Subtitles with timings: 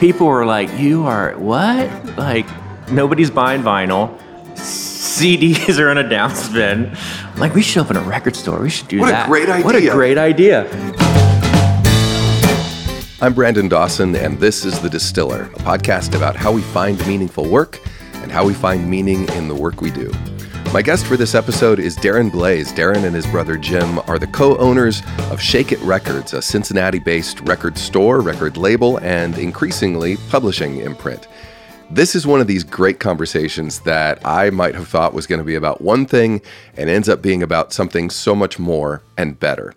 [0.00, 2.46] people were like, "You are what?" Like
[2.90, 4.18] nobody's buying vinyl.
[4.54, 6.96] CDs are in a downspin.
[7.38, 8.60] Like we should open a record store.
[8.60, 9.28] We should do that.
[9.28, 9.62] What a that.
[9.62, 10.66] great What a great idea.
[13.22, 17.46] I'm Brandon Dawson, and this is The Distiller, a podcast about how we find meaningful
[17.46, 17.78] work
[18.14, 20.10] and how we find meaning in the work we do.
[20.72, 22.72] My guest for this episode is Darren Blase.
[22.72, 27.00] Darren and his brother Jim are the co owners of Shake It Records, a Cincinnati
[27.00, 31.26] based record store, record label, and increasingly publishing imprint.
[31.90, 35.44] This is one of these great conversations that I might have thought was going to
[35.44, 36.40] be about one thing
[36.76, 39.74] and ends up being about something so much more and better.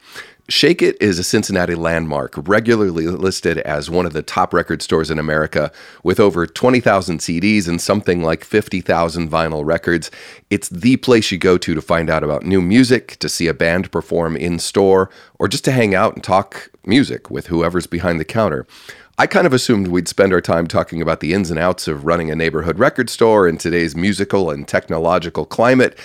[0.54, 5.10] Shake It is a Cincinnati landmark, regularly listed as one of the top record stores
[5.10, 5.72] in America,
[6.04, 10.12] with over 20,000 CDs and something like 50,000 vinyl records.
[10.52, 13.54] It's the place you go to to find out about new music, to see a
[13.56, 18.20] band perform in store, or just to hang out and talk music with whoever's behind
[18.20, 18.68] the counter.
[19.18, 22.06] I kind of assumed we'd spend our time talking about the ins and outs of
[22.06, 25.98] running a neighborhood record store in today's musical and technological climate.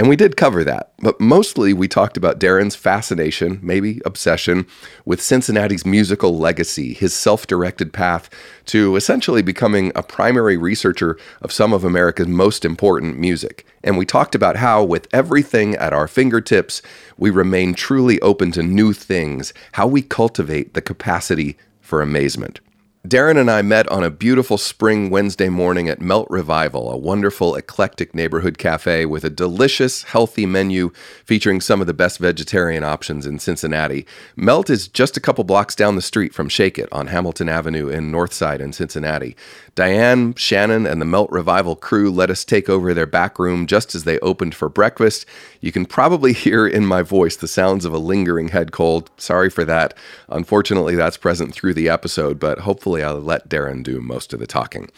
[0.00, 4.66] And we did cover that, but mostly we talked about Darren's fascination, maybe obsession,
[5.04, 8.30] with Cincinnati's musical legacy, his self directed path
[8.64, 13.66] to essentially becoming a primary researcher of some of America's most important music.
[13.84, 16.80] And we talked about how, with everything at our fingertips,
[17.18, 22.60] we remain truly open to new things, how we cultivate the capacity for amazement.
[23.08, 27.54] Darren and I met on a beautiful spring Wednesday morning at Melt Revival, a wonderful,
[27.54, 30.90] eclectic neighborhood cafe with a delicious, healthy menu
[31.24, 34.06] featuring some of the best vegetarian options in Cincinnati.
[34.36, 37.88] Melt is just a couple blocks down the street from Shake It on Hamilton Avenue
[37.88, 39.34] in Northside in Cincinnati.
[39.74, 43.94] Diane, Shannon, and the Melt Revival crew let us take over their back room just
[43.94, 45.24] as they opened for breakfast.
[45.62, 49.10] You can probably hear in my voice the sounds of a lingering head cold.
[49.16, 49.94] Sorry for that.
[50.28, 54.46] Unfortunately, that's present through the episode, but hopefully I'll let Darren do most of the
[54.46, 54.90] talking.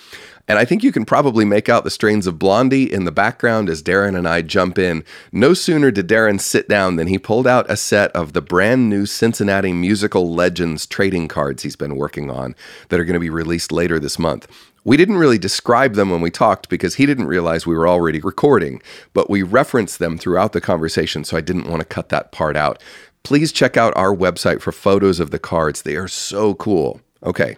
[0.48, 3.68] And I think you can probably make out the strains of Blondie in the background
[3.68, 5.04] as Darren and I jump in.
[5.30, 8.88] No sooner did Darren sit down than he pulled out a set of the brand
[8.88, 12.56] new Cincinnati Musical Legends trading cards he's been working on
[12.88, 14.48] that are going to be released later this month.
[14.84, 18.18] We didn't really describe them when we talked because he didn't realize we were already
[18.18, 22.32] recording, but we referenced them throughout the conversation, so I didn't want to cut that
[22.32, 22.82] part out.
[23.22, 25.82] Please check out our website for photos of the cards.
[25.82, 27.00] They are so cool.
[27.22, 27.56] Okay,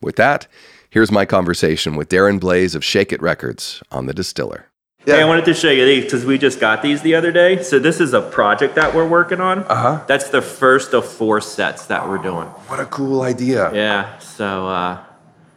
[0.00, 0.46] with that,
[0.90, 4.66] here's my conversation with Darren Blase of Shake It Records on The Distiller.
[5.04, 7.62] Hey, I wanted to show you these because we just got these the other day.
[7.62, 9.60] So this is a project that we're working on.
[9.60, 10.04] Uh Uh-huh.
[10.08, 12.48] That's the first of four sets that we're doing.
[12.66, 13.72] What a cool idea.
[13.72, 14.18] Yeah.
[14.18, 14.98] So uh,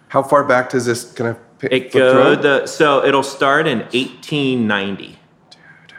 [0.09, 5.05] How far back does this kind of it go the so it'll start in 1890.
[5.07, 5.17] Dude.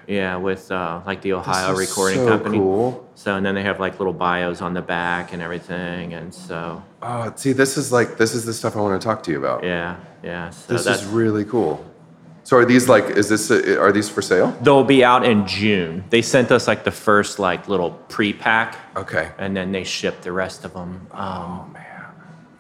[0.07, 2.59] Yeah, with uh, like the Ohio is Recording so Company.
[2.59, 3.09] cool.
[3.17, 6.83] So and then they have like little bios on the back and everything, and so
[7.03, 9.39] Oh, see, this is like this is the stuff I want to talk to you
[9.39, 9.65] about.
[9.65, 10.51] yeah, yeah.
[10.51, 11.85] So This is really cool.
[12.45, 14.51] So are these like is this uh, are these for sale?
[14.63, 16.05] they'll be out in June.
[16.11, 18.77] They sent us like the first like little pre-pack.
[18.97, 19.31] Okay.
[19.39, 21.07] and then they ship the rest of them.
[21.13, 22.05] Um, Oh man.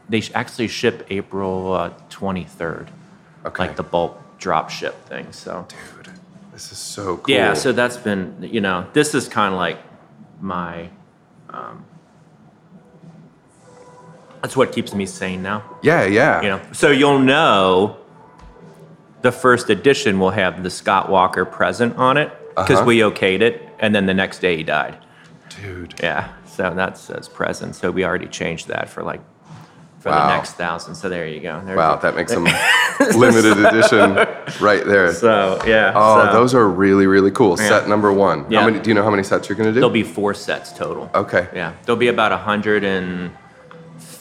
[0.09, 2.89] they actually ship April uh, 23rd,
[3.47, 3.62] Okay.
[3.65, 5.33] like the bulk drop ship thing.
[5.33, 6.15] So Dude,
[6.53, 7.34] this is so cool.
[7.34, 9.78] yeah, so that's been you know this is kind of like
[10.41, 10.89] my.
[11.51, 11.84] Um,
[14.43, 15.62] that's what keeps me sane now.
[15.83, 16.43] yeah, yeah.
[16.43, 17.97] You know, so you'll know.
[19.23, 22.87] The first edition will have the Scott Walker present on it because Uh-huh.
[22.87, 24.97] we okayed it, and then the next day he died.
[25.61, 25.93] Dude.
[26.03, 27.77] Yeah, so that says present.
[27.77, 29.21] So we already changed that for like
[29.99, 30.27] for Wow.
[30.28, 30.95] the next thousand.
[30.95, 31.61] So there you go.
[31.67, 32.45] There's Wow, that makes them
[33.15, 34.15] limited edition
[34.61, 35.12] right there.
[35.12, 35.93] So yeah.
[35.95, 37.57] Oh, so those are really really cool.
[37.61, 37.69] Yeah.
[37.69, 38.47] Set number one.
[38.49, 38.61] Yeah.
[38.61, 38.81] How many?
[38.81, 39.75] Do you know how many sets you're gonna do?
[39.81, 41.11] There'll be four sets total.
[41.15, 41.49] okay.
[41.55, 43.33] Yeah, there'll be about a hundred and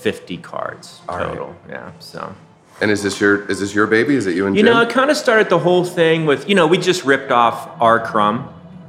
[0.04, 1.28] fifty cards All right.
[1.28, 1.56] total.
[1.68, 1.92] Yeah.
[2.00, 2.34] So
[2.82, 4.16] And is this your is this your baby?
[4.16, 4.74] Is it you and you Jim?
[4.74, 7.58] know, it kind of started the whole thing with you know we just ripped off
[7.82, 8.00] R.
[8.00, 8.38] Crumb.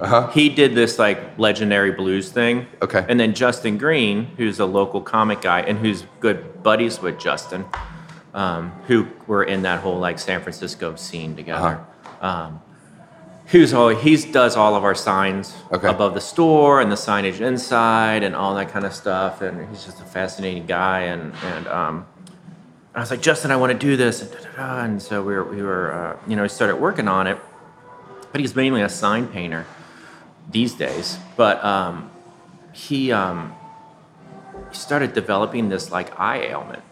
[0.00, 0.30] uh-huh.
[0.30, 2.66] He did this like legendary blues thing.
[2.80, 3.04] Okay.
[3.08, 7.64] And then Justin Green, who's a local comic guy and who's good buddies with Justin,
[8.34, 11.80] um, who were in that whole like San Francisco scene together.
[12.20, 12.26] Uh-huh.
[12.26, 12.60] Um,
[13.50, 15.88] who's all he's does all of our signs Okay.
[15.88, 19.42] above the store and the signage inside and all that kind of stuff.
[19.42, 21.00] And he's just a fascinating guy.
[21.02, 22.06] And and um,
[22.94, 24.22] I was like, Justin, I want to do this.
[24.22, 27.38] And, and so we were we were uh, you know we started working on it.
[28.32, 29.66] But he's mainly a sign painter
[30.50, 31.18] these days.
[31.36, 32.10] But um,
[32.72, 33.54] he um,
[34.70, 36.82] he started developing this like eye ailment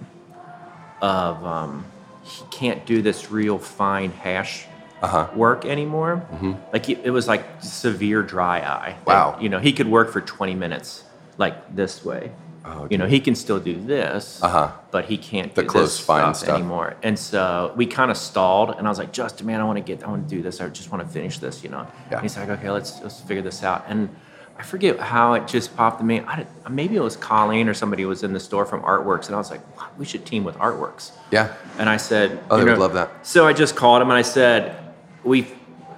[1.01, 1.85] of um,
[2.25, 4.67] he can't do this real fine hash
[5.03, 5.29] Uh-huh.
[5.37, 6.27] work anymore.
[6.73, 8.97] Like he, it was like severe dry eye.
[9.07, 9.39] Wow.
[9.41, 11.05] you know, he could work for 20 minutes
[11.37, 12.33] like this way.
[12.65, 14.73] Oh, you know, he can still do this, Uh-huh.
[14.91, 16.59] but he can't The do close this fine stuff, stuff.
[16.59, 16.97] anymore.
[17.03, 19.83] And so we kind of stalled, and I was like, Justin, man, I want to
[19.83, 20.61] get, I want to do this.
[20.61, 21.87] I just want to finish this, you know.
[22.11, 22.19] Yeah.
[22.19, 23.85] And he's like, okay, let's let's figure this out.
[23.89, 24.11] And
[24.59, 26.21] I forget how it just popped to me.
[26.21, 29.39] I maybe it was Colleen or somebody was in the store from Artworks, and I
[29.39, 31.13] was like, wow, we should team with Artworks.
[31.31, 31.55] Yeah.
[31.79, 33.25] And I said, Oh, they would love that.
[33.27, 34.77] So I just called him and I said,
[35.25, 35.47] we,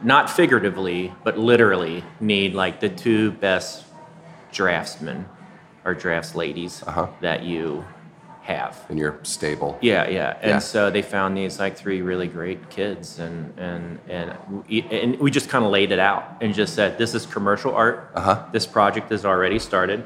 [0.02, 3.84] not figuratively, but literally, need like the two best
[4.52, 5.26] draftsmen
[5.84, 7.06] or drafts ladies Uh-huh.
[7.20, 7.84] that you
[8.42, 8.84] have.
[8.88, 9.78] In your stable.
[9.80, 10.36] Yeah, yeah.
[10.40, 10.58] And Yeah.
[10.58, 14.32] so they found these like three really great kids, and and and
[14.66, 17.74] we, and we just kind of laid it out and just said, this is commercial
[17.74, 18.10] art.
[18.14, 18.42] Uh-huh.
[18.52, 20.04] This project is already started.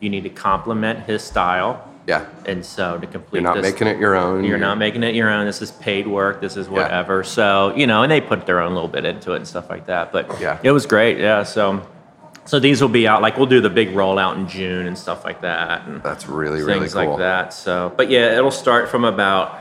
[0.00, 2.26] You need to complement his style, Yeah.
[2.44, 4.44] and so to complete You're not this, making it your own.
[4.44, 5.46] you're not making it your own.
[5.46, 6.40] This is paid work.
[6.40, 6.72] This is Yeah.
[6.72, 7.24] whatever.
[7.24, 9.86] So you know, and they put their own little bit into it and stuff like
[9.86, 10.12] that.
[10.12, 10.58] But Yeah.
[10.62, 11.18] it was great.
[11.18, 11.42] Yeah.
[11.44, 11.80] So
[12.46, 13.22] so these will be out.
[13.22, 15.86] Like we'll do the big rollout in June and stuff like that.
[15.86, 17.10] And That's really, really things cool.
[17.12, 17.54] like that.
[17.54, 19.60] So, but yeah, it'll start from about.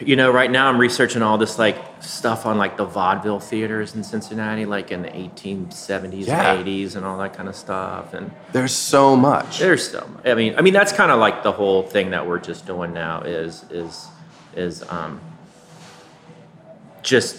[0.00, 3.94] You know, right now I'm researching all this like stuff on like the vaudeville theaters
[3.94, 6.56] in Cincinnati, like in the 1870s, Yeah.
[6.56, 8.14] 80s, and all that kind of stuff.
[8.14, 9.58] And There's so much.
[9.58, 10.18] there's some.
[10.24, 12.92] I mean, I mean that's kind of like the whole thing that we're just doing
[12.92, 14.06] now is is
[14.56, 15.20] is um
[17.02, 17.36] just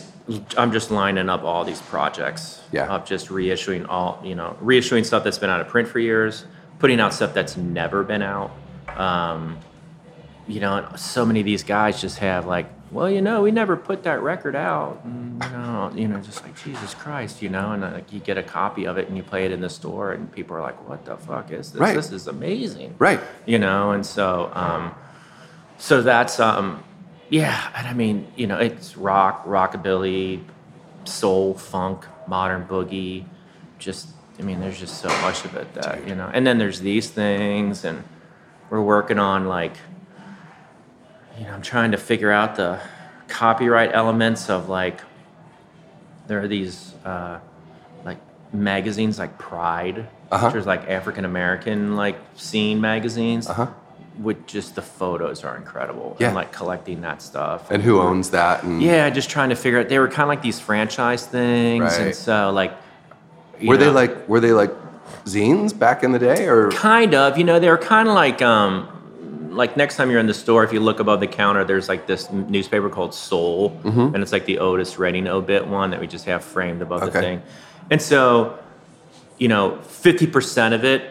[0.58, 2.62] I'm just lining up all these projects.
[2.72, 2.88] Yeah.
[2.88, 6.46] Of just reissuing all you know reissuing stuff that's been out of print for years,
[6.80, 8.52] putting out stuff that's never been out.
[8.96, 9.58] Um,
[10.48, 13.50] you know, and so many of these guys just have like, well, you know, we
[13.52, 15.02] never put that record out.
[15.04, 18.20] And, you know, you know, just like Jesus Christ, you know, and uh, like you
[18.20, 20.62] get a copy of it and you play it in the store, and people are
[20.62, 21.80] like, what the fuck is this?
[21.82, 21.96] Right.
[21.96, 23.20] This is amazing Right.
[23.46, 24.94] you know and so um
[25.78, 26.84] so that's um
[27.30, 30.44] yeah and i mean you know it's rock rockabilly
[31.06, 33.26] soul funk modern boogie
[33.80, 34.10] just
[34.40, 37.10] i mean there's just so much of it that you know and then there's these
[37.10, 38.04] things and
[38.70, 39.76] we're working on like
[41.38, 42.80] you know i'm trying to figure out the
[43.28, 45.02] copyright elements of like
[46.28, 47.40] there are these uh
[48.06, 48.18] like
[48.54, 50.48] magazines like pride Uh-huh.
[50.48, 53.68] which is like african american like scene magazines Uh-huh.
[54.22, 56.28] with just the photos are incredible Yeah.
[56.28, 58.64] and like collecting that stuff And who owns that?
[58.64, 61.84] And yeah just trying to figure out they were kind of like these franchise things
[61.84, 62.02] Right.
[62.02, 62.74] and so like
[63.64, 64.72] were they like were they like
[65.26, 68.42] zines back in the day or kind of you know they were kind of like
[68.42, 68.88] um
[69.54, 72.08] like next time you're in the store if you look above the counter there's like
[72.08, 73.70] this newspaper called soul.
[73.84, 74.14] Mm-hmm.
[74.14, 77.12] and it's like the otis redding obit one that we just have framed above the
[77.12, 77.42] thing.
[77.90, 78.60] And so
[79.38, 81.10] you know 50% of it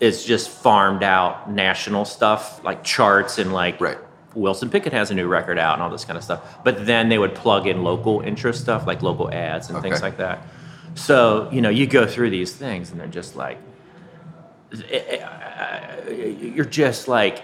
[0.00, 3.98] is just farmed out national stuff like charts and like Right.
[4.34, 6.40] wilson pickett has a new record out and all this kind of stuff.
[6.64, 10.16] But then they would plug in local interest stuff like local ads and things like
[10.18, 10.42] that.
[10.94, 13.58] So you know you go through these things and they're just like
[14.72, 15.16] eh, eh,
[16.08, 17.42] eh, you're just like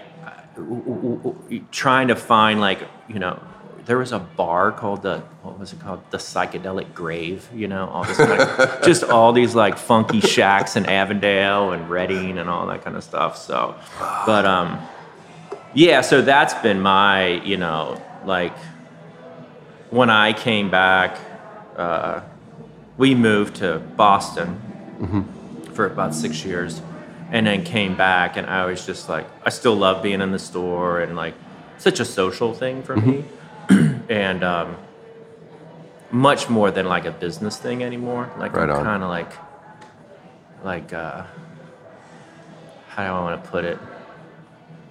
[1.71, 3.41] trying to find like you know
[3.85, 6.01] there was a bar called the what was it called?
[6.11, 10.75] The psychedelic grave you know all this kind of, just all these like funky shacks
[10.75, 13.75] in avondale and reading and all that kind of stuff so
[14.25, 14.79] but um
[15.73, 18.55] yeah so that's been my you know like
[19.89, 21.17] when i came back
[21.75, 22.21] uh,
[22.97, 24.59] we moved to boston
[25.73, 26.81] for about six years
[27.31, 30.39] and then came back and i was just like i still love being in the
[30.39, 31.33] store and like
[31.81, 33.25] such a social thing for me.
[34.09, 34.75] And um,
[36.11, 38.29] much more than like a business thing anymore.
[38.37, 39.31] Like Right i'm kind of like
[40.65, 41.23] like uh,
[42.89, 43.79] how do i want to put it?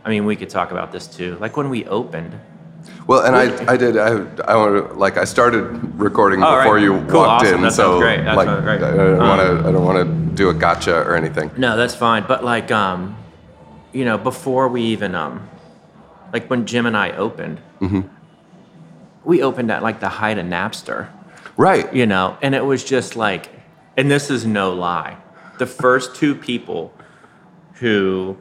[0.07, 1.37] I mean we could talk about this too.
[1.39, 2.41] Like when we opened
[3.07, 4.11] well and I I did I
[4.47, 5.63] I want to like I started
[5.99, 6.63] recording Oh, right.
[6.65, 7.57] before you Cool, walked awesome.
[7.57, 8.25] in That so great.
[8.25, 8.83] That like great.
[8.83, 11.77] I don't Um, want to I don't want to do a gotcha or anything No,
[11.77, 12.25] that's fine.
[12.27, 13.17] But like, um,
[13.93, 15.49] you know, before we even, um,
[16.33, 17.61] like when Jim and I opened,
[19.25, 21.09] we opened at like the height of Napster,
[21.57, 23.49] right you know, and it was just like,
[23.97, 25.17] and this is no lie,
[25.59, 26.93] the first two people
[27.75, 28.37] who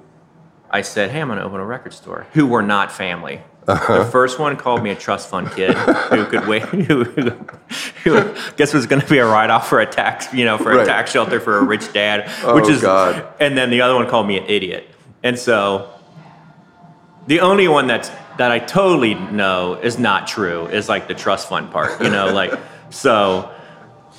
[0.69, 3.41] I said, hey, I'm gonna open a record store, who were not family.
[3.69, 3.99] Uh-huh.
[4.03, 7.29] The first one called me a trust fund kid who could wait, who, who,
[8.03, 10.69] who guess was going to be a write off for a tax, you know, for
[10.71, 10.81] Right.
[10.81, 13.25] a tax shelter for a rich dad, Oh, which is, God.
[13.39, 14.87] and then the other one called me an idiot.
[15.23, 15.89] And so
[17.27, 21.49] the only one that's that I totally know is not true is like the trust
[21.49, 22.53] fund part, you know, like
[22.89, 23.51] so.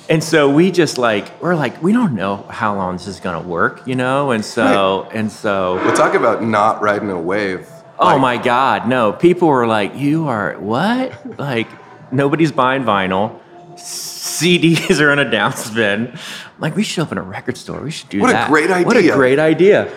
[0.09, 3.41] And so we just like we're like we don't know how long this is gonna
[3.41, 5.75] work, you know, and so and so.
[5.75, 7.67] Well, talk about not riding a wave.
[8.01, 9.13] Oh Like, my God, no!
[9.13, 11.67] People were like, "You are what?" Like
[12.11, 13.39] nobody's buying vinyl.
[13.75, 16.11] CDs are in a downspin.
[16.13, 16.19] I'm
[16.59, 17.79] like we should open a record store.
[17.81, 18.49] We should do that.
[18.49, 18.85] What a great idea.
[18.87, 19.93] What a great idea.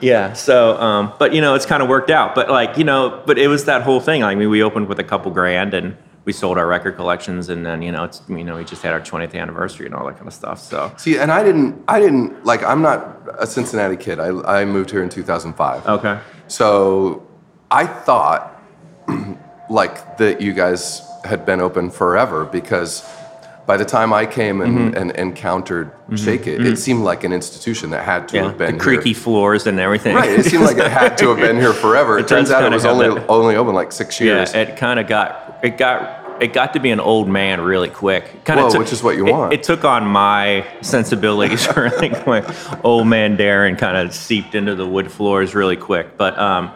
[0.00, 0.32] yeah.
[0.32, 2.34] So, um, but you know, it's kind of worked out.
[2.34, 4.22] But like, you know, but it was that whole thing.
[4.22, 7.66] I mean, we opened with a couple grand and we sold our record collections, and
[7.66, 10.16] then you know, it's you know, we just had our 20th anniversary and all that
[10.16, 10.58] kind of stuff.
[10.58, 12.62] So, See, and I didn't, I didn't like.
[12.62, 14.18] I'm not a Cincinnati kid.
[14.18, 14.28] I,
[14.60, 15.86] I moved here in 2005.
[15.86, 16.18] okay.
[16.48, 17.26] So
[17.74, 18.60] I thought
[19.70, 23.02] like that you guys had been open forever because
[23.66, 24.96] by the time I came and, Mm-hmm.
[24.98, 28.76] and encountered Shake It, it seemed like an institution that had to Yeah, have been
[28.76, 29.22] the creaky here.
[29.22, 30.14] floors and everything.
[30.14, 32.18] Right, it seemed like it had to have been here forever.
[32.18, 34.54] It, It turns out it was only that- only open like six Yeah, years.
[34.54, 38.44] it kind of got it got it got to be an old man really quick.
[38.44, 39.52] Kind of which is what you want.
[39.54, 41.64] It, took on my sensibilities.
[42.00, 42.42] think my
[42.82, 46.18] old man Darren kind of seeped into the wood floors really quick.
[46.18, 46.72] But um,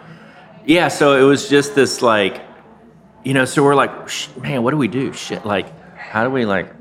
[0.68, 2.42] yeah, so it was just this like,
[3.24, 3.90] you know, so we're like,
[4.36, 5.12] man, what do we do?
[5.12, 6.72] Shit, like, how do we like,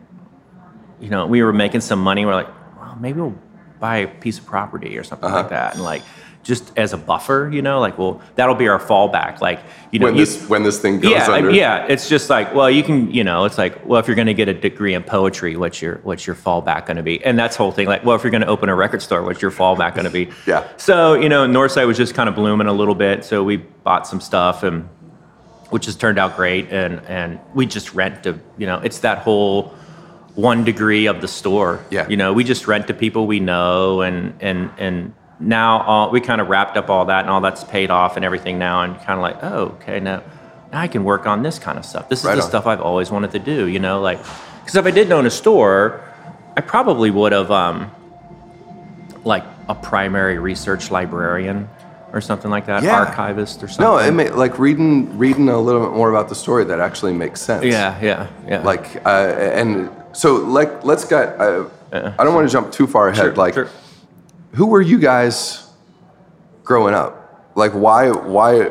[1.00, 2.25] you know, we were making some money.
[2.25, 3.36] We're like, well, maybe we'll
[3.79, 5.38] buy a piece of property or something Uh-huh.
[5.38, 6.03] like that, and like.
[6.47, 9.41] Just as a buffer, you know, like, well, that'll be our fallback.
[9.41, 9.59] Like,
[9.91, 11.49] you know, when you- this when this thing goes yeah, under.
[11.51, 11.85] yeah.
[11.89, 14.33] It's just like, well, you can, you know, it's like, well, if you're going to
[14.33, 17.21] get a degree in poetry, what's your what's your fallback going to be?
[17.21, 17.85] And that's whole thing.
[17.87, 20.09] Like, well, if you're going to open a record store, what's your fallback going to
[20.09, 20.29] be?
[20.47, 20.65] Yeah.
[20.77, 24.07] So you know, Northside was just kind of blooming a little bit, so we bought
[24.07, 24.87] some stuff and
[25.69, 29.17] which has turned out great, and and we just rent to, you know, it's that
[29.17, 29.75] whole
[30.35, 31.83] one degree of the store.
[31.89, 32.07] Yeah.
[32.07, 36.20] You know, we just rent to people we know, and and and now all, we
[36.22, 38.96] kind of wrapped up all that, and all that's paid off and everything now, and
[38.98, 40.24] kind of like, oh, okay, now
[40.72, 42.10] now I can work on this kind of stuff.
[42.10, 42.50] This is Right the on.
[42.50, 43.67] stuff I've always wanted to do.
[43.67, 44.20] You know, like
[44.62, 46.01] because if I didn't own a store,
[46.58, 47.91] I probably would have um
[49.24, 51.70] like a primary research librarian
[52.13, 52.96] or something like that, Yeah.
[53.00, 53.84] archivist or something.
[53.86, 57.13] No, it may, like reading reading a little bit more about the story that actually
[57.13, 57.63] makes sense.
[57.65, 58.62] yeah, yeah, yeah.
[58.62, 61.39] Like uh, and so like let's get.
[61.39, 63.24] Uh, I don't want to jump too far ahead.
[63.24, 63.70] Sure, like, sure.
[64.57, 65.67] Who were you guys
[66.63, 67.13] growing up?
[67.55, 68.63] Like, why why?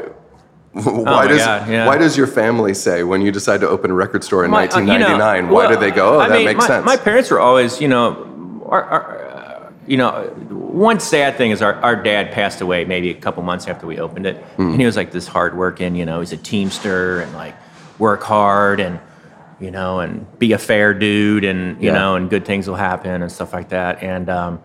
[0.72, 1.86] Why Oh does God, yeah.
[1.86, 4.68] why does your family say when you decide to open a record store in My-
[4.68, 5.48] uh, you know, 1999?
[5.48, 6.16] why well, do they go?
[6.16, 6.84] Oh, I that mean, makes my, sense.
[6.84, 10.10] My parents were always, you know, our, our, uh, you know,
[10.50, 13.98] one sad thing is our, our dad passed away maybe a couple months after we
[13.98, 14.72] opened it, Hmm.
[14.72, 17.54] and he was like this hardworking, you know, he's a teamster and like
[17.98, 18.98] work hard and
[19.58, 21.94] you know, and be a fair dude, and you Yeah.
[21.94, 24.28] know, and good things will happen and stuff like that, and.
[24.28, 24.60] um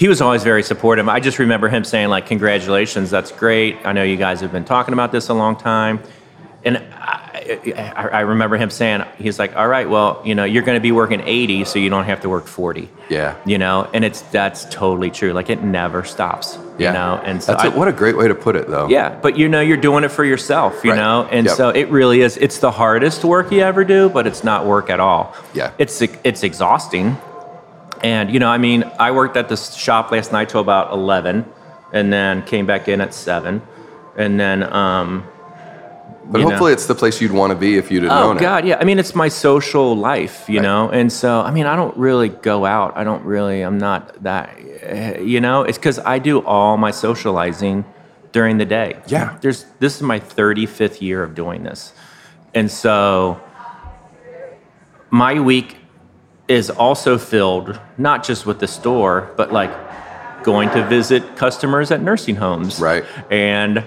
[0.00, 1.10] he was always very supportive.
[1.10, 3.76] I just remember him saying, like, congratulations, that's great.
[3.84, 6.00] I know you guys have been talking about this a long time.
[6.64, 10.76] And I, I, remember him saying, he's like, all right, well, you know, you're going
[10.76, 12.88] to be working 80, so you don't have to work 40.
[13.10, 13.36] Yeah.
[13.44, 15.34] You know, and it's that's totally true.
[15.34, 16.56] Like, it never stops.
[16.78, 16.88] yeah.
[16.88, 18.88] You know, and so That's I, a, what a great way to put it, though.
[18.88, 20.96] yeah, but you know, you're doing it for yourself, you Right.
[20.96, 21.56] know, and Yep.
[21.56, 22.38] so it really is.
[22.38, 25.34] It's the hardest work you ever do, but it's not work at all.
[25.52, 25.72] Yeah.
[25.76, 27.18] it's it's exhausting,
[28.02, 31.44] and you know, I mean, I worked at this shop last night till about eleven,
[31.92, 33.62] and then came back in at seven,
[34.16, 35.24] and then um,
[36.26, 36.50] But you know.
[36.50, 38.40] hopefully, it's the place you'd want to be if you'd have Oh known it.
[38.40, 38.78] God, yeah.
[38.80, 40.62] I mean, it's my social life, you Right.
[40.62, 42.96] know, and so I mean, I don't really go out.
[42.96, 43.62] I don't really.
[43.62, 44.56] I'm not that.
[45.22, 47.84] You know, it's because I do all my socializing
[48.32, 48.96] during the day.
[49.08, 49.36] Yeah.
[49.40, 49.66] There's.
[49.80, 51.92] This is my 35th year of doing this,
[52.54, 53.38] and so
[55.10, 55.76] my week
[56.50, 59.70] is also filled not just with the store, but like
[60.42, 63.04] going to visit customers at nursing homes, Right.
[63.30, 63.84] and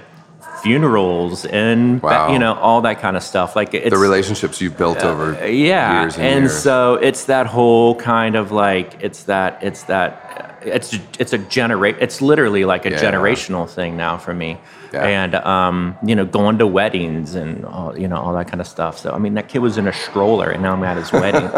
[0.62, 2.32] funerals and Wow.
[2.32, 3.55] you know all that kind of stuff.
[3.55, 6.58] Like it's The relationships you've built over uh, yeah years and, and years.
[6.58, 11.98] so it's that whole kind of like it's that it's that it's it's a generate
[12.00, 13.01] it's literally like a Yeah.
[13.01, 14.58] generational thing now for me
[14.94, 15.06] Yeah.
[15.06, 18.68] and um you know going to weddings and all, you know all that kind of
[18.68, 21.12] stuff so i mean that kid was in a stroller and now i'm at his
[21.12, 21.50] wedding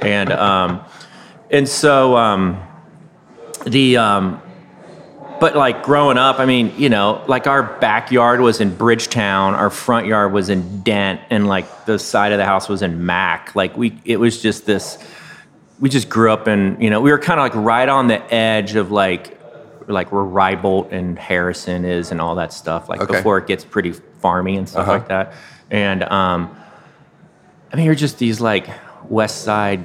[0.02, 0.80] and um
[1.50, 2.62] and so um
[3.66, 4.40] the um
[5.40, 9.68] but like growing up, I mean, you know, like our backyard was in Bridgetown, our
[9.68, 13.54] front yard was in Dent, and like the side of the house was in Mack.
[13.54, 14.96] Like we, it was just this.
[15.80, 18.22] We just grew up in, you know, we were kind of like right on the
[18.32, 19.38] edge of like,
[19.88, 22.88] like where Rybolt and Harrison is and all that stuff.
[22.88, 23.16] Like Okay.
[23.16, 24.92] before it gets pretty farmy and stuff Uh-huh.
[24.92, 25.32] like that.
[25.70, 26.56] And um,
[27.72, 28.68] I mean, you're just these like
[29.08, 29.84] West Side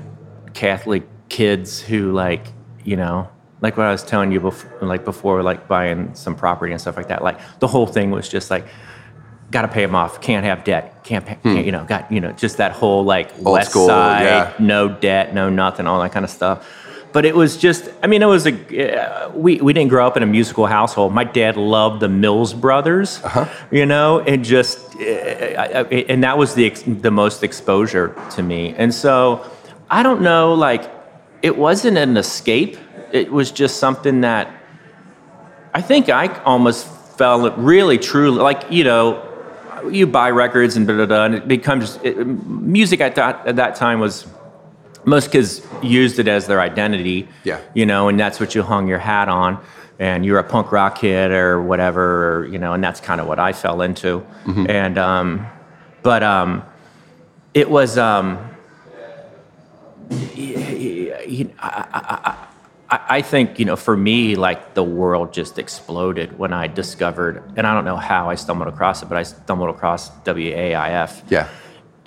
[0.53, 2.45] Catholic kids who like,
[2.83, 3.29] you know,
[3.61, 6.95] like what I was telling you before, like before, like buying some property and stuff
[6.97, 7.23] like that.
[7.23, 8.65] Like the whole thing was just like,
[9.51, 10.21] got to pay them off.
[10.21, 11.03] Can't have debt.
[11.03, 13.71] Can't, pay, can't you know, got you know, just that whole like West Hmm.
[13.71, 14.53] school, Side, yeah.
[14.59, 16.67] no debt, no nothing, all that kind of stuff.
[17.11, 20.15] But it was just, I mean, it was a, uh, we, we didn't grow up
[20.15, 21.11] in a musical household.
[21.13, 23.45] My dad loved the Mills Brothers, Uh-huh.
[23.71, 28.15] you know, and just, uh, I- I- and that was the, ex- the most exposure
[28.35, 28.75] to me.
[28.77, 29.43] And so
[29.89, 30.83] I don't know, like,
[31.41, 32.77] it wasn't an escape.
[33.11, 34.51] It was just something that
[35.73, 36.85] I think I almost
[37.17, 39.21] fell really truly like you know
[39.91, 43.55] you buy records and da da da and it becomes it, music at that at
[43.57, 44.25] that time was
[45.05, 47.59] most kids used it as their identity Yeah.
[47.73, 49.59] you know and that's what you hung your hat on
[49.99, 53.27] and you're a punk rock kid or whatever or, you know and that's kind of
[53.27, 55.45] what I fell into and um
[56.03, 56.63] but um
[57.53, 58.37] it was um
[60.35, 62.35] you I, I,
[62.91, 67.43] I I think you know for me like the world just exploded when I discovered
[67.55, 71.47] and I don't know how I stumbled across it but I stumbled across WAIF Yeah.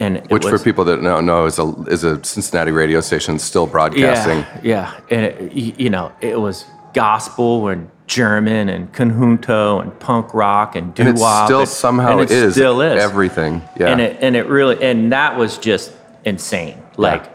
[0.02, 3.38] And Which, was, for people that don't know, is a is a Cincinnati radio station
[3.38, 4.38] still broadcasting.
[4.64, 10.35] yeah yeah and it, you know it was gospel and German and conjunto and punk
[10.35, 11.44] rock and doo wop.
[11.44, 13.62] it still somehow and it is, still is everything.
[13.78, 13.88] Yeah.
[13.88, 15.92] and it and it really and that was just
[16.25, 16.82] insane.
[16.97, 17.30] Like,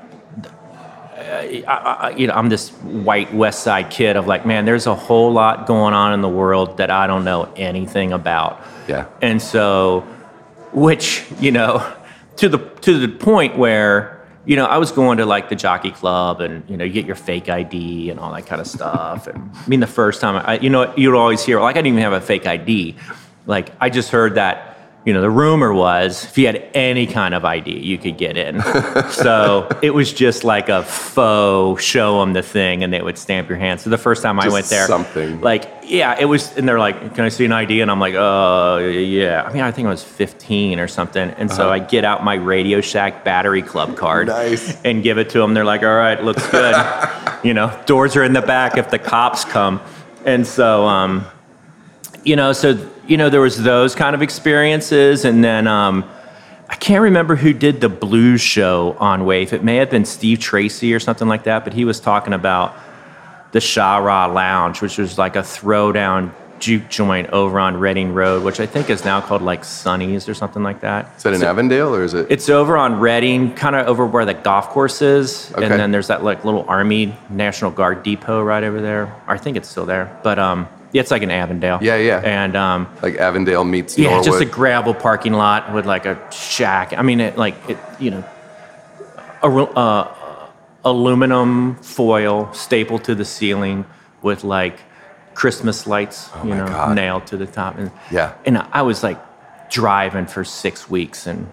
[0.48, 4.96] I, I, you know, I'm this white West Side kid of like, man, there's a
[4.96, 8.62] whole lot going on in the world that I don't know anything about.
[8.88, 9.08] Yeah.
[9.22, 10.02] And so,
[10.74, 11.80] which you know,
[12.38, 15.92] to the to the point where you know I was going to like the jockey
[15.92, 19.28] club and you know you get your fake ID and all that kind of stuff.
[19.28, 22.00] And I mean, the first time I, you know, you'd always hear like I didn't
[22.00, 22.96] even have a fake ID.
[23.46, 24.67] Like I just heard that.
[25.08, 28.36] You know, the rumor was if you had any kind of ID, you could get
[28.36, 28.62] in.
[29.12, 33.48] so it was just like a faux show them the thing and they would stamp
[33.48, 33.80] your hand.
[33.80, 35.40] So the first time I went there, something.
[35.40, 38.14] like yeah it was and they're like can i see an id and i'm like
[38.14, 42.04] oh yeah i mean i think i was 15 or something and so i get
[42.04, 44.44] out my radio shack battery club card Uh-huh.
[44.50, 44.78] Nice.
[44.84, 46.76] and give it to them they're like all right looks good
[47.46, 49.80] you know doors are in the back if the cops come
[50.26, 51.24] and so um
[52.26, 52.74] you know so
[53.08, 56.04] you know there was those kind of experiences and then um
[56.70, 59.54] I can't remember who did the blues show on Wave.
[59.54, 62.76] It may have been Steve Tracy or something like that, but he was talking about
[63.54, 68.44] the Shah Ra Lounge, which was like a throwdown juke joint over on Reading Road,
[68.44, 71.10] which I think is now called like Sunny's or something like that.
[71.16, 72.28] is that in Avondale or is it?
[72.30, 75.64] It's over on Reading, kind of over where the golf course is, Okay.
[75.66, 79.16] and then there's that like little Army National Guard depot right over there.
[79.26, 81.80] I think it's still there, but um, it's like in Avondale.
[81.82, 82.20] Yeah, yeah.
[82.24, 84.26] And um, like Avondale meets yeah, Norwood.
[84.26, 86.94] just a gravel parking lot with like a shack.
[86.98, 88.24] I mean, it like it, you know,
[89.44, 90.50] a, uh,
[90.86, 93.86] aluminum foil stapled to the ceiling
[94.22, 94.80] with like
[95.34, 96.96] Christmas lights, you Oh my know, God.
[96.96, 97.78] nailed to the top.
[97.78, 98.34] And Yeah.
[98.46, 99.20] and I was like
[99.70, 101.50] driving for six weeks and.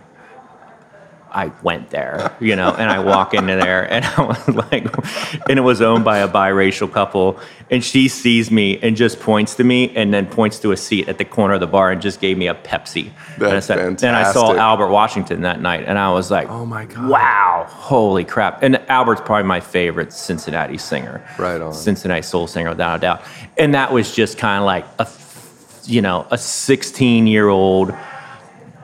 [1.34, 4.86] I went there, you know, and I walk into there, and I was like,
[5.48, 9.56] and it was owned by a biracial couple, and she sees me and just points
[9.56, 12.00] to me, and then points to a seat at the corner of the bar, and
[12.00, 13.10] just gave me a Pepsi.
[13.36, 14.54] and I That's said, Then I saw.
[14.54, 17.08] Albert Washington that night, and I was like, Oh my God.
[17.08, 18.62] wow, holy crap!
[18.62, 21.72] And Albert's probably my favorite Cincinnati singer, Right on.
[21.72, 23.22] Cincinnati soul singer without a doubt,
[23.58, 25.08] and that was just kind of like a,
[25.84, 27.92] you know, a 16 year old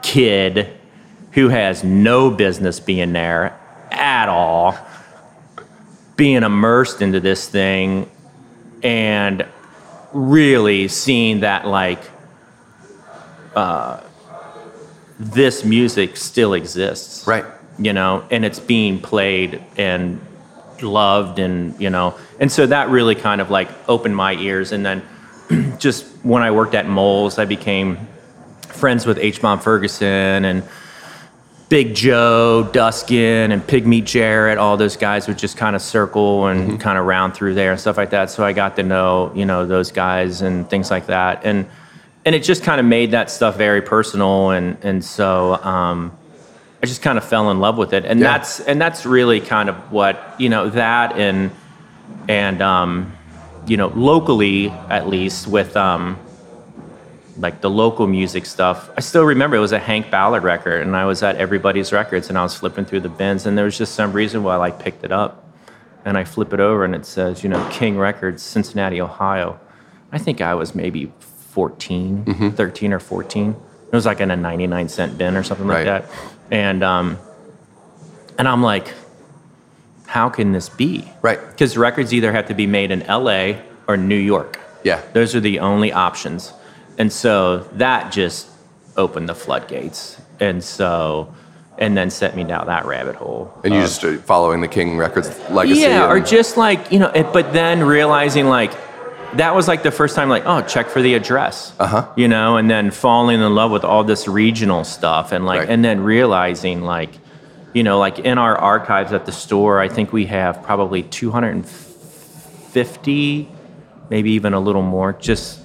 [0.03, 0.77] kid
[1.33, 3.59] who has no business being there
[3.91, 4.77] at all,
[6.17, 8.11] being immersed into this thing
[8.83, 9.47] and
[10.13, 12.01] really seeing that like
[13.55, 14.01] uh,
[15.19, 17.27] this music still exists.
[17.27, 17.45] Right.
[17.79, 20.21] you know and it's being played and
[20.83, 24.73] loved and you know and so that really kind of like opened my ears.
[24.73, 25.03] And then
[25.79, 27.99] just when i worked at moles i became
[28.69, 29.41] friends with h.
[29.43, 30.63] Bomb ferguson and
[31.71, 36.81] Big Joe, Duskin, and Pigmeat Jarrett, all those guys would just kind of circle and
[36.81, 38.29] kind of round through there and stuff like that.
[38.29, 41.43] So I got to know, you know, those guys and things like that.
[41.45, 41.67] And
[42.27, 46.13] and it just kind of made that stuff very personal and and so um,
[46.83, 48.05] I just kind of fell in love with it.
[48.05, 48.33] And Yeah.
[48.37, 51.53] that's and that's really kind of what, you know, that and
[52.29, 53.13] and um,
[53.69, 56.19] you know, locally at least with um
[57.41, 58.91] like the local music stuff.
[58.97, 62.29] I still remember it was a Hank Ballard record, and I was at Everybody's Records,
[62.29, 64.57] and I was flipping through the bins, and there was just some reason why I
[64.59, 65.45] like picked it up,
[66.05, 69.59] and I flip it over, and it says, you know, King Records, Cincinnati, Ohio.
[70.13, 73.51] I think I was maybe 14, 13 or 14.
[73.51, 76.05] It was like in a 99 cent bin or something like that,
[76.51, 77.19] and um,
[78.39, 78.95] and I'm like,
[80.07, 81.11] how can this be?
[81.23, 81.39] Right.
[81.51, 83.63] Because records either have to be made in L.A.
[83.87, 84.59] or New York.
[84.83, 85.03] Yeah.
[85.13, 86.53] Those are the only options.
[87.01, 88.47] And so that just
[88.95, 90.21] opened the floodgates.
[90.39, 91.35] And so,
[91.79, 93.59] and then set me down that rabbit hole.
[93.65, 95.81] And you just started following the King Records legacy.
[95.81, 98.73] Yeah, or just like, you know, it, but then realizing like,
[99.37, 101.73] that was like the first time, like, oh, check for the address.
[101.79, 102.07] Uh-huh.
[102.17, 105.71] You know, and then falling in love with all this regional stuff and like, Right.
[105.71, 107.15] and then realizing like,
[107.73, 113.49] you know, like in our archives at the store, I think we have probably 250,
[114.11, 115.60] maybe even a little more, just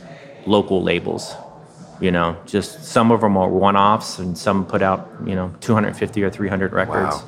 [0.45, 1.33] local labels.
[2.01, 6.23] You know, just some of them are one-offs, and some put out you know 250
[6.23, 7.15] or 300 records.
[7.15, 7.23] Wow.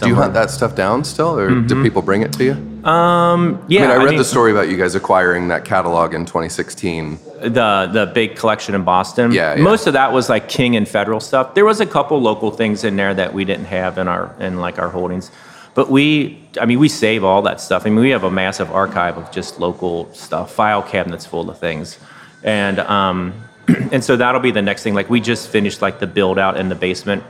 [0.00, 1.82] Do you hunt that stuff down still, or do mm-hmm.
[1.82, 2.52] people bring it to you?
[2.88, 6.12] Um, yeah, I mean, I read mean, the story about you guys acquiring that catalog
[6.14, 7.18] in 2016.
[7.40, 9.32] the the big collection in Boston.
[9.32, 9.62] Yeah, yeah.
[9.62, 11.54] Most of that was like King and Federal stuff.
[11.54, 14.58] There was a couple local things in there that we didn't have in our in
[14.58, 15.30] like our holdings.
[15.74, 17.86] But we, I mean, we save all that stuff.
[17.86, 21.58] I mean, we have a massive archive of just local stuff, file cabinets full of
[21.58, 21.98] things,
[22.42, 23.34] and um,
[23.92, 24.94] and so that'll be the next thing.
[24.94, 27.22] Like we just finished like the build out in the basement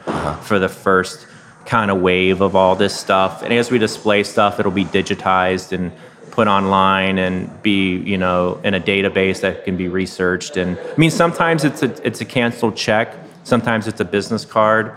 [0.43, 1.27] for the first
[1.67, 3.43] kind of wave of all this stuff.
[3.43, 5.93] And as we display stuff, it'll be digitized and
[6.31, 10.57] put online and be you know in a database that can be researched.
[10.57, 13.15] And I mean, sometimes it's a it's a canceled check.
[13.45, 14.97] Sometimes it's a business card.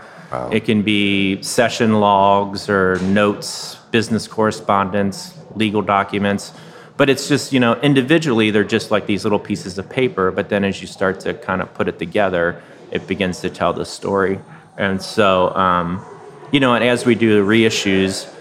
[0.50, 6.52] It can be session logs or notes, business correspondence, legal documents.
[7.02, 10.30] But it's just, you know, individually, they're just like these little pieces of paper.
[10.30, 12.62] But then as you start to kind of put it together,
[12.92, 14.38] it begins to tell the story.
[14.78, 16.04] And so, um,
[16.52, 18.32] you know, and as we do the reissues,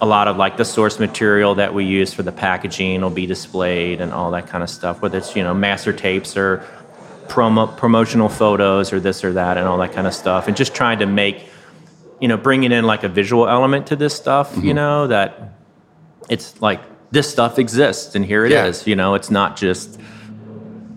[0.00, 3.26] a lot of like the source material that we use for the packaging will be
[3.26, 6.64] displayed and all that kind of stuff, whether it's, you know, master tapes or
[7.28, 10.48] promo, promotional photos or this or that and all that kind of stuff.
[10.48, 11.50] And just trying to make,
[12.18, 15.52] you know, bringing in like a visual element to this stuff, you know, that
[16.30, 18.82] it's like this stuff exists and here it is.
[18.86, 18.90] Yeah.
[18.90, 20.00] You know, it's not just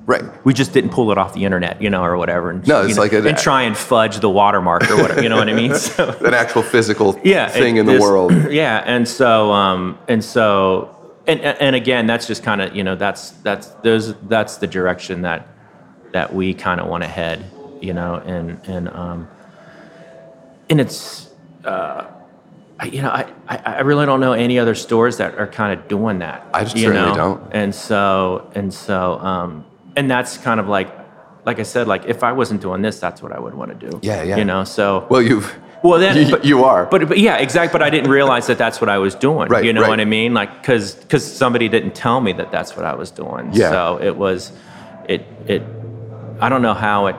[0.06, 0.24] Right.
[0.44, 2.50] we just didn't pull it off the internet, you know, or whatever.
[2.50, 5.22] And, No, it's know, like a- and try and fudge the watermark or whatever.
[5.22, 5.72] You know what I mean?
[5.76, 8.32] So, An actual physical yeah, thing in the world.
[8.52, 10.96] Yeah, and so um, and so
[11.28, 15.22] and and again, that's just kind of you know that's that's those that's the direction
[15.22, 15.48] that
[16.12, 17.46] that we kind of want to head,
[17.80, 19.28] you know, and and um,
[20.72, 21.30] and it's
[21.66, 22.06] uh,
[22.80, 25.78] I- you know I, I I really don't know any other stores that are kind
[25.78, 26.48] of doing that.
[26.54, 27.16] I just you certainly know?
[27.16, 27.54] don't.
[27.54, 29.66] And so and so um,
[29.96, 30.90] and that's kind of like
[31.46, 33.90] like I said, like if I wasn't doing this, that's what I would want to
[33.90, 34.00] do.
[34.04, 34.38] Yeah, yeah.
[34.38, 35.54] You know, so Well, you've.
[35.84, 36.86] well, then you, but, you are.
[36.86, 37.72] But, but yeah, exactly.
[37.72, 39.48] But I didn't realize that that's what I was doing.
[39.48, 39.90] Right, You know right.
[39.90, 40.34] what I mean?
[40.34, 43.52] Like, cause, cause somebody didn't tell me that that's what I was doing.
[43.54, 43.72] Yeah.
[43.72, 44.52] So it was,
[45.08, 45.64] it, it.
[46.42, 47.16] I don't know how it.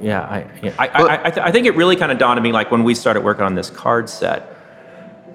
[0.00, 2.38] Yeah, I, yeah, I, Well- I, I, th- I think it really kind of dawned
[2.38, 4.50] on me like when we started working on this card set,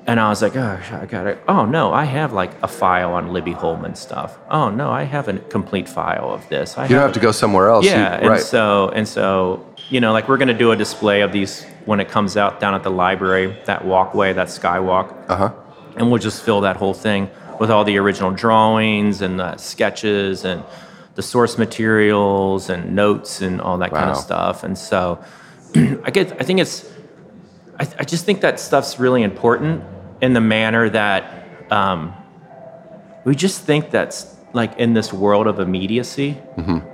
[0.08, 1.40] and I was like, oh, I got it.
[1.48, 4.38] Oh no, I have like a file on Libby Holman stuff.
[4.50, 6.78] Oh no, I have a complete file of this.
[6.78, 7.86] I you don't have to go somewhere else.
[7.86, 8.42] You- yeah, and right.
[8.42, 12.10] so and so, you know, like we're gonna do a display of these when it
[12.10, 15.52] comes out down at the library, that walkway, that skywalk, uh huh.
[15.98, 20.46] and we'll just fill that whole thing with all the original drawings and the sketches
[20.46, 20.64] and
[21.20, 24.64] the source materials and notes and all that kind of stuff.
[24.64, 25.22] And so,
[25.76, 26.90] I get, I think it's,
[27.78, 29.84] I, I just think that stuff's really important
[30.22, 32.14] in the manner that um,
[33.26, 36.38] we just think that's like in this world of immediacy,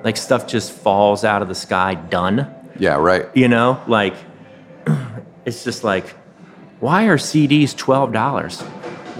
[0.03, 2.51] like stuff just falls out of the sky done.
[2.79, 2.95] Yeah.
[2.95, 3.27] Right.
[3.35, 4.15] You know, like
[5.45, 6.09] it's just like,
[6.79, 8.63] why are CDs twelve dollars?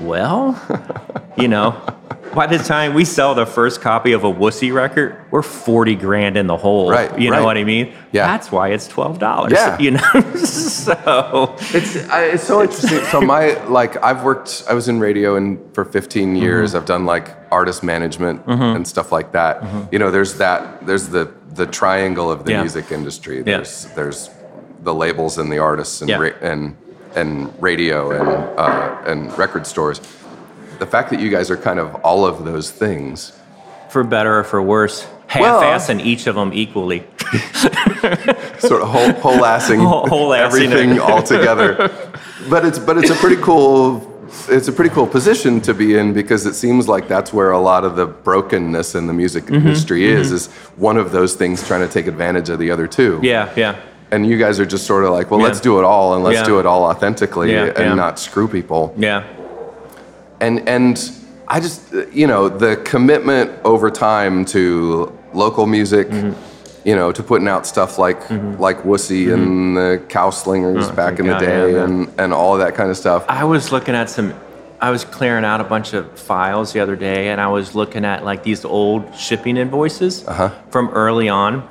[0.02, 0.60] Well,
[1.38, 1.72] you know,
[2.34, 6.36] by the time we sell the first copy of a Wussy record, we're forty grand
[6.38, 6.90] in the hole.
[6.92, 7.40] Right, You right.
[7.40, 7.94] know what I mean?
[8.12, 8.28] Yeah.
[8.28, 9.54] That's why it's twelve dollars.
[9.54, 9.78] Yeah.
[9.80, 13.04] You know, so It's I, it's so interesting.
[13.12, 14.64] So my like I've worked.
[14.70, 16.70] I was in radio and for 15 years.
[16.72, 16.78] Mm-hmm.
[16.78, 19.64] I've done like artist management and stuff like that.
[19.92, 20.86] You know, there's that.
[20.86, 22.52] There's the the triangle of the Mm-hmm.
[22.52, 22.62] Yeah.
[22.62, 23.38] music industry.
[23.38, 23.44] Yeah.
[23.44, 24.30] There's there's
[24.84, 26.18] the labels and the artists and Yeah.
[26.20, 26.76] ra- and
[27.16, 28.28] and radio and
[28.60, 30.02] uh, and record stores.
[30.80, 33.34] The fact that you guys are kind of all of those things.
[33.90, 37.04] for better or for worse, half-ass in each of them equally.
[38.60, 41.92] sort of whole whole assing Whole- everything all together.
[42.50, 44.12] But it's but it's a pretty cool
[44.50, 47.60] it's a pretty cool position to be in because it seems like that's where a
[47.60, 49.56] lot of the brokenness in the music Mm-hmm.
[49.68, 53.20] industry is is one of those things trying to take advantage of the other two.
[53.24, 53.76] Yeah, yeah,
[54.12, 55.48] And you guys are just sort of like, well, Yeah.
[55.48, 56.44] let's do it all and let's Yeah.
[56.46, 58.94] do it all authentically Yeah, and not screw people.
[58.98, 59.24] yeah.
[60.46, 61.12] And and
[61.48, 61.82] I just
[62.14, 66.88] you know the commitment over time to local music, Mm-hmm.
[66.88, 68.20] you know, to putting out stuff like
[68.60, 71.84] like Wussy and the Cow Slingers back in the God, yeah, day yeah.
[71.86, 73.26] and and all that kind of stuff.
[73.28, 74.34] I was looking at some.
[74.82, 78.06] I was clearing out a bunch of files the other day, and I was looking
[78.06, 80.50] at like these old shipping invoices Uh-huh.
[80.70, 81.64] from early on,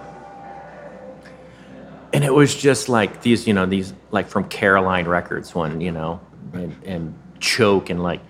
[2.12, 5.92] and it was just like these, you know, these like from Caroline Records one, you
[5.92, 6.18] know,
[6.54, 8.20] and, and choke and like,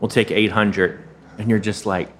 [0.00, 1.02] we'll take eight hundred,
[1.38, 2.10] and you're just like,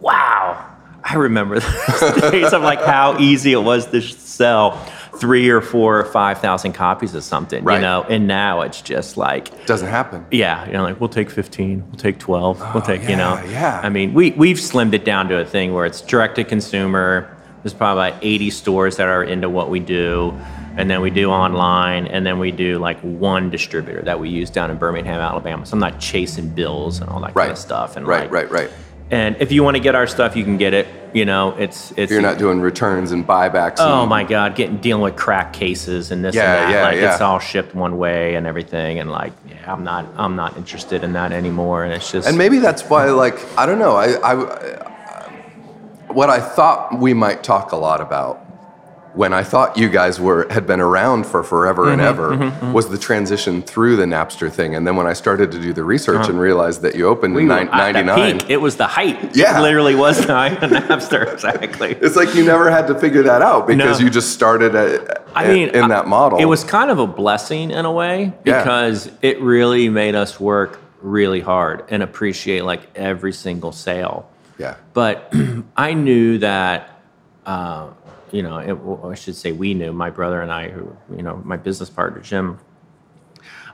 [0.00, 0.70] wow.
[1.06, 1.60] I remember
[2.00, 4.82] those days of like how easy it was to sell
[5.18, 7.76] three or four or five thousand copies of something, Right.
[7.76, 8.04] you know.
[8.08, 10.24] And now it's just like, Doesn't happen.
[10.30, 13.38] yeah, you know, like we'll take fifteen, we'll take twelve, we'll oh, take, you know.
[13.38, 13.80] Oh, yeah, yeah.
[13.82, 17.30] I mean, we we've slimmed it down to a thing where it's direct to consumer.
[17.62, 20.38] There's probably about 80 stores that are into what we do,
[20.76, 24.50] and then we do online, and then we do like one distributor that we use
[24.50, 25.64] down in Birmingham, Alabama.
[25.66, 27.44] So I'm not chasing bills and all that Right.
[27.44, 27.96] kind of stuff.
[27.96, 28.70] And Right, like, right, right.
[29.10, 30.88] And if you want to get our stuff, you can get it.
[31.12, 32.10] You know, it's it's.
[32.10, 33.76] You're not doing returns and buybacks.
[33.78, 36.76] Oh and- my God, getting dealing with crack cases and this Yeah, and that.
[36.76, 40.34] yeah, like it's all shipped one way and everything, and like, yeah, I'm not, I'm
[40.34, 41.84] not interested in that anymore.
[41.84, 43.94] And it's just, And maybe that's why, like, I don't know.
[43.94, 44.34] I, I,
[46.08, 48.43] what I thought we might talk a lot about
[49.14, 52.88] when I thought you guys were had been around for forever and Mm-hmm, ever was
[52.88, 54.74] the transition through the Napster thing.
[54.74, 57.42] And then when I started to do the research and realized that you opened Uh-huh.
[57.42, 58.50] we nine- the 99, peak.
[58.50, 59.36] It was the height.
[59.36, 59.58] Yeah.
[59.58, 61.22] It literally was the height of Napster.
[61.34, 61.92] Exactly.
[62.00, 64.04] it's like you never had to figure that out because No.
[64.04, 66.38] you just started at, I mean, in that model.
[66.40, 68.58] It was kind of a blessing in a way Yeah.
[68.62, 74.28] because it really made us work really hard and appreciate like every single sale.
[74.58, 75.32] yeah, But
[75.76, 77.00] I knew that,
[77.46, 77.88] uh,
[78.34, 81.40] you know, it, I should say we knew, my brother and I, who, you know,
[81.44, 82.58] my business partner, Jim.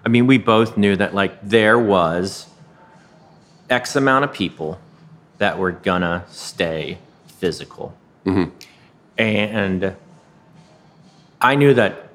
[0.05, 2.47] I mean, we both knew that like there was
[3.71, 4.79] X amount of people
[5.39, 7.97] that were gonna stay physical.
[8.27, 8.51] Mm-hmm.
[9.17, 9.97] And
[11.41, 12.11] I knew that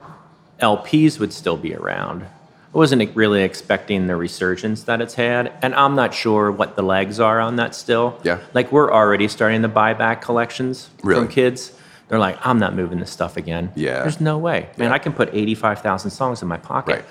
[0.59, 2.23] LPs would still be around.
[2.23, 6.83] I wasn't really expecting the resurgence that it's had, and I'm not sure what the
[6.83, 8.19] legs are on that still.
[8.23, 8.39] Yeah.
[8.53, 11.21] Like we're already starting to buy back collections Really?
[11.21, 11.74] from kids.
[12.07, 13.71] They're like, I'm not moving this stuff again.
[13.75, 14.01] Yeah.
[14.01, 14.69] There's no way.
[14.77, 16.97] Man, I can put 85,000 songs in my pocket.
[16.97, 17.05] Right.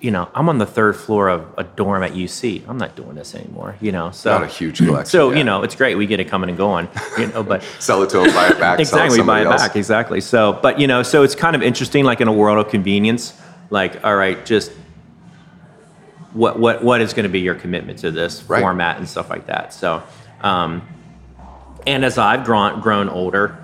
[0.00, 2.68] You know, I'm on the third floor of a dorm at UC.
[2.68, 4.10] I'm not doing this anymore, you know.
[4.10, 5.06] So not a huge collection.
[5.10, 5.38] so, yeah.
[5.38, 5.94] you know, it's great.
[5.96, 8.58] We get it coming and going, you know, but sell it to them, buy it
[8.58, 8.78] back.
[8.80, 9.62] exactly we buy it else.
[9.62, 12.58] back exactly so but you know so it's kind of interesting like in a world
[12.64, 13.32] of convenience
[13.70, 14.70] like all right just
[16.34, 18.60] what what what is going to be your commitment to this Right.
[18.60, 20.02] format and stuff like that so
[20.42, 20.82] um
[21.86, 23.56] and as i've grown grown older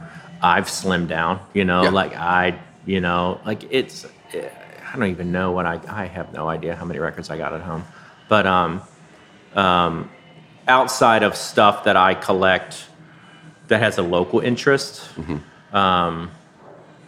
[0.43, 1.91] i've slimmed down you know Yeah.
[1.91, 6.49] like i you know like it's i don't even know what i i have no
[6.49, 7.85] idea how many records i got at home
[8.29, 8.83] but um
[9.55, 10.11] um
[10.69, 12.87] outside of stuff that i collect
[13.69, 15.09] that has a local interest.
[15.73, 16.33] Um,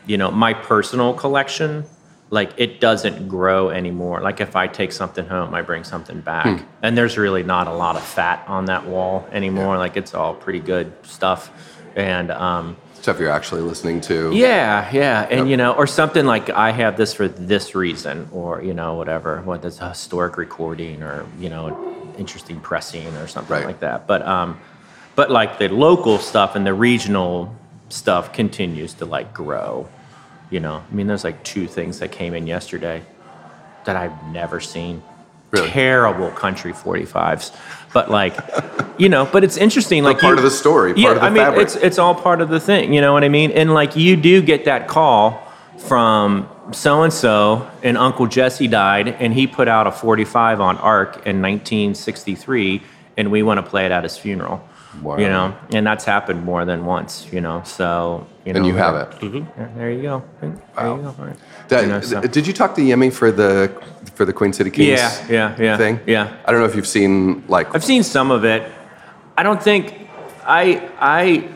[0.07, 1.85] you know, my personal collection,
[2.31, 4.21] like it doesn't grow anymore.
[4.21, 7.73] Like if I take something home, I bring something back, and there's really not a
[7.73, 9.77] lot of fat on that wall anymore.
[9.77, 11.51] Like it's all pretty good stuff,
[11.97, 14.31] and um, Stuff you're actually listening to.
[14.33, 15.47] yeah, yeah, and Yep.
[15.49, 19.41] you know, or something like I have this for this reason, or you know, whatever,
[19.43, 21.77] what that's a historic recording, or you know,
[22.17, 23.67] interesting pressing, or something Right.
[23.67, 24.07] like that.
[24.07, 24.61] But um,
[25.17, 27.53] but like the local stuff and the regional
[27.89, 29.89] stuff continues to like grow.
[30.51, 33.03] You know, I mean, there's like two things that came in yesterday
[33.85, 35.03] that I've never seen.
[35.51, 35.69] Really?
[35.71, 37.53] Terrible country 45s,
[37.93, 38.35] but like,
[38.99, 40.03] you know, but it's interesting.
[40.05, 41.63] Like part you- of the story, part yeah, of the I mean, fabric.
[41.65, 42.93] it's it's all part of the thing.
[42.93, 43.51] You know what I mean?
[43.53, 45.43] And like, you do get that call
[45.79, 50.79] from so and so, and Uncle Jesse died, and he put out a 45 on
[50.79, 52.83] ARC in 1963,
[53.17, 54.63] and we want to play it at his funeral.
[55.03, 55.17] Wow.
[55.17, 57.27] You know, and that's happened more than once.
[57.33, 59.11] You know, so you know, And you have it.
[59.21, 59.47] Mhm.
[59.77, 60.23] There you go.
[60.41, 60.97] There Wow.
[60.97, 61.15] you go.
[61.19, 61.37] All right.
[61.69, 63.71] That- You know, so- Did you talk to Yemi for the
[64.15, 64.89] for the Queen City Kings?
[65.01, 66.01] Yeah, yeah, yeah, Thing.
[66.07, 66.29] yeah.
[66.45, 67.75] I don't know if you've seen like.
[67.75, 68.71] I've seen some of it.
[69.37, 70.09] I don't think
[70.45, 71.49] I I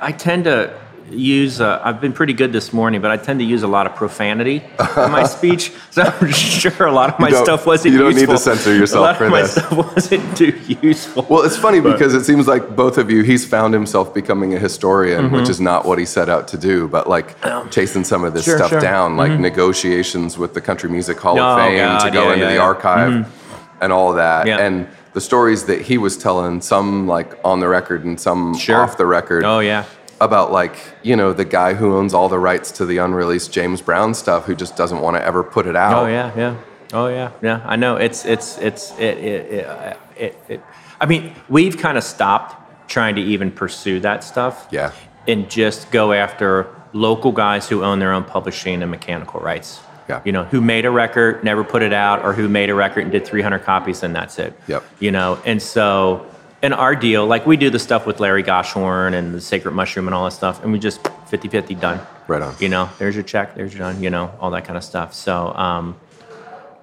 [0.00, 0.78] I tend to
[1.10, 1.60] use.
[1.60, 3.94] Uh, I've been pretty good this morning, but I tend to use a lot of
[3.94, 4.56] profanity
[4.96, 5.70] in my speech.
[5.90, 7.92] So I'm sure a lot of my stuff wasn't.
[7.92, 8.08] Useful.
[8.08, 9.52] You don't need to censor yourself A lot for of my this.
[9.52, 11.26] stuff wasn't too useful.
[11.28, 14.58] Well, it's funny because it seems like both of you, he's found himself becoming a
[14.58, 17.36] historian, which is not what he set out to do, but like
[17.70, 18.50] chasing some of this Mm-hmm.
[18.50, 18.78] Sure, stuff sure.
[18.80, 18.86] Mm-hmm.
[18.92, 22.32] down, like negotiations with the Country Music Hall Oh, of Fame God, to go yeah,
[22.32, 22.60] into yeah, the yeah.
[22.62, 23.42] archive
[23.80, 24.48] and all that.
[24.48, 28.82] And the stories that he was telling, some like on the record and some Sure.
[28.82, 29.44] off the record.
[29.44, 29.84] Oh yeah.
[30.20, 33.80] about like you know the guy who owns all the rights to the unreleased James
[33.80, 36.04] Brown stuff who just doesn't want to ever put it out.
[36.04, 36.56] Oh yeah, yeah.
[36.92, 37.60] Oh yeah, yeah.
[37.64, 37.96] I know.
[37.96, 39.98] It's it's it's it it it.
[40.16, 40.60] it, it
[41.00, 44.68] I mean, we've kind of stopped trying to even pursue that stuff.
[44.70, 44.92] Yeah.
[45.26, 49.80] And just go after local guys who own their own publishing and mechanical rights.
[50.08, 50.20] Yeah.
[50.24, 53.04] You know, who made a record, never put it out, or who made a record
[53.04, 54.58] and did 300 copies, and that's it.
[54.66, 54.84] Yep.
[55.00, 56.26] You know, and so
[56.62, 60.08] in our deal, like we do the stuff with Larry Goshorn and the Sacred Mushroom
[60.08, 62.00] and all that stuff, and we just 50 50 done.
[62.26, 62.54] Right on.
[62.58, 65.12] You know, there's your check, there's your done, you know, all that kind of stuff.
[65.12, 65.98] So, um,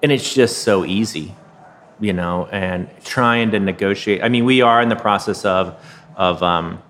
[0.04, 1.34] and it's just so easy,
[2.00, 4.24] you know, and trying to negotiate.
[4.24, 5.84] I mean, we are in the process of,
[6.16, 6.82] of, um,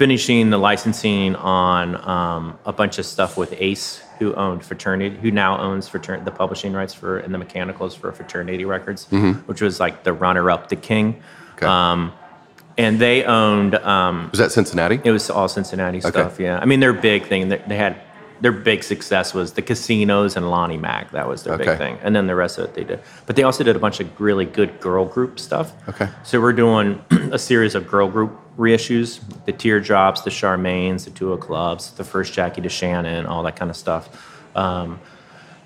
[0.00, 5.30] finishing the licensing on um, a bunch of stuff with Ace, who owned Fraternity, who
[5.30, 9.04] now owns Fraternity, the publishing rights for and the mechanicals for Fraternity Records,
[9.44, 11.22] which was like the runner-up to King.
[11.56, 11.66] Okay.
[11.66, 12.14] Um,
[12.78, 13.74] and they owned.
[13.74, 14.98] Um, Was that Cincinnati?
[15.04, 16.40] it was all Cincinnati stuff.
[16.40, 17.50] Yeah, I mean their big thing.
[17.50, 18.00] They, they had
[18.40, 21.10] their big success was the casinos and Lonnie Mack.
[21.12, 21.64] That was their Okay.
[21.66, 23.00] big thing, and then the rest of it they did.
[23.26, 25.72] But they also did a bunch of really good girl group stuff.
[25.88, 26.08] Okay.
[26.22, 31.36] So we're doing a series of girl group reissues: the Teardrops, the Charmaines, the Duo
[31.36, 34.08] Clubs, the first Jackie DeShannon, all that kind of stuff.
[34.56, 34.98] Um,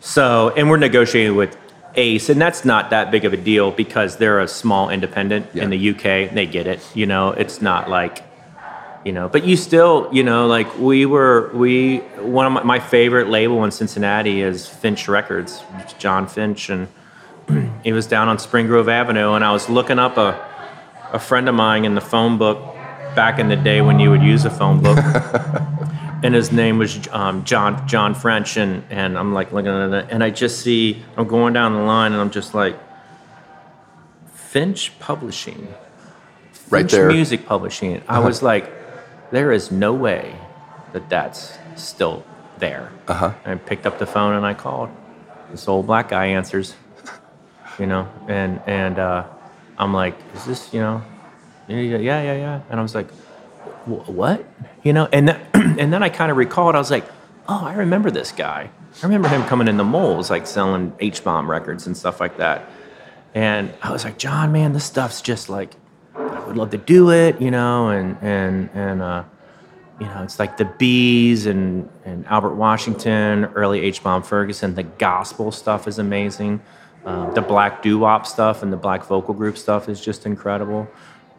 [0.00, 1.56] so, and we're negotiating with
[1.94, 5.62] Ace, and that's not that big of a deal because they're a small independent Yeah.
[5.64, 6.26] in the UK.
[6.34, 6.80] They get it.
[6.94, 8.22] You know, it's not like,
[9.04, 12.80] you know, but you still, you know, like we were, we, one of my, my
[12.80, 15.62] favorite label in Cincinnati is Finch Records,
[15.98, 16.70] John Finch.
[16.70, 16.88] And
[17.82, 20.42] he was down on Spring Grove Avenue, and I was looking up a,
[21.12, 22.74] a friend of mine in the phone book
[23.14, 24.98] back in the day when you would use a phone book
[26.24, 30.06] and his name was um, John John French, and and I'm like looking at it,
[30.10, 32.76] and I just see I'm going down the line, and I'm just like
[34.32, 35.68] Finch Publishing,
[36.70, 37.08] right Finch there.
[37.08, 38.02] Music Publishing.
[38.08, 38.72] I was like,
[39.34, 40.36] there is no way
[40.92, 42.24] that that's still
[42.58, 42.92] there.
[43.08, 43.34] Uh-huh.
[43.44, 44.90] I picked up the phone and I called.
[45.50, 46.74] This old black guy answers,
[47.78, 49.24] you know, and and uh,
[49.76, 51.02] I'm like, is this you know,
[51.68, 53.10] yeah yeah yeah yeah, and I was like,
[53.86, 54.44] what
[54.82, 55.40] you know and then,
[55.78, 57.04] and then i kind of recalled i was like
[57.48, 58.70] oh i remember this guy
[59.02, 62.68] i remember him coming in the Mole's like selling h-bomb records and stuff like that
[63.34, 65.74] and i was like john man this stuff's just like
[66.16, 69.24] i would love to do it you know and and and uh
[70.00, 75.52] you know it's like the bees and and albert washington early h-bomb ferguson the gospel
[75.52, 76.60] stuff is amazing.
[77.04, 80.88] Um, the black doo-wop stuff and the black vocal group stuff is just incredible.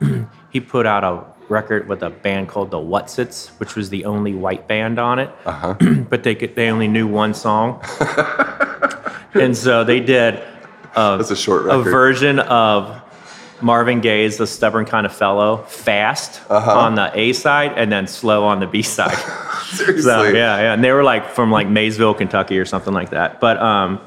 [0.52, 4.34] He put out a record with a band called the Whatsits, which was the only
[4.34, 5.30] white band on it.
[5.46, 5.74] Uh-huh.
[6.10, 7.84] but they could, they only knew one song,
[9.34, 10.36] and so they did
[10.96, 13.02] a, That's a short a version of
[13.62, 16.72] Marvin Gaye's "The Stubborn Kind of Fellow" fast Uh-huh.
[16.80, 19.18] on the A side, and then slow on the B side.
[19.72, 20.02] Seriously.
[20.04, 23.40] So yeah, yeah, and they were like from like Maysville, Kentucky, or something like that.
[23.40, 24.00] But um,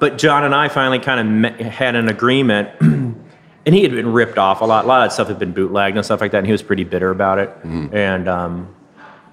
[0.00, 3.24] but John and I finally kind of had an agreement, and
[3.66, 4.84] he had been ripped off a lot.
[4.84, 6.62] A lot of that stuff had been bootlegged and stuff like that, and he was
[6.62, 7.48] pretty bitter about it.
[7.62, 7.94] Mm-hmm.
[7.96, 8.74] And um,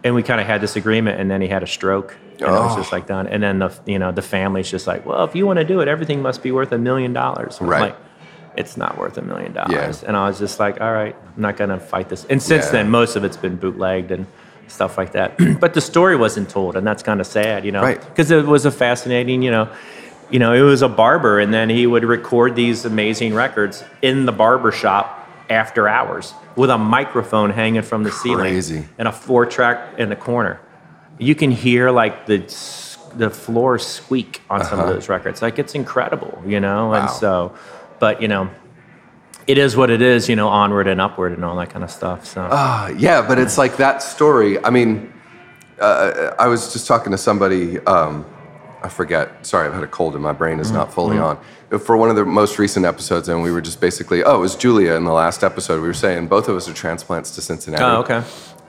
[0.03, 2.47] and we kind of had this agreement, and then he had a stroke, and it
[2.47, 2.77] was Oh.
[2.77, 3.27] just like done.
[3.27, 5.79] And then the you know the family's just like, well, if you want to do
[5.81, 7.59] it, everything must be worth a million dollars.
[7.59, 7.81] Right.
[7.81, 7.97] Like,
[8.55, 10.03] it's not worth a million dollars.
[10.03, 12.25] And I was just like, all right, I'm not gonna fight this.
[12.25, 12.71] And since Yeah.
[12.73, 14.25] then, most of it's been bootlegged and
[14.67, 15.33] stuff like that.
[15.59, 17.99] but the story wasn't told, and that's kind of sad, you know, Right.
[18.01, 19.67] because it was a fascinating, you know,
[20.29, 24.25] you know, it was a barber, and then he would record these amazing records in
[24.25, 28.85] the barber shop after hours with a microphone hanging from the ceiling Crazy.
[28.97, 30.59] and a four track in the corner.
[31.17, 32.39] You can hear like the
[33.17, 35.41] the floor squeak on some of those records.
[35.41, 36.93] Like it's incredible, you know.
[36.93, 37.13] And Uh-huh.
[37.13, 37.51] So,
[38.01, 38.49] but you know,
[39.47, 41.91] it is what it is, you know, onward and upward and all that kind of
[41.91, 42.25] stuff.
[42.25, 44.61] So Ah, yeah, but it's like that story.
[44.65, 45.13] I mean,
[45.79, 47.79] uh, I was just talking to somebody.
[47.85, 48.25] Um,
[48.83, 49.45] I forget.
[49.45, 51.73] Sorry, I've had a cold and my brain is not fully Mm-hmm.
[51.73, 51.79] on.
[51.79, 54.55] For one of the most recent episodes, and we were just basically, oh, it was
[54.57, 55.79] Julia in the last episode.
[55.81, 57.83] We were saying both of us are transplants to Cincinnati.
[57.83, 58.21] Oh, okay.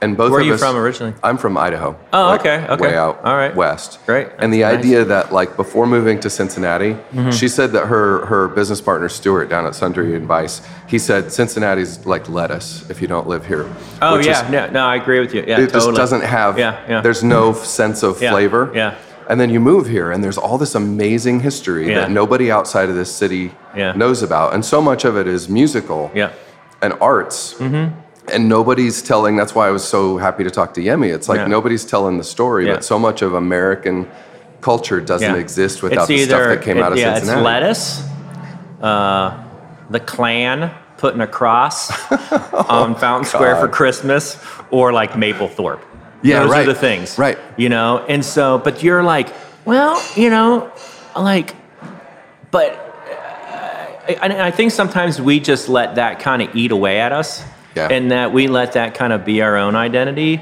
[0.03, 1.15] And both Where are you us- from originally?
[1.23, 1.97] I'm from Idaho.
[2.13, 2.83] Oh, like, okay, okay.
[2.83, 3.55] Way out All right.
[3.55, 4.01] west.
[4.05, 4.29] Great.
[4.39, 4.73] And the nice.
[4.73, 4.79] Mm-hmm.
[4.81, 6.97] idea that like before moving to Cincinnati,
[7.31, 11.31] she said that her her business partner Stuart down at Sundry and Vice, he said
[11.33, 13.65] Cincinnati's like lettuce if you don't live here.
[14.03, 15.45] Oh yeah, is- no, no, I agree with you.
[15.47, 15.93] Yeah, it totally.
[15.93, 17.01] just doesn't have Yeah, yeah.
[17.01, 18.95] there's no sense of Yeah, flavor yeah.
[19.29, 22.01] and then you move here and there's all this amazing history Yeah.
[22.01, 23.93] that nobody outside of this city Yeah.
[23.93, 26.31] knows about and so much of it is musical Yeah.
[26.83, 27.55] and arts
[28.33, 31.39] and nobody's telling that's why i was so happy to talk to yemi it's like
[31.39, 31.47] Yeah.
[31.47, 32.75] nobody's telling the story Yeah.
[32.75, 34.09] but so much of american
[34.61, 35.41] culture doesn't Yeah.
[35.41, 38.09] exist without It's the stuff that came it- out of yeah, cincinnati it's lettuce,
[38.83, 39.43] uh,
[39.91, 41.91] the Klan putting a cross
[42.69, 44.37] on Fountain Square for Christmas,
[44.71, 45.81] or like Mapplethorpe.
[46.23, 46.63] Yeah, Those right.
[46.69, 47.19] are the things.
[47.19, 47.37] Right.
[47.57, 49.29] You know, and so, but you're like,
[49.65, 50.71] well, you know,
[51.17, 51.57] like,
[52.53, 52.71] but
[53.11, 57.43] uh, I, I think sometimes we just let that kind of eat away at us,
[57.75, 57.89] Yeah.
[57.89, 60.41] and that we let that kind of be our own identity,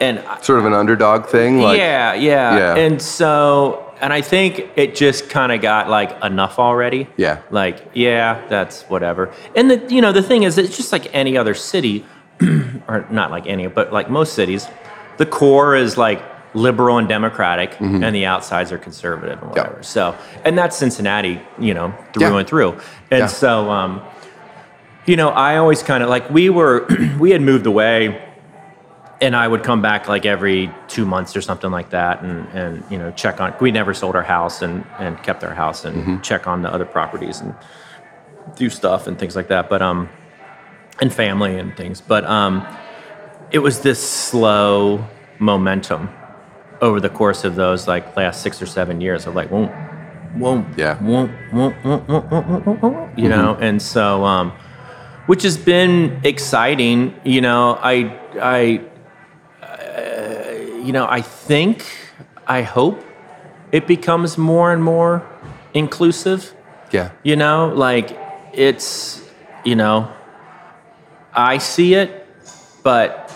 [0.00, 2.74] and sort of an underdog thing like yeah, yeah, Yeah.
[2.76, 7.08] And so, and I think it just kind of got like enough already.
[7.16, 7.38] Yeah.
[7.50, 9.32] Like, yeah, that's whatever.
[9.54, 12.04] And the you know the thing is, it's just like any other city,
[12.88, 14.66] or not like any, but like most cities,
[15.18, 16.22] the core is like
[16.54, 19.60] liberal and democratic, and the outsides are conservative and Mm-hmm.
[19.60, 19.82] Whatever.
[19.82, 22.38] So, and that's Cincinnati, you know, through Yeah.
[22.38, 22.72] and through.
[23.10, 23.26] And Yeah.
[23.26, 24.00] so, um,
[25.06, 26.86] you know, I always kind of like we were,
[27.18, 28.22] we had moved away
[29.20, 32.84] and I would come back like every two months or something like that, and and
[32.90, 33.54] you know check on.
[33.60, 36.84] We never sold our house and and kept our house and check on the other
[36.84, 37.54] properties and
[38.56, 39.70] do stuff and things like that.
[39.70, 40.10] But um,
[41.00, 42.00] and family and things.
[42.02, 42.66] But um,
[43.50, 45.06] it was this slow
[45.38, 46.10] momentum
[46.82, 49.72] over the course of those like last six or seven years of like won't
[50.36, 51.02] won't Yeah.
[51.02, 54.52] won't won't won't won't won't won't won't, won't you know and so um
[55.26, 57.94] which has been exciting you know i
[58.40, 58.80] i
[59.62, 60.52] uh,
[60.84, 61.84] you know i think
[62.46, 63.02] i hope
[63.72, 65.22] it becomes more and more
[65.74, 66.54] inclusive
[66.92, 67.10] Yeah.
[67.22, 68.16] you know like
[68.52, 69.20] it's
[69.64, 70.08] you know
[71.34, 72.26] i see it
[72.82, 73.30] but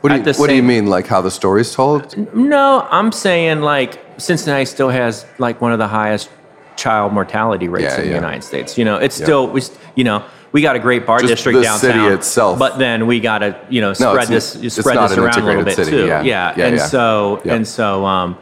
[0.00, 0.86] What do you, what do you mean?
[0.86, 2.02] Like how the story's told?
[2.34, 6.28] no, I'm saying like Cincinnati still has like one of the highest
[6.76, 8.14] child mortality rates Yeah, in the.
[8.14, 8.78] United States.
[8.78, 9.60] You know, it's still we,
[9.96, 10.22] you know,
[10.52, 11.80] we got a great bar Just district the downtown.
[11.80, 12.58] city itself.
[12.58, 15.24] but then we got to you know spread it's this it's spread not this an
[15.24, 16.06] around a little integrated bit city, too.
[16.06, 16.22] yeah.
[16.22, 16.86] Yeah, and yeah.
[16.86, 17.54] so Yeah.
[17.54, 18.38] and so um,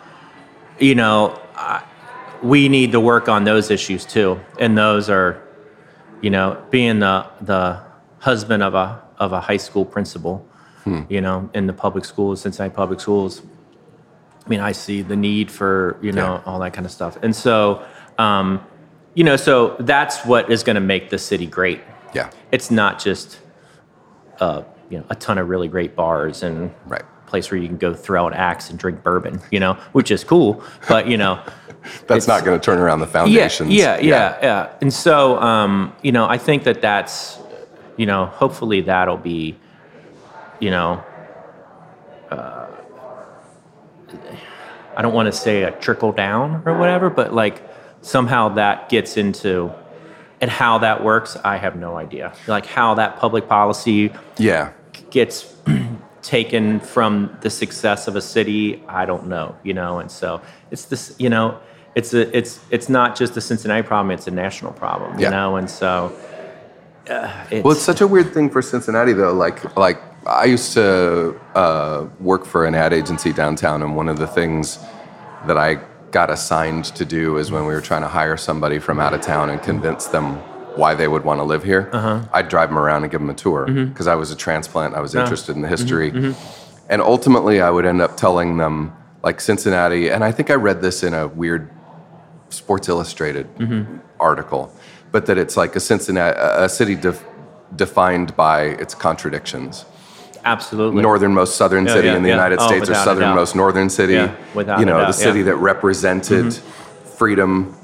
[0.78, 1.82] you know, I,
[2.42, 5.42] we need to work on those issues too, and those are,
[6.22, 7.80] you know, being the the
[8.20, 10.46] husband of a of a high school principal,
[10.84, 11.02] Hmm.
[11.10, 13.42] you know, in the public schools, Cincinnati public schools.
[14.46, 16.42] I mean, I see the need for you know Yeah.
[16.50, 17.82] all that kind of stuff, and so,
[18.18, 18.60] um,
[19.14, 21.80] you know, so that's what is going to make the city great.
[22.14, 22.30] Yeah.
[22.52, 23.38] It's not just,
[24.40, 27.02] uh, you know, a ton of really great bars and Right.
[27.26, 30.24] place where you can go throw an axe and drink bourbon, you know, which is
[30.24, 31.38] cool, but you know,
[32.06, 33.72] That's not going to turn around the yeah, foundations.
[33.72, 34.68] yeah, yeah, yeah.
[34.82, 37.38] And so, um, you know, I think that that's,
[37.96, 39.56] you know, hopefully that'll be,
[40.58, 41.02] you know,
[42.30, 42.66] uh,
[44.96, 47.62] I don't want to say a trickle down or whatever, but like
[48.02, 49.72] somehow that gets into,
[50.40, 52.32] and how that works, I have no idea.
[52.46, 54.72] Like how that public policy Yeah.
[55.10, 55.54] gets
[56.22, 60.38] taken from the success of a city i don't know you know and so
[60.70, 61.58] it's this you know
[61.94, 65.30] it's a it's it's not just a cincinnati problem it's a national problem you Yeah.
[65.30, 66.12] know and so
[67.08, 69.32] uh, it's, Well, it's such a weird thing for Cincinnati, though.
[69.32, 74.18] Like, like I used to uh, work for an ad agency downtown, and one of
[74.18, 74.78] the things
[75.46, 75.76] that I
[76.10, 79.20] got assigned to do is when we were trying to hire somebody from out of
[79.20, 80.36] town and convince them
[80.76, 82.22] why they would want to live here, uh-huh.
[82.32, 83.90] I'd drive them around and give them a tour mm-hmm.
[83.90, 84.94] because I was a transplant.
[84.94, 85.76] I was interested in the mm-hmm.
[85.76, 86.86] history, mm-hmm.
[86.88, 88.92] and ultimately, I would end up telling them
[89.22, 90.10] like Cincinnati.
[90.10, 91.70] And I think I read this in a weird
[92.48, 93.48] Sports Illustrated
[94.18, 94.74] article,
[95.12, 97.24] but that it's like a Cincinnati, a city def,
[97.76, 99.84] defined by its contradictions.
[100.44, 102.34] Absolutely Northernmost southern city yeah, in the yeah.
[102.34, 103.04] United Oh, States or without a doubt.
[103.04, 104.14] southernmost northern city.
[104.14, 105.44] Yeah, without you know, the city yeah.
[105.46, 106.54] that represented
[107.16, 107.74] freedom,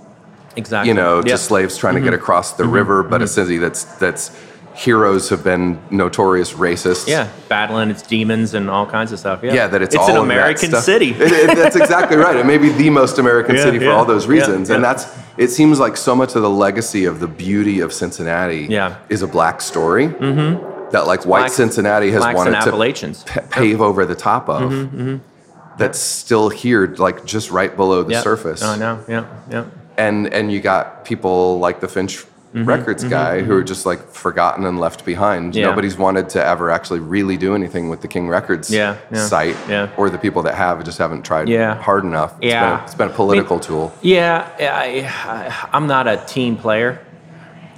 [0.56, 1.18] exactly you know.
[1.20, 1.28] Mm-hmm.
[1.28, 4.30] to slaves trying to get across the river, but a city that's that's
[4.74, 7.08] heroes have been notorious racists.
[7.08, 10.10] yeah battling its demons and all kinds of stuff yeah Yeah, that it's, it's all
[10.10, 12.36] an of that american city It- it- that's exactly right.
[12.36, 14.84] It may be the most American Yeah, city for yeah, all those yeah, reasons, and
[14.84, 15.06] that's.
[15.38, 18.96] It seems like so much of the legacy of the beauty of Cincinnati Yeah.
[19.08, 20.75] is a black story mm-hmm.
[20.92, 24.70] That like white Cincinnati has wanted to pa- pave over the top of.
[24.70, 25.76] Mm-hmm, mm-hmm.
[25.78, 28.22] That's still here, like just right below the Yep.
[28.24, 28.62] surface.
[28.62, 29.64] oh no yeah yeah
[29.98, 32.24] And and you got people like the Finch
[32.54, 35.54] Mm-hmm, Records mm-hmm, guy who are just like forgotten and left behind.
[35.54, 35.66] Yeah.
[35.66, 39.90] Nobody's wanted to ever actually really do anything with the King Records Yeah, site, yeah.
[39.98, 41.74] or the people that have just haven't tried Yeah.
[41.74, 42.32] hard enough.
[42.40, 42.70] It's Yeah.
[42.70, 43.92] been a, it's been a political tool.
[44.00, 47.04] Yeah, I, I, I'm not a team player,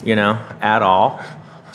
[0.05, 1.21] you know, at all.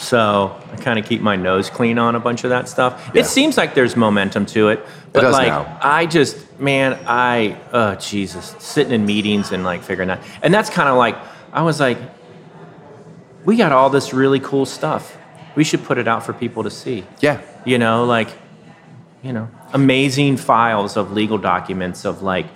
[0.03, 3.11] So I kind of keep my nose clean on a bunch of that stuff.
[3.13, 3.21] Yeah.
[3.21, 5.79] It seems like there's momentum to it, but does like now.
[5.81, 10.69] I just, man, I, oh Jesus, sitting in meetings and like figuring that, and that's
[10.69, 11.15] kind of like
[11.53, 11.97] I was like,
[13.45, 15.17] we got all this really cool stuff.
[15.55, 18.29] We should put it out for people to see Yeah, you know like
[19.21, 22.47] you know amazing files of legal documents of like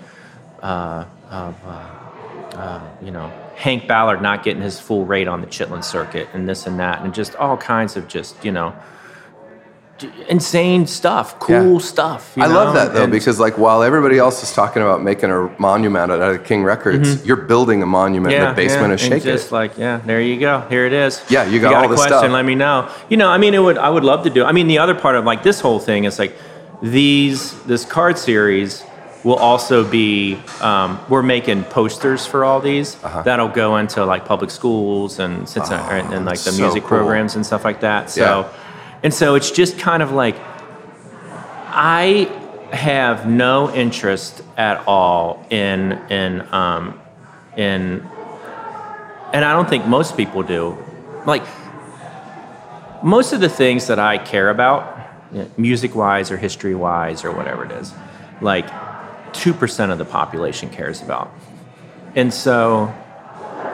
[0.62, 5.48] uh, of uh, uh, you know hank ballard not getting his full rate on the
[5.48, 8.72] chitlin circuit and this and that and just all kinds of just you know
[10.30, 11.78] insane stuff cool Yeah.
[11.80, 15.02] stuff you I love that though And- because like while everybody else is talking about
[15.02, 19.00] making a monument out of King Records, you're building a monument in the basement of
[19.00, 19.14] Mm-hmm.
[19.14, 19.56] and just It.
[19.56, 20.62] like yeah, there you go.
[20.70, 21.24] Here it is.
[21.30, 22.18] Yeah, you got got all a the question.
[22.20, 22.32] stuff.
[22.32, 22.88] Let me know.
[23.10, 23.78] You know, I mean, it would.
[23.80, 24.44] I would love to do.
[24.46, 26.34] I mean, the other part of like this whole thing is like
[26.84, 28.84] these this card series
[29.24, 33.24] will also be um, we're making posters for all these Uh-huh.
[33.24, 36.98] that'll go into like public schools and Cincinnati, and, and like the so music cool.
[37.00, 38.10] programs and stuff like that.
[38.10, 38.50] So, Yeah.
[39.04, 40.36] and so it's just kind of like
[41.70, 42.30] I
[42.72, 47.00] have no interest at all in in um,
[47.56, 48.08] in,
[49.34, 50.78] and I don't think most people do.
[51.26, 51.44] Like
[53.04, 54.96] most of the things that I care about
[55.58, 57.94] music wise or history wise or whatever it is,
[58.42, 58.68] like
[59.38, 61.32] 2% of the population cares about.
[62.16, 62.94] And so,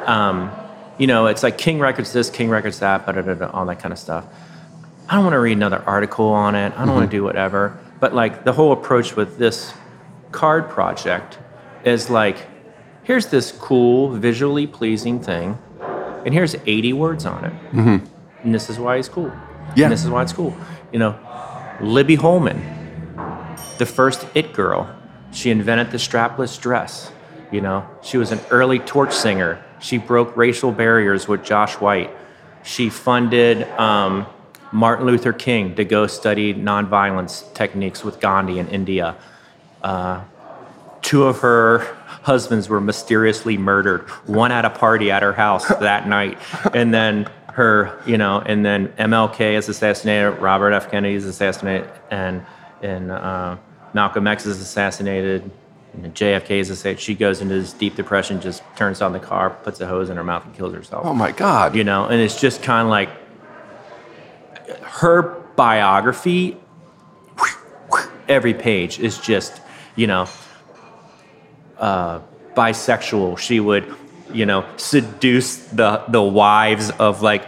[0.05, 0.51] um,
[0.97, 4.25] you know, it's like King Records this, King Records that, all that kind of stuff.
[5.09, 6.59] I don't want to read another article on it.
[6.59, 6.95] I don't mm-hmm.
[6.95, 7.79] want to do whatever.
[7.99, 9.73] But like the whole approach with this
[10.31, 11.37] card project
[11.85, 12.37] is like,
[13.03, 15.57] here's this cool, visually pleasing thing,
[16.25, 17.53] and here's 80 words on it.
[17.71, 18.05] Mm-hmm.
[18.43, 19.31] And this is why it's cool.
[19.75, 19.85] Yeah.
[19.85, 20.55] And this is why it's cool.
[20.91, 21.19] You know,
[21.81, 22.61] Libby Holman,
[23.77, 24.93] the first It Girl,
[25.33, 27.11] she invented the strapless dress.
[27.51, 29.63] You know, she was an early torch singer.
[29.79, 32.09] She broke racial barriers with Josh White.
[32.63, 34.25] She funded um,
[34.71, 39.15] Martin Luther King to go study nonviolence techniques with Gandhi in India.
[39.81, 40.23] Uh,
[41.01, 41.79] two of her
[42.23, 46.39] husbands were mysteriously murdered, one at a party at her house that night.
[46.73, 50.89] And then her, you know, and then MLK is assassinated, Robert F.
[50.89, 52.43] Kennedy is assassinated, and,
[52.81, 53.57] and uh,
[53.93, 55.49] Malcolm X is assassinated.
[55.95, 56.99] JFK is assassinated.
[56.99, 60.17] She goes into this deep depression, just turns on the car, puts a hose in
[60.17, 61.05] her mouth, and kills herself.
[61.05, 61.75] Oh my God!
[61.75, 63.09] You know, and it's just kind of like
[64.81, 66.57] her biography,
[68.27, 69.61] every page is just,
[69.95, 70.27] you know,
[71.77, 72.21] uh,
[72.55, 73.37] bisexual.
[73.37, 73.93] She would,
[74.33, 77.45] you know, seduce the the wives of like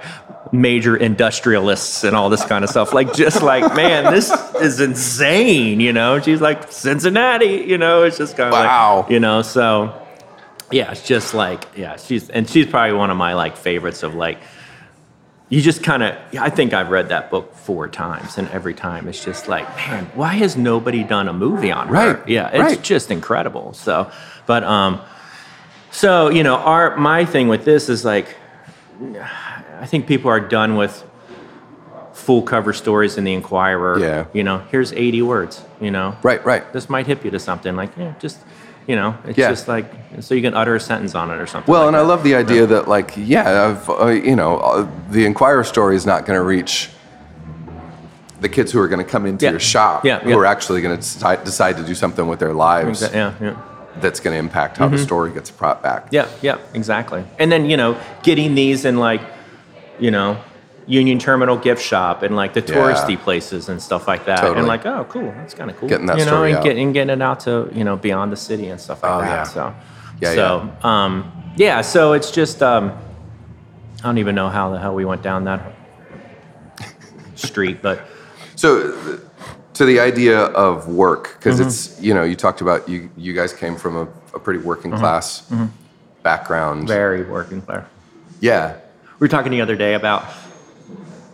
[0.62, 2.93] major industrialists and all this kind of stuff.
[2.93, 4.32] Like, just like, man, this
[4.62, 5.80] is insane.
[5.80, 7.66] You know, she's like Cincinnati.
[7.68, 9.01] You know, it's just kind of wow.
[9.01, 9.93] like, you know, so
[10.72, 14.16] yeah, it's just like, yeah, she's and she's probably one of my like favorites of
[14.16, 14.39] like
[15.49, 19.08] you just kind of i think i've read that book four times and every time
[19.08, 22.58] it's just like man why has nobody done a movie on her right yeah it's
[22.58, 22.82] right.
[22.82, 24.10] just incredible so
[24.47, 24.99] but um
[25.91, 28.36] so you know our my thing with this is like
[29.80, 31.03] i think people are done with
[32.13, 36.43] full cover stories in the enquirer yeah you know here's 80 words you know right
[36.45, 38.39] right this might hip you to something like yeah just
[38.88, 39.49] you know it's yeah.
[39.49, 41.95] just like so you can utter a sentence on it or something well like and
[41.95, 41.99] that.
[41.99, 42.65] i love the idea yeah.
[42.67, 46.89] that like yeah uh, you know uh, the enquirer story is not going to reach
[48.41, 49.51] the kids who are going to come into yeah.
[49.51, 52.53] your shop yeah, who are actually going to decide, decide, to do something with their
[52.53, 53.47] lives exactly.
[53.47, 54.01] yeah, yeah.
[54.01, 54.97] that's going to impact how mm-hmm.
[54.97, 58.97] the story gets brought back yeah yeah exactly and then you know getting these in
[58.97, 59.21] like
[59.99, 60.41] you know
[60.87, 63.23] Union Terminal gift shop and like the touristy yeah.
[63.23, 64.41] places and stuff like that.
[64.41, 64.59] Totally.
[64.59, 65.89] And like, oh, cool, that's kind of cool.
[65.89, 66.63] Getting that you know, story and, out.
[66.63, 69.21] Get, and getting it out to you know beyond the city and stuff like oh,
[69.21, 69.27] that.
[69.27, 69.43] Yeah.
[69.43, 69.75] So,
[70.21, 71.05] yeah, so yeah.
[71.05, 72.91] Um, yeah, so it's just um,
[73.99, 75.73] I don't even know how the hell we went down that
[77.35, 78.05] street, but
[78.55, 79.19] so
[79.73, 81.67] to the idea of work because mm-hmm.
[81.67, 84.91] it's you know you talked about you you guys came from a, a pretty working
[84.91, 84.99] mm-hmm.
[84.99, 85.65] class mm-hmm.
[86.21, 87.85] background, very working class.
[88.39, 88.77] Yeah,
[89.20, 90.26] were talking the other day about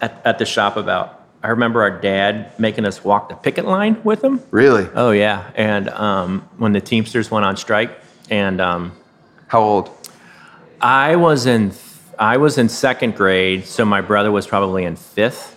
[0.02, 4.02] at, at the shop about I remember our dad making us walk the picket line
[4.04, 4.42] with him.
[4.52, 4.88] Really?
[4.94, 5.50] Oh yeah.
[5.56, 7.98] And um, when the Teamsters went on strike,
[8.30, 8.96] and um,
[9.48, 9.90] how old?
[10.80, 11.74] I was in
[12.20, 15.56] I was in second grade, so my brother was probably in fifth,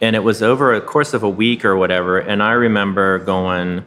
[0.00, 2.18] and it was over a course of a week or whatever.
[2.18, 3.84] And I remember going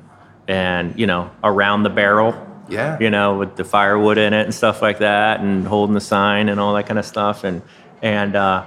[0.48, 2.34] and you know around the barrel.
[2.70, 2.98] Yeah.
[3.00, 6.50] You know, with the firewood in it and stuff like that, and holding the sign
[6.50, 7.62] and all that kind of stuff, and
[8.02, 8.36] and.
[8.36, 8.66] Uh,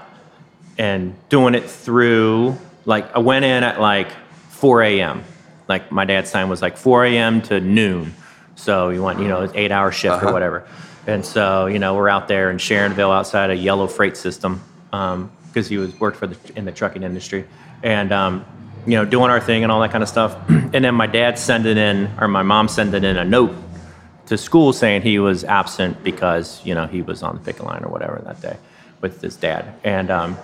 [0.78, 4.10] and doing it through like I went in at like
[4.50, 5.24] 4 a.m.
[5.68, 7.42] Like my dad's time was like 4 a.m.
[7.42, 8.14] to noon.
[8.54, 10.28] So you want, you know, eight hour shift uh-huh.
[10.28, 10.66] or whatever.
[11.06, 15.14] And so, you know, we're out there in Sharonville outside a yellow freight system because
[15.14, 17.46] um, he was worked for the in the trucking industry.
[17.82, 18.44] And um,
[18.86, 20.36] you know, doing our thing and all that kind of stuff.
[20.48, 23.54] and then my dad sending in or my mom sending in a note
[24.26, 27.84] to school saying he was absent because, you know, he was on the picket line
[27.84, 28.56] or whatever that day
[29.00, 29.74] with his dad.
[29.84, 30.36] And um,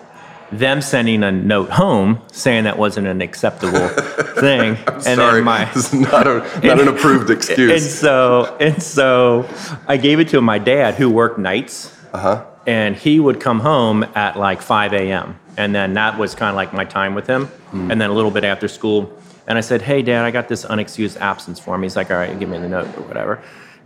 [0.52, 3.88] them sending a note home saying that wasn't an acceptable
[4.38, 4.76] thing.
[4.86, 7.70] and sorry, then my is not, a, not and, an approved excuse.
[7.70, 9.48] And so and so
[9.88, 11.98] I gave it to my dad who worked nights.
[12.12, 12.44] Uh-huh.
[12.66, 15.40] And he would come home at like 5 a.m.
[15.56, 17.46] And then that was kind of like my time with him.
[17.72, 17.90] Mm.
[17.90, 19.18] And then a little bit after school.
[19.48, 21.82] And I said, Hey, dad, I got this unexcused absence form.
[21.82, 23.42] He's like, All right, give me the note or whatever.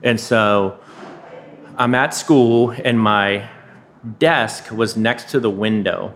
[0.07, 0.78] And so
[1.76, 3.48] I'm at school, and my
[4.20, 6.14] desk was next to the window.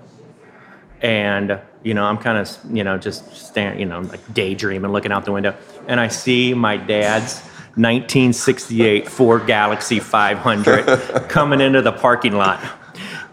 [1.03, 5.11] And you know i'm kind of you know just staring you know like daydreaming looking
[5.11, 5.57] out the window.
[5.89, 7.41] And i see my dad's
[7.77, 10.85] 1968 ford Galaxie 500
[11.29, 12.63] coming into the parking lot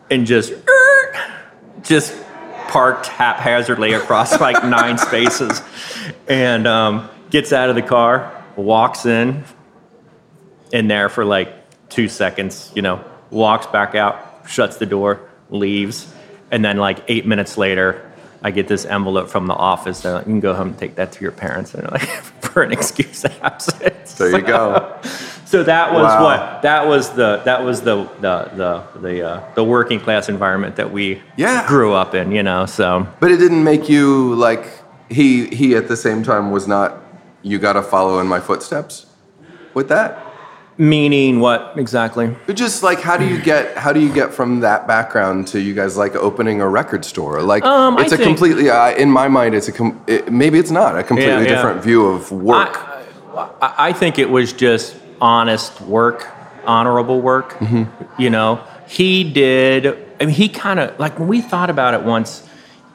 [0.10, 0.53] and just
[1.82, 2.16] just
[2.70, 5.62] parked haphazardly across like nine spaces.
[6.28, 9.43] And um, gets out of the car walks in
[10.72, 11.49] in there for like
[11.89, 16.11] two seconds you know walks back out shuts the door leaves
[16.51, 18.03] and then like eight minutes later
[18.43, 20.01] I get this envelope from the office.
[20.01, 22.07] They're like, you can go home and take that to your parents, and they're like,
[22.43, 24.13] for an excuse absence.
[24.13, 24.95] There you go.
[25.45, 26.24] So that was Wow.
[26.24, 30.76] what that was the that was the the the the, uh, the working class environment
[30.76, 31.65] that we Yeah.
[31.68, 32.32] grew up in.
[32.32, 34.65] You know, so But it didn't make you like
[35.09, 37.01] he he at the same time was not
[37.41, 39.07] you got to follow in my footsteps
[39.74, 40.20] with that.
[40.78, 42.36] Meaning what exactly?
[42.54, 45.74] Just like how do you get how do you get from that background to you
[45.74, 47.42] guys like opening a record store?
[47.42, 50.60] Like Um, it's a think- completely uh, in my mind it's a com- it, maybe
[50.60, 51.56] it's not a completely Yeah, yeah.
[51.56, 52.78] different view of work.
[53.62, 56.28] I, I think it was just honest work,
[56.66, 57.54] honorable work.
[57.54, 58.22] Mm-hmm.
[58.22, 59.86] You know, he did.
[60.20, 62.44] I mean, he kind of like when we thought about it once.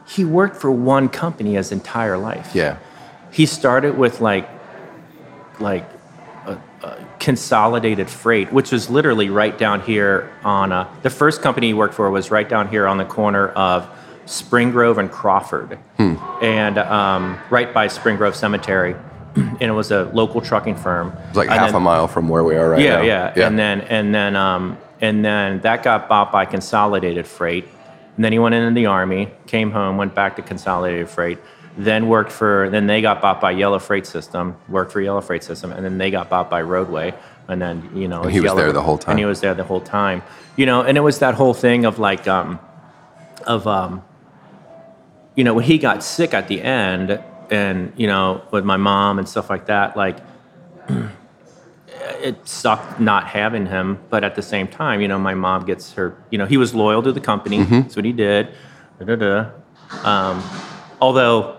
[0.04, 2.50] He worked for one company his entire life.
[2.54, 2.76] yeah.
[3.30, 4.46] He started with like,
[5.58, 5.88] like,
[7.22, 10.72] consolidated freight, which was literally right down here on.
[10.72, 13.88] Uh, the first company he worked for was right down here on the corner of
[14.26, 18.94] Spring Grove and Crawford, and um, right by Spring Grove Cemetery.
[19.34, 21.16] And it was a local trucking firm.
[21.28, 23.02] It's like And half then- a mile from where we are right yeah, now.
[23.02, 27.64] Yeah, yeah, And then and then um, and then that got bought by Consolidated Freight.
[28.16, 31.38] And then he went into the army, came home, went back to Consolidated Freight,
[31.76, 35.42] then worked for then they got bought by Yellow Freight System, worked for Yellow Freight
[35.42, 37.14] System, and then they got bought by Roadway.
[37.48, 39.12] And then, you know, he was Yellow- there the whole time.
[39.12, 40.22] And he was there the whole time.
[40.56, 42.60] You know, and it was that whole thing of like um
[43.46, 44.02] of um
[45.34, 47.18] you know, when he got sick at the end
[47.50, 50.18] and, you know, with my mom and stuff like that, like
[52.22, 55.94] it sucked not having him, but at the same time, you know, my mom gets
[55.94, 56.16] her.
[56.30, 57.58] You know, he was loyal to the company.
[57.58, 57.80] Mm-hmm.
[57.82, 58.48] That's what he did.
[58.98, 59.50] Da-da-da.
[60.04, 60.42] Um,
[61.00, 61.56] although,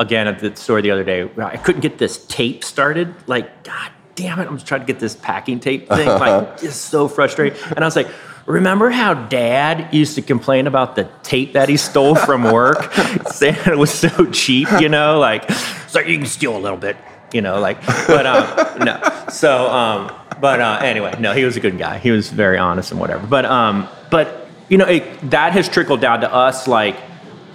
[0.00, 3.14] again, at the store the other day, I couldn't get this tape started.
[3.28, 4.48] Like, God damn it!
[4.48, 6.08] I'm just trying to get this packing tape thing.
[6.08, 7.56] Like, just so frustrating.
[7.68, 8.08] And I was like.
[8.46, 12.92] Remember how Dad used to complain about the tape that he stole from work,
[13.30, 15.48] saying it was so cheap, you know, like
[15.86, 16.96] so you can steal a little bit,
[17.32, 17.84] you know, like.
[18.08, 21.98] But um, no, so um, but uh, anyway, no, he was a good guy.
[21.98, 23.24] He was very honest and whatever.
[23.26, 26.66] But um, but you know, it, that has trickled down to us.
[26.66, 26.96] Like,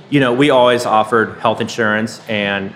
[0.09, 2.73] you know, we always offered health insurance, and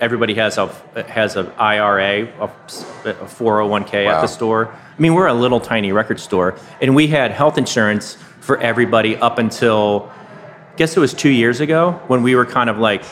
[0.00, 0.66] everybody has a
[1.08, 4.68] has an IRA, a, a 401k at the store.
[4.68, 9.16] I mean, we're a little tiny record store, and we had health insurance for everybody
[9.16, 10.10] up until,
[10.72, 13.04] I guess it was two years ago when we were kind of like,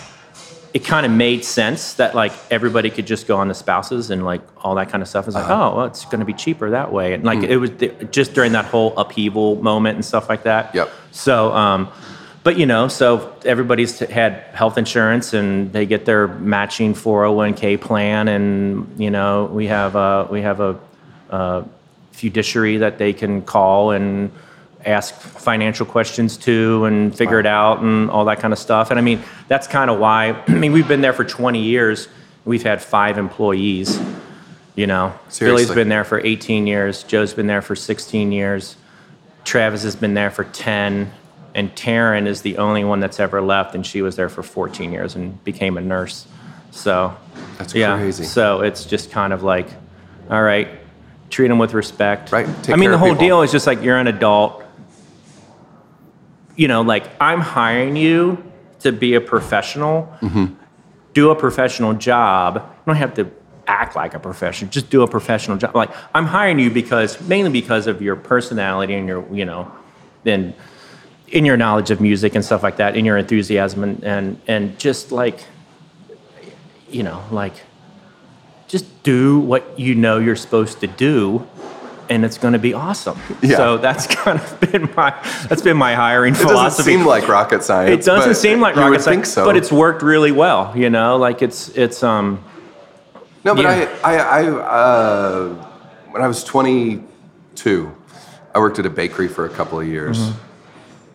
[0.74, 4.24] it kind of made sense that like everybody could just go on the spouses and
[4.24, 5.26] like all that kind of stuff.
[5.26, 7.70] It's like, oh, well, it's going to be cheaper that way, and like it was
[7.70, 10.74] th- just during that whole upheaval moment and stuff like that.
[10.74, 10.90] Yep.
[11.12, 11.88] So, um,
[12.42, 18.28] but you know, so everybody's had health insurance and they get their matching 401k plan,
[18.28, 20.78] and you know, we have a we have a,
[21.28, 21.64] a
[22.12, 24.30] fiduciary that they can call and
[24.86, 28.90] ask financial questions to and figure it out and all that kind of stuff.
[28.90, 30.42] And I mean, that's kind of why.
[30.48, 32.08] I mean, we've been there for 20 years.
[32.44, 34.00] We've had five employees.
[34.76, 37.02] You know, Billy's been there for 18 years.
[37.02, 38.76] Joe's been there for 16 years.
[39.44, 41.12] Travis has been there for 10,
[41.60, 44.92] and Taryn is the only one that's ever left, and she was there for 14
[44.92, 46.26] years and became a nurse.
[46.70, 47.14] So,
[47.58, 47.96] That's yeah.
[47.98, 48.24] crazy.
[48.24, 49.68] So it's just kind of like,
[50.30, 50.68] all right,
[51.28, 52.32] treat them with respect.
[52.32, 53.26] Right, take I mean, the whole people.
[53.26, 54.64] deal is just like you're an adult.
[56.56, 58.42] You know, like I'm hiring you
[58.80, 60.54] to be a professional, Mm-hmm.
[61.12, 62.56] do a professional job.
[62.56, 63.30] You don't have to
[63.66, 64.70] act like a professional.
[64.70, 65.76] Just do a professional job.
[65.76, 69.70] Like I'm hiring you because mainly because of your personality and your, you know,
[70.24, 70.54] and
[71.30, 74.78] in your knowledge of music and stuff like that, in your enthusiasm and and and
[74.78, 75.40] just like,
[76.90, 77.54] you know, like,
[78.68, 81.46] just do what you know you're supposed to do.
[82.08, 83.16] And it's going to be awesome.
[83.40, 83.56] Yeah.
[83.56, 85.10] So that's kind of been my
[85.48, 86.90] that's been my hiring It doesn't philosophy.
[86.96, 88.04] seem like rocket science.
[88.04, 89.44] It doesn't seem like rocket science, think so.
[89.44, 90.76] but it's worked really well.
[90.76, 92.42] You know, like it's it's um
[93.44, 93.96] No, but Yeah.
[94.02, 95.48] I, I, I uh,
[96.10, 97.94] when I was 22,
[98.56, 100.18] I worked at a bakery for a couple of years.
[100.18, 100.46] Mm-hmm.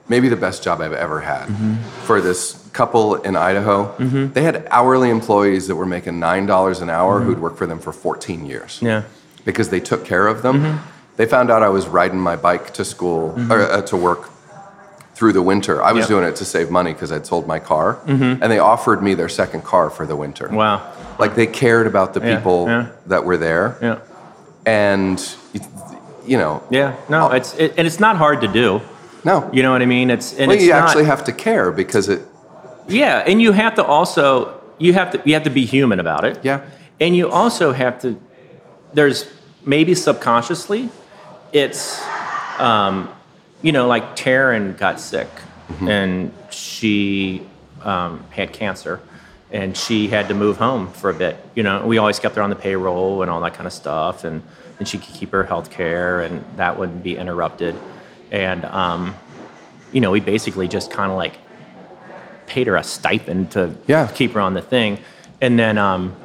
[0.08, 1.48] Maybe the best job I've ever had.
[1.48, 1.76] Mm-hmm.
[2.06, 4.34] For this couple in Idaho, Mm-hmm.
[4.34, 7.30] they had hourly employees that were making nine dollars an hour mm-hmm.
[7.30, 8.80] who'd worked for them for 14 years.
[8.82, 9.04] yeah
[9.46, 10.56] because they took care of them.
[10.62, 10.78] Mm-hmm.
[11.18, 14.30] They found out I was riding my bike to school or uh, to work
[15.14, 15.84] through the winter.
[15.84, 16.10] I was Yep.
[16.10, 19.30] doing it to save money because I'd sold my car, and they offered me their
[19.30, 20.50] second car for the winter.
[20.52, 20.82] wow
[21.20, 22.88] Like they cared about the Yeah, people yeah.
[23.08, 24.00] that were there, yeah
[24.66, 25.18] and
[26.26, 28.82] you know, yeah no it's it, and it's not hard to do.
[29.26, 30.12] No, You know what I mean?
[30.12, 32.22] It's and well, it's you not, actually have to care because it,
[32.88, 36.24] yeah, and you have to also you have to you have to be human about
[36.26, 36.40] it.
[36.44, 36.62] yeah,
[37.00, 38.20] And you also have to,
[38.94, 39.26] there's
[39.66, 40.90] maybe subconsciously,
[41.52, 42.04] it's,
[42.60, 43.10] um,
[43.62, 45.28] you know, like Taryn got sick
[45.82, 47.42] and she
[47.82, 49.00] um, had cancer,
[49.52, 51.38] and she had to move home for a bit.
[51.56, 54.24] You know, we always kept her on the payroll and all that kind of stuff,
[54.24, 54.44] and
[54.78, 57.76] and she could keep her health care, and that wouldn't be interrupted.
[58.32, 59.16] And um,
[59.92, 61.38] you know, we basically just kind of like
[62.48, 64.08] paid her a stipend to Yeah.
[64.14, 65.00] keep her on the thing,
[65.42, 66.16] and then um,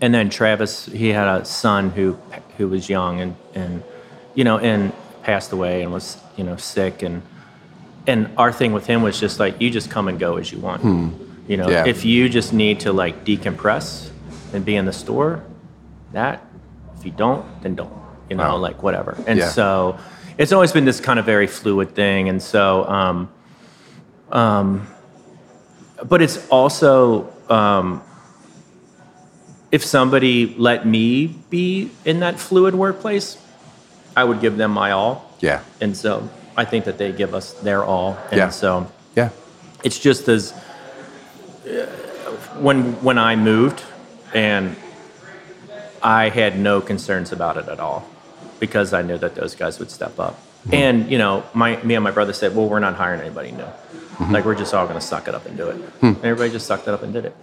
[0.00, 2.18] and then Travis, he had a son who
[2.56, 3.82] who was young and and
[4.34, 4.92] you know and
[5.22, 7.22] passed away and was you know sick and
[8.06, 10.58] and our thing with him was just like you just come and go as you
[10.58, 10.82] want.
[11.46, 11.86] You know, Yeah.
[11.86, 14.10] if you just need to like decompress
[14.52, 15.42] and be in the store,
[16.12, 16.44] that
[16.98, 17.92] if you don't, then don't.
[18.30, 18.56] You know, Wow.
[18.58, 19.16] like whatever.
[19.26, 19.48] And Yeah.
[19.50, 19.98] so
[20.38, 22.28] it's always been this kind of very fluid thing.
[22.28, 23.28] And so um
[24.30, 24.86] um
[26.08, 28.02] but it's also um
[29.70, 33.36] if somebody let me be in that fluid workplace,
[34.16, 35.30] I would give them my all.
[35.40, 35.60] Yeah.
[35.80, 38.16] And so I think that they give us their all.
[38.30, 38.48] And Yeah.
[38.50, 39.30] so Yeah.
[39.82, 41.86] it's just as uh,
[42.60, 43.82] when when I moved
[44.32, 44.76] and
[46.00, 48.06] I had no concerns about it at all
[48.60, 50.40] because I knew that those guys would step up.
[50.72, 53.62] And you know, my me and my brother said, "Well, we're not hiring anybody new.
[53.62, 54.32] Mm-hmm.
[54.32, 56.06] Like we're just all going to suck it up and do it." Hmm.
[56.06, 57.36] And everybody just sucked it up and did it.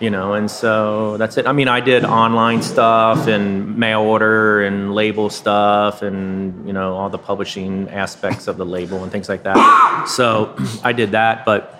[0.00, 1.46] You know, and so that's it.
[1.48, 6.94] I mean, I did online stuff and mail order and label stuff and you know
[6.94, 10.06] all the publishing aspects of the label and things like that.
[10.06, 10.54] So
[10.84, 11.77] I did that, but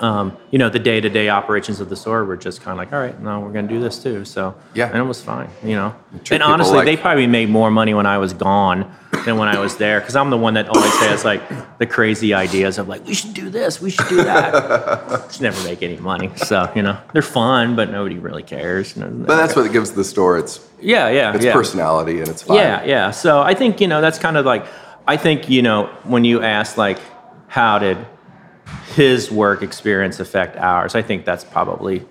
[0.00, 2.98] um, you know, the day-to-day operations of the store were just kind of like, all
[3.00, 4.24] right, no, we're going to do this too.
[4.24, 4.88] So Yeah.
[4.88, 5.94] and it was fine, you know.
[6.30, 8.90] And honestly, like- they probably made more money when I was gone
[9.24, 11.42] than when I was there because I'm the one that always has like
[11.78, 15.08] the crazy ideas of like, we should do this, we should do that.
[15.28, 16.30] Just never make any money.
[16.36, 18.92] So you know, they're fun, but nobody really cares.
[18.92, 21.52] But that's what it gives the store its yeah, yeah, its yeah.
[21.52, 22.56] personality and its vibe.
[22.56, 23.10] Yeah, yeah.
[23.10, 24.66] So I think you know that's kind of like
[25.08, 26.98] I think you know when you ask like
[27.48, 27.96] how did
[28.94, 30.94] his work experience affect ours?
[30.94, 32.04] I think that's probably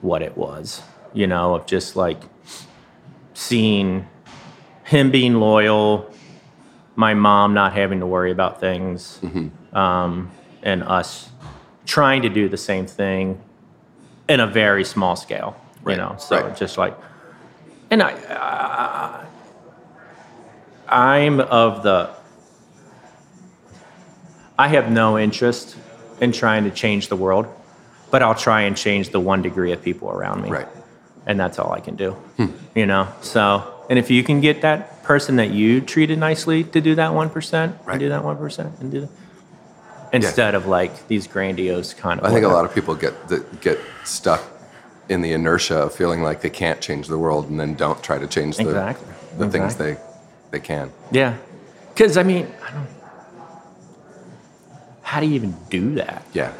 [0.00, 0.82] what it was.
[1.12, 2.20] You know, of just like
[3.34, 4.06] seeing
[4.84, 6.12] him being loyal,
[6.96, 9.20] my mom not having to worry about things,
[9.72, 10.30] um,
[10.62, 11.30] and us
[11.86, 13.40] trying to do the same thing
[14.28, 15.56] in a very small scale.
[15.82, 16.56] Right, You know, so right.
[16.56, 16.96] just like,
[17.90, 19.24] and I, uh,
[20.88, 22.10] I'm of the.
[24.58, 25.76] I have no interest
[26.20, 27.46] in trying to change the world,
[28.10, 30.50] but I'll try and change the one degree of people around me.
[30.50, 30.68] Right.
[31.26, 32.12] And that's all I can do.
[32.36, 32.46] Hmm.
[32.74, 33.08] You know?
[33.20, 37.10] So, and if you can get that person that you treated nicely to do that
[37.12, 37.32] 1%,
[37.84, 37.92] Right.
[37.92, 39.10] and do that 1% and do that.
[40.10, 42.24] Instead of like these grandiose kind of.
[42.24, 44.42] I think a lot of people get that get stuck
[45.10, 48.16] in the inertia of feeling like they can't change the world and then don't try
[48.16, 49.06] to change the, Exactly.
[49.36, 49.92] the things Exactly.
[49.92, 49.98] they
[50.50, 50.90] they can.
[51.12, 51.36] Yeah.
[51.92, 52.86] Because, I mean, I don't.
[55.08, 56.22] How do you even do that?
[56.34, 56.52] Yeah.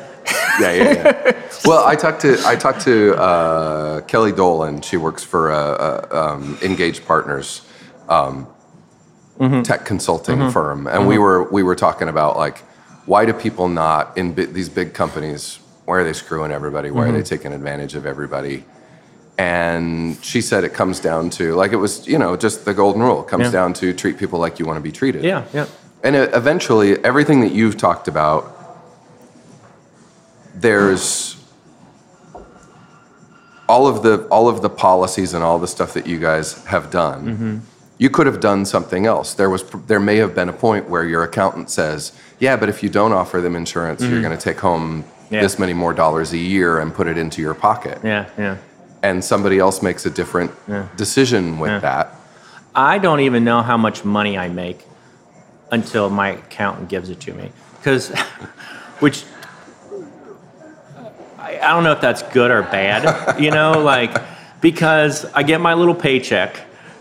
[0.61, 1.43] Yeah, yeah, yeah.
[1.67, 4.81] well, I talked to I talked to uh, Kelly Dolan.
[4.81, 7.63] She works for uh, uh, um, Engaged Partners,
[8.09, 8.47] um,
[9.39, 9.63] Mm-hmm.
[9.63, 12.59] tech consulting firm, and we were we were talking about like
[13.07, 15.61] why do people not in bi- these big companies?
[15.85, 16.91] Why are they screwing everybody?
[16.91, 17.17] Why are Mm-hmm.
[17.19, 18.65] they taking advantage of everybody?
[19.39, 23.01] And she said it comes down to like it was you know just the golden
[23.03, 23.21] rule.
[23.25, 23.51] It comes Yeah.
[23.59, 25.23] down to treat people like you want to be treated.
[25.23, 25.67] Yeah, yeah.
[26.05, 28.55] And eventually, everything that you've talked about,
[30.55, 31.37] there's
[33.69, 36.91] all of the all of the policies and all the stuff that you guys have
[36.91, 37.27] done.
[37.27, 37.59] Mm-hmm.
[37.99, 39.35] You could have done something else.
[39.35, 42.83] There was there may have been a point where your accountant says, "Yeah, but if
[42.83, 45.35] you don't offer them insurance, you're going to take home Mm-hmm.
[45.35, 45.43] Yeah.
[45.43, 48.57] this many more dollars a year and put it into your pocket." Yeah, yeah.
[49.03, 50.87] And somebody else makes a different Yeah.
[50.97, 51.81] decision with Yeah.
[51.81, 52.15] that.
[52.75, 54.87] I don't even know how much money I make
[55.71, 57.51] until my accountant gives it to me.
[57.77, 58.09] Because,
[59.01, 59.25] which,
[61.39, 64.17] I, I don't know if that's good or bad, you know, like,
[64.61, 66.61] because I get my little paycheck,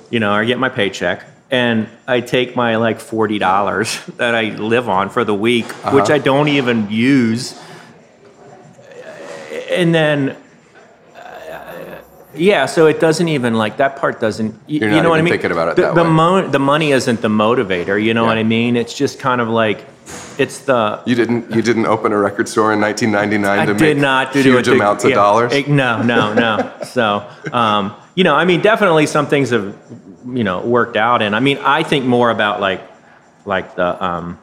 [0.10, 1.26] you know, I get my paycheck.
[1.50, 6.04] And I take my like forty dollars that I live on for the week, which
[6.04, 6.16] uh-huh.
[6.16, 7.58] I don't even use,
[9.72, 10.36] and then
[12.36, 14.54] yeah, so it doesn't even like that part doesn't.
[14.68, 15.32] You, You're you not know what I mean?
[15.34, 16.10] thinking about it the, that the way.
[16.10, 18.02] Mo- the money isn't the motivator.
[18.04, 18.28] You know Yeah.
[18.30, 18.76] what I mean?
[18.76, 19.86] It's just kind of like,
[20.38, 21.02] it's the.
[21.06, 24.34] You didn't you didn't open a record store in 1999 I to did make not
[24.34, 25.54] do huge to- amounts of dollars.
[25.54, 26.72] it- no, no, no.
[26.86, 29.76] so, um, you know, I mean, definitely some things have,
[30.30, 32.82] you know, worked out, and I mean, I think more about like,
[33.46, 34.38] like the, um,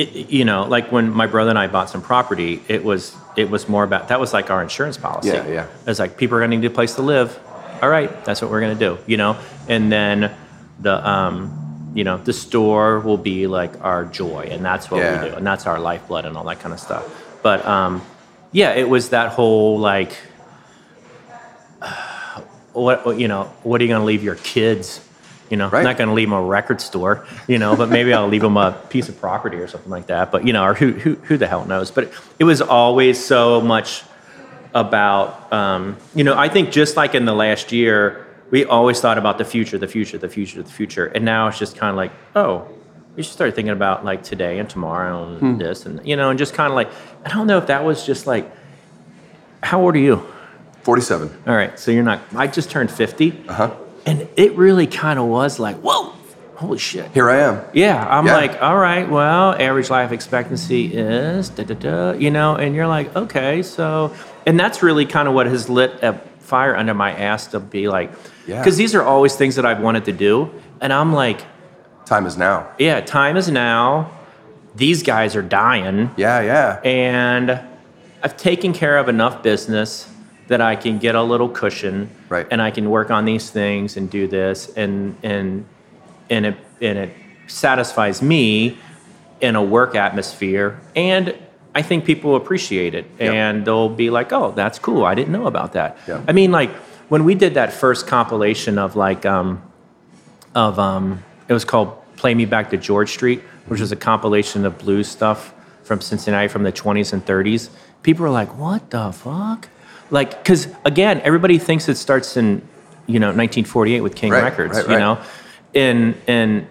[0.00, 3.50] it, you know, like when my brother and I bought some property, it was it
[3.50, 5.28] was more about that was like our insurance policy.
[5.28, 5.66] Yeah, yeah.
[5.86, 7.38] It's like people are going to need a place to live.
[7.82, 9.38] All right, that's what we're going to do, you know.
[9.68, 10.34] And then
[10.80, 15.22] the um, you know, the store will be like our joy, and that's what Yeah.
[15.24, 17.04] we do, and that's our lifeblood and all that kind of stuff.
[17.42, 18.02] But um,
[18.52, 20.12] yeah, it was that whole like,
[22.72, 25.00] what what- you know, what are you going to leave your kids?
[25.50, 25.80] You know, Right.
[25.80, 28.40] I'm not going to leave them a record store, you know, but maybe I'll leave
[28.42, 30.30] them a piece of property or something like that.
[30.32, 31.90] But you know, or who who who the hell knows?
[31.90, 34.04] But it was always so much
[34.72, 39.18] about um, you know i think just like in the last year we always thought
[39.18, 41.96] about the future the future the future the future and now it's just kind of
[41.96, 42.68] like oh
[43.16, 46.38] you should start thinking about like today and tomorrow and this and you know and
[46.38, 46.88] just kind of like
[47.24, 48.48] i don't know if that was just like
[49.60, 50.24] how old are you
[50.84, 51.42] 47.
[51.48, 53.74] all right so you're not i just turned 50 Uh-huh.
[54.06, 56.12] And it really kind of was like whoa
[56.56, 57.62] holy shit Here I am.
[57.72, 58.36] yeah, I'm Yeah.
[58.36, 62.86] like, all right, well, average life expectancy is da da da, you know, and you're
[62.86, 64.12] like, okay, so,
[64.44, 67.88] and that's really kind of what has lit a fire under my ass to be
[67.88, 68.12] like,
[68.46, 68.58] Yeah.
[68.60, 70.50] because these are always things that I've wanted to do,
[70.82, 71.40] and I'm like,
[72.04, 72.66] Time is now.
[72.78, 74.10] yeah, time is now.
[74.76, 76.80] These guys are dying, Yeah, yeah.
[76.84, 77.58] and
[78.22, 80.06] I've taken care of enough business
[80.50, 82.44] that I can get a little cushion, Right.
[82.50, 85.64] And I can work on these things and do this, and and
[86.28, 87.10] and it and it
[87.46, 88.76] satisfies me
[89.40, 91.34] in a work atmosphere, and
[91.72, 93.32] I think people appreciate it, Yeah.
[93.32, 95.04] and they'll be like, "Oh, that's cool.
[95.04, 96.20] I didn't know about that." Yeah.
[96.26, 96.70] I mean, like
[97.08, 99.62] when we did that first compilation of like um,
[100.56, 104.66] of um, it was called "Play Me Back to George Street," which was a compilation
[104.66, 107.70] of blues stuff from Cincinnati from the 20s and 30s.
[108.02, 109.68] People were like, "What the fuck?"
[110.10, 112.62] Like, because again, everybody thinks it starts in
[113.06, 115.20] you know 1948 with King Right, Records, right, you know,
[115.74, 116.66] and and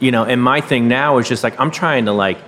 [0.00, 2.38] you know, and my thing now is just like I'm trying to like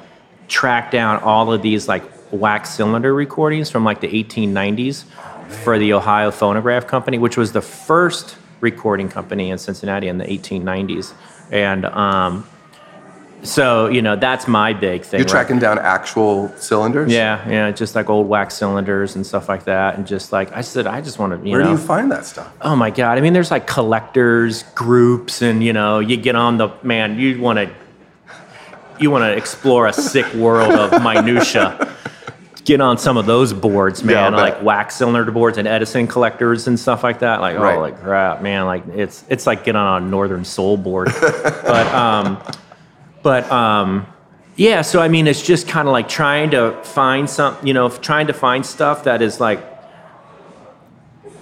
[0.48, 5.04] track down all of these like wax cylinder recordings from like the 1890s
[5.64, 10.24] for the Ohio Phonograph Company, which was the first recording company in Cincinnati in the
[10.24, 11.12] 1890s.
[11.50, 12.46] And um,
[13.42, 15.18] so, you know, that's my big thing.
[15.20, 15.30] You're right?
[15.30, 17.10] tracking down actual cylinders?
[17.12, 19.96] Yeah, yeah, just like old wax cylinders and stuff like that.
[19.96, 21.66] And just like, I said, I just want to, you Where know.
[21.66, 22.52] do you find that stuff?
[22.60, 23.18] Oh my God.
[23.18, 27.40] I mean, there's like collectors groups and, you know, you get on the, man, you
[27.40, 27.70] want to,
[28.98, 31.94] you want to explore a sick world of minutia.
[32.64, 34.40] Get on some of those boards, man, bet.
[34.40, 37.40] like wax cylinder boards and Edison collectors and stuff like that.
[37.40, 37.78] Like, Right.
[37.78, 38.66] oh, like crap, man.
[38.66, 41.08] Like it's, it's like getting on a Northern Soul board.
[41.20, 42.36] but, um,
[43.22, 44.06] but, um,
[44.56, 47.88] yeah, so I mean, it's just kind of like trying to find some, you know,
[47.88, 49.60] trying to find stuff that is like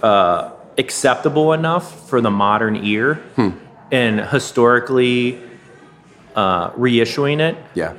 [0.01, 3.49] uh, acceptable enough for the modern ear, Hmm.
[3.91, 5.39] and historically
[6.35, 7.93] uh, reissuing it, Yeah.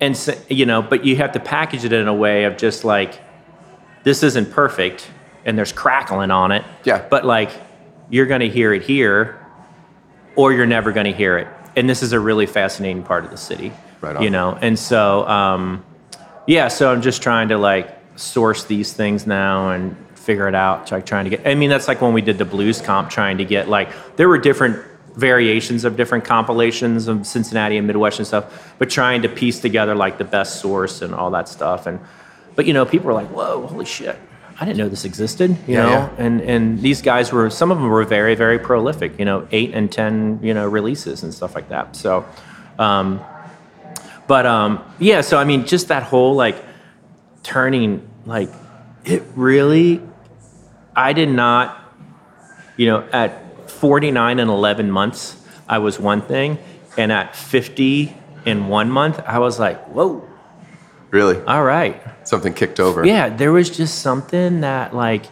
[0.00, 2.84] and s- you know, but you have to package it in a way of just
[2.84, 3.20] like,
[4.04, 5.08] this isn't perfect,
[5.44, 7.02] and there's crackling on it, Yeah.
[7.10, 7.50] but like,
[8.08, 9.36] you're gonna hear it here,
[10.36, 13.36] or you're never gonna hear it, and this is a really fascinating part of the
[13.36, 14.22] city, Right on.
[14.22, 15.26] you know, and so.
[15.26, 15.84] Um,
[16.46, 20.90] yeah, so I'm just trying to like source these things now and figure it out.
[20.90, 21.46] Like trying to get.
[21.46, 24.28] I mean, that's like when we did the blues comp, trying to get like there
[24.28, 29.28] were different variations of different compilations of Cincinnati and Midwest and stuff, but trying to
[29.28, 31.86] piece together like the best source and all that stuff.
[31.86, 32.00] And
[32.56, 34.18] but you know, people are like, "Whoa, holy shit."
[34.62, 36.10] I didn't know this existed, you Yeah, know, yeah.
[36.18, 39.74] and and these guys were some of them were very very prolific, you know, eight
[39.74, 41.96] and ten, you know, releases and stuff like that.
[41.96, 42.24] So,
[42.78, 43.20] um,
[44.28, 46.54] but um, yeah, so I mean, just that whole like
[47.42, 48.50] turning, like
[49.04, 50.00] it really,
[50.94, 51.76] I did not,
[52.76, 55.36] you know, at 49 and 11 months,
[55.68, 56.56] I was one thing,
[56.96, 60.22] and at 50 in one month, I was like, whoa,
[61.12, 61.38] Really?
[61.44, 63.04] all right, Something kicked over.
[63.06, 65.26] yeah, there was just something that like,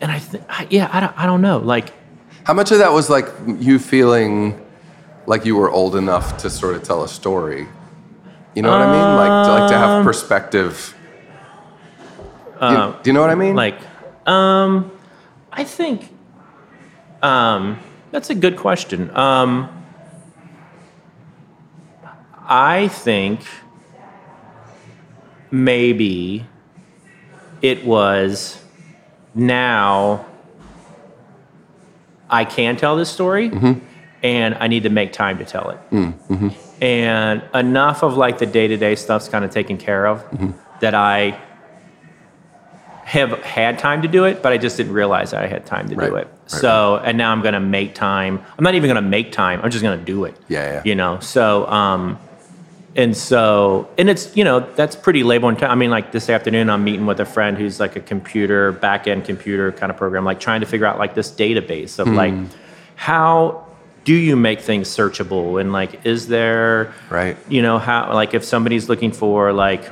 [0.00, 1.92] and I think, yeah, I don't, I don't know, like.
[2.44, 3.26] How much of that was like
[3.58, 4.60] you feeling
[5.26, 7.66] like you were old enough to sort of tell a story?
[8.54, 9.16] You know what I mean?
[9.16, 10.94] Like to, like to Um, have perspective.
[12.60, 13.56] Do you, do you know what I mean?
[13.56, 13.78] Like,
[14.28, 14.92] um,
[15.52, 16.08] I think,
[17.22, 17.78] um,
[18.12, 19.10] that's a good question.
[19.16, 19.68] Um,
[22.46, 23.40] I think
[25.54, 26.44] maybe
[27.62, 28.60] it was
[29.34, 30.26] now
[32.28, 33.78] I can tell this story mm-hmm.
[34.22, 35.78] and I need to make time to tell it.
[35.90, 36.82] Mm, mm-hmm.
[36.82, 40.50] And enough of like the day to day stuff's kind of taken care of mm-hmm.
[40.80, 41.40] that I
[43.04, 45.94] have had time to do it, but I just didn't realize I had time to
[45.94, 46.50] Right, do right, it.
[46.50, 48.42] So, and now I'm going to make time.
[48.58, 49.60] I'm not even going to make time.
[49.62, 50.36] I'm just going to do it.
[50.48, 50.82] Yeah, yeah.
[50.84, 52.18] You know, so, um,
[52.96, 55.70] and so, and it's, you know, that's pretty labor intensive.
[55.70, 59.08] I mean, like this afternoon, I'm meeting with a friend who's like a computer, back
[59.08, 62.32] end computer kind of program, like trying to figure out like this database of like
[62.32, 62.46] hmm.
[62.94, 63.66] how
[64.04, 67.36] do you make things searchable and like is there Right.
[67.48, 69.86] you know how like if somebody's looking for like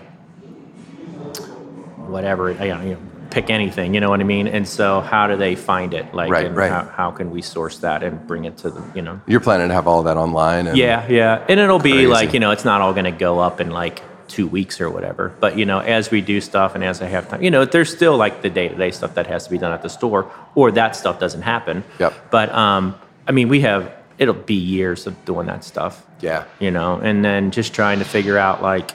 [1.96, 2.98] whatever you know,
[3.32, 6.30] pick anything you know what i mean and so how do they find it like
[6.30, 6.70] Right, and right.
[6.70, 9.68] How, how can we source that and bring it to the you know You're planning
[9.68, 10.66] to have all that online.
[10.66, 12.06] And yeah yeah and it'll be Crazy.
[12.06, 14.90] like you know it's not all going to go up in like two weeks or
[14.90, 17.64] whatever but you know as we do stuff and as i have time you know
[17.64, 20.70] there's still like the day-to-day stuff that has to be done at the store or
[20.70, 22.30] that stuff doesn't happen Yep.
[22.30, 22.94] but um
[23.28, 26.44] i mean we have it'll be years of doing that stuff Yeah.
[26.60, 28.92] you know, and then just trying to figure out like,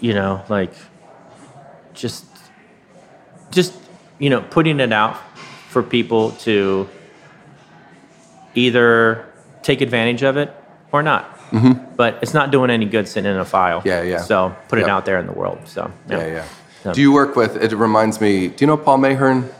[0.00, 0.72] you know, like
[2.00, 2.24] just,
[3.50, 3.74] just,
[4.18, 5.16] you know, putting it out
[5.68, 6.88] for people to
[8.54, 9.26] either
[9.62, 10.54] take advantage of it
[10.92, 11.36] or not.
[11.96, 13.80] But it's not doing any good sitting in a file.
[13.80, 13.88] Mm-hmm.
[13.88, 14.20] Yeah, yeah.
[14.22, 15.58] So put it out there in the world.
[15.66, 16.44] So Yeah, yeah.
[16.82, 17.56] So- Do you work with?
[17.62, 18.48] It reminds me.
[18.48, 19.50] Do you know Paul Mahern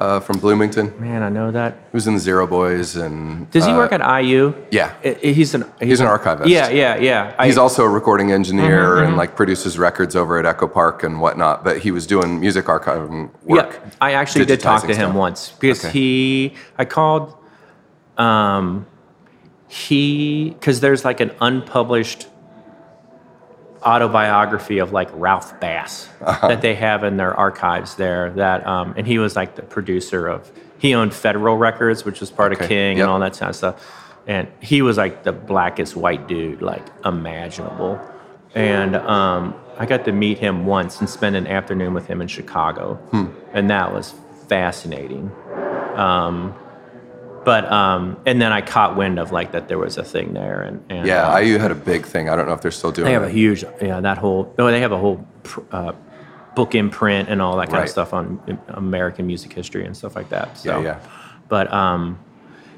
[0.00, 0.98] uh, from Bloomington?
[0.98, 1.74] Man, I know that.
[1.74, 4.54] He was in the Zero Boys, and Does he uh, work at IU?
[4.70, 4.94] Yeah.
[5.04, 6.48] I- he's an He's an archivist.
[6.48, 7.34] Yeah, yeah, yeah.
[7.38, 11.04] I- He's also a recording engineer Mm-hmm, and like produces records over at Echo Park
[11.04, 11.62] and whatnot.
[11.64, 13.78] But he was doing music archiving work.
[13.82, 15.14] Yeah, I actually did talk to him stuff.
[15.14, 15.92] once because Okay.
[15.92, 17.36] he, I called,
[18.16, 18.86] um,
[19.68, 22.26] he, because there's like an unpublished
[23.82, 26.48] autobiography of like Ralph Bass Uh-huh.
[26.48, 28.30] that they have in their archives there.
[28.32, 32.30] That, um, and he was like the producer of, he owned Federal Records, which was
[32.30, 33.04] part Okay, of King yep.
[33.04, 33.96] and all that kind of stuff.
[34.26, 38.00] And he was like the blackest white dude, like imaginable.
[38.54, 42.28] And um, I got to meet him once and spend an afternoon with him in
[42.28, 43.26] Chicago, Hmm.
[43.52, 44.14] and that was
[44.48, 45.30] fascinating.
[45.96, 46.54] Um,
[47.44, 50.62] but um, and then I caught wind of like that there was a thing there,
[50.62, 52.28] and, and Yeah, uh, IU had a big thing.
[52.28, 53.28] I don't know if they're still doing they have it.
[53.28, 55.26] a huge yeah that whole no they have a whole
[55.72, 55.92] uh,
[56.54, 57.84] book imprint and all that kind Right.
[57.84, 60.58] of stuff on um, American music history and stuff like that.
[60.58, 60.98] So, Yeah, yeah.
[61.48, 62.18] But um,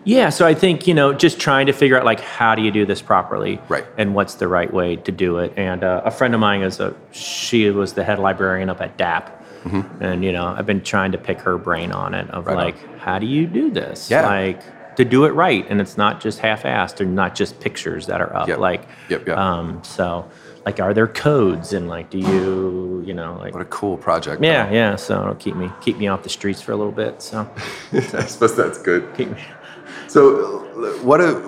[0.04, 2.70] yeah, so I think you know just trying to figure out like how do you
[2.70, 3.84] do this properly, Right.
[3.98, 5.52] And what's the right way to do it.
[5.56, 8.96] And uh, a friend of mine is a she was the head librarian up at
[8.98, 9.30] DAAP.
[9.64, 12.56] And you know, I've been trying to pick her brain on it of Mm-hmm.
[12.56, 12.80] Right on.
[12.90, 14.10] like, how do you do this?
[14.10, 14.26] Yeah.
[14.26, 14.60] Like
[14.96, 18.34] to do it right, and it's not just half-assed, or not just pictures that are
[18.36, 18.46] up.
[18.48, 18.58] Yep.
[18.58, 19.38] Like, Yep, yep.
[19.38, 20.28] um, so,
[20.66, 24.42] like, are there codes and like, do you, you know, like, What a cool project.
[24.44, 24.96] yeah, yeah.
[24.96, 27.22] So it'll keep me keep me off the streets for a little bit.
[27.22, 27.48] So
[27.94, 29.08] I suppose that's good.
[29.16, 29.40] keep me.
[30.08, 30.58] So,
[31.02, 31.40] what a,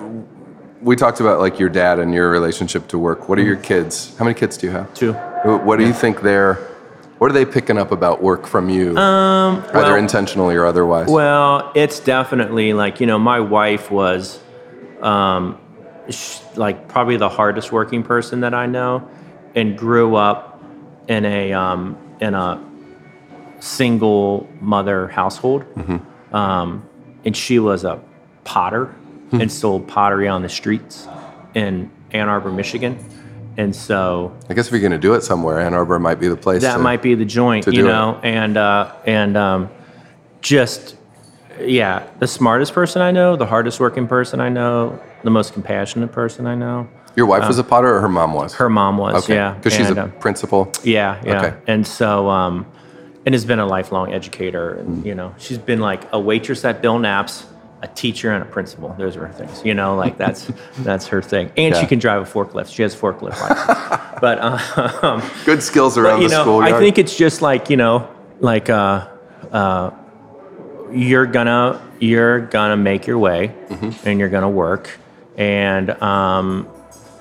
[0.81, 3.29] we talked about like your dad and your relationship to work.
[3.29, 4.15] What are your kids?
[4.17, 4.91] How many kids do you have?
[4.95, 5.13] Two.
[5.13, 6.57] What do you think they're?
[7.17, 8.97] What are they picking up about work from you?
[8.97, 11.07] Um, either well- intentionally or otherwise.
[11.07, 14.39] Well, it's definitely like you know, my wife was,
[15.01, 15.57] um,
[16.09, 19.07] sh- like probably the hardest working person that I know,
[19.55, 20.61] and grew up
[21.07, 22.61] in a um, in a
[23.59, 25.65] single mother household,
[26.33, 26.83] um,
[27.23, 27.99] and she was a
[28.43, 28.93] potter
[29.31, 31.07] and sold pottery on the streets
[31.55, 32.97] in Ann Arbor, Michigan,
[33.57, 36.27] and so I guess if you're going to do it somewhere, Ann Arbor might be
[36.27, 36.61] the place.
[36.61, 37.89] that to- might be the joint, you do it.
[37.89, 39.69] know, and uh, and um,
[40.41, 40.95] just
[41.61, 46.11] yeah, the smartest person I know, the hardest working person I know, the most compassionate
[46.11, 46.87] person I know.
[47.15, 48.53] Your wife was a potter, or her mom was.
[48.53, 49.35] uh, Her mom was, Okay.
[49.35, 50.69] yeah, Because she's and, a uh, principal.
[50.83, 51.57] yeah, yeah, Okay.
[51.65, 52.65] and so um,
[53.25, 55.05] and has been a lifelong educator, and Mm.
[55.05, 57.45] you know, she's been like a waitress at Bill Knapp's.
[57.85, 58.95] A teacher and a principal.
[58.97, 59.95] Those are her things, you know.
[59.95, 61.81] Like that's that's her thing, and Yeah.
[61.81, 62.73] she can drive a forklift.
[62.73, 64.19] She has forklift license.
[64.21, 64.39] but
[65.03, 66.73] um, Good skills around but, you the know, schoolyard.
[66.73, 68.09] I think it's just like you know,
[68.39, 69.07] like uh,
[69.51, 69.91] uh,
[70.91, 74.07] you're gonna you're gonna make your way, Mm-hmm.
[74.07, 74.89] and you're gonna work,
[75.37, 76.67] and um,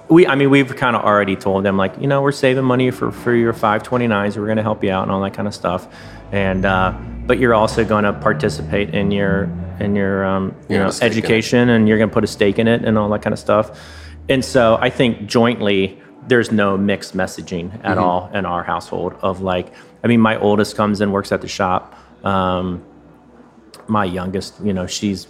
[0.08, 2.90] we I mean we've kind of already told them like you know we're saving money
[2.90, 5.86] for for your 529s, we're gonna help you out and all that kind of stuff,
[6.32, 6.92] and uh,
[7.26, 9.48] but you're also gonna participate in your
[9.80, 11.18] in your um, you know a stake in it.
[11.18, 13.80] education, and you're gonna put a stake in it and all that kind of stuff,
[14.28, 17.86] and so I think jointly there's no mixed messaging Mm-hmm.
[17.86, 19.70] at all in our household of like
[20.02, 21.94] i mean my oldest comes and works at the shop
[22.24, 22.82] um,
[23.88, 25.26] my youngest you know she's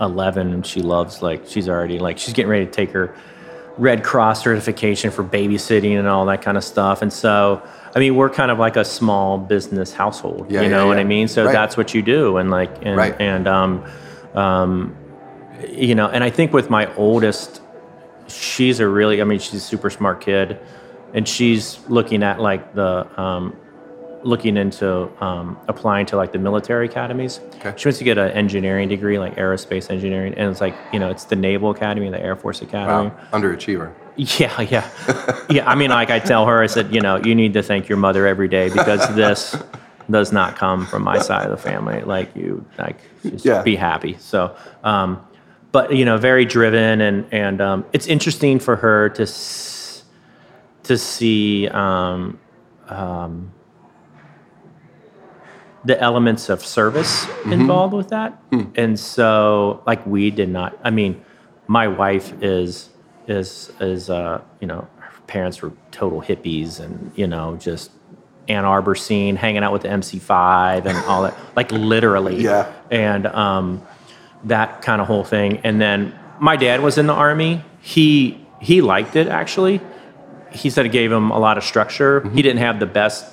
[0.00, 3.14] 11 and she loves like she's already like she's getting ready to take her
[3.78, 7.62] red cross certification for babysitting and all that kind of stuff and so
[7.96, 10.98] i mean we're kind of like a small business household Yeah, you yeah, know what
[10.98, 11.00] yeah.
[11.00, 11.52] i mean so Right.
[11.52, 13.16] that's what you do and like and Right.
[13.20, 13.84] and um
[14.34, 14.94] um
[15.68, 17.60] you know and i think with my oldest
[18.28, 20.58] she's a really i mean she's a super smart kid
[21.14, 23.56] and she's looking at like the um,
[24.26, 27.72] looking into um, applying to like the military academies Okay.
[27.76, 31.08] she wants to get an engineering degree like aerospace engineering and it's like you know
[31.10, 33.92] it's the naval academy and the air force academy wow, underachiever.
[34.16, 34.90] yeah yeah
[35.48, 37.88] yeah i mean like i tell her i said you know you need to thank
[37.88, 39.54] your mother every day because this
[40.10, 42.00] does not come from my side of the family.
[42.02, 43.62] Like you, like just Yeah.
[43.62, 44.16] be happy.
[44.20, 44.54] So,
[44.84, 45.20] um,
[45.72, 50.04] but you know, very driven, and and um, it's interesting for her to s-
[50.84, 52.38] to see um,
[52.88, 53.50] um,
[55.86, 58.42] the elements of service involved with that.
[58.74, 60.78] And so, like, we did not.
[60.82, 61.24] I mean,
[61.68, 62.90] my wife is
[63.28, 67.92] is is uh, you know, her parents were total hippies, and you know, just
[68.48, 72.42] Ann Arbor scene, hanging out with the MC5 and all that, like literally.
[72.42, 72.72] Yeah.
[72.90, 73.86] And um,
[74.44, 75.60] that kind of whole thing.
[75.64, 77.64] And then my dad was in the army.
[77.80, 79.80] He he liked it actually.
[80.50, 82.28] He said it gave him a lot of structure.
[82.30, 83.26] He didn't have the best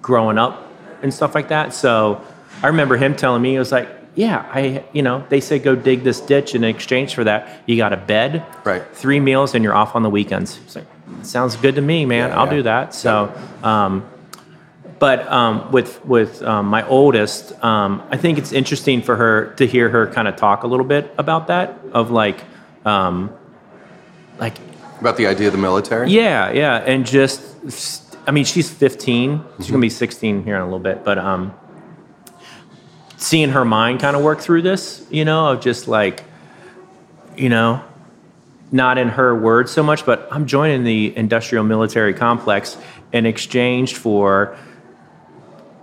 [0.00, 0.69] growing up
[1.02, 1.72] and stuff like that.
[1.74, 2.22] So
[2.62, 5.74] I remember him telling me, he was like, yeah, I, you know, they say go
[5.76, 8.82] dig this ditch and in exchange for that, you got a bed, Right.
[8.92, 10.58] three meals, and you're off on the weekends.
[10.64, 10.86] It's like,
[11.22, 12.28] sounds good to me, man.
[12.30, 12.52] Yeah, I'll yeah.
[12.52, 12.94] do that.
[12.94, 13.32] So,
[13.62, 14.04] um,
[14.98, 19.66] but um, with with um, my oldest, um, I think it's interesting for her to
[19.66, 22.44] hear her kind of talk a little bit about that of like,
[22.84, 23.30] um,
[24.38, 24.58] like
[25.00, 26.10] About the idea of the military?
[26.10, 29.42] yeah, yeah, and just I mean, she's 15.
[29.58, 31.54] She's gonna be 16 here in a little bit, but um,
[33.16, 36.22] seeing her mind kind of work through this, you know, of just like,
[37.36, 37.82] you know,
[38.72, 42.76] not in her words so much, but I'm joining the industrial military complex
[43.12, 44.56] in exchange for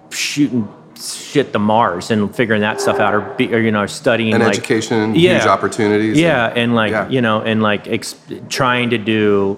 [0.09, 0.67] shooting
[0.99, 4.41] shit to Mars and figuring that stuff out, or, be, or you know, studying And
[4.43, 5.33] like, education, Yeah.
[5.35, 6.17] huge opportunities.
[6.19, 7.09] yeah, and- and like yeah.
[7.09, 8.15] you know, and like ex-
[8.49, 9.57] trying to do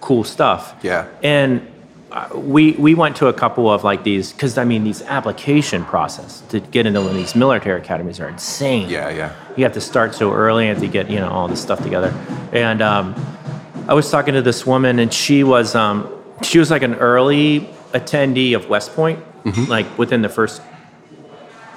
[0.00, 0.74] cool stuff.
[0.82, 1.06] Yeah.
[1.22, 1.66] And
[2.34, 6.42] we we went to a couple of like these because I mean these application process
[6.50, 8.88] to get into one of these military academies are insane.
[8.88, 9.32] yeah, yeah.
[9.56, 12.12] You have to start so early and to get you know all this stuff together.
[12.52, 13.14] And um,
[13.88, 16.08] I was talking to this woman, and she was um,
[16.42, 19.64] she was like an early attendee of West Point, Mm-hmm.
[19.70, 20.62] like within the first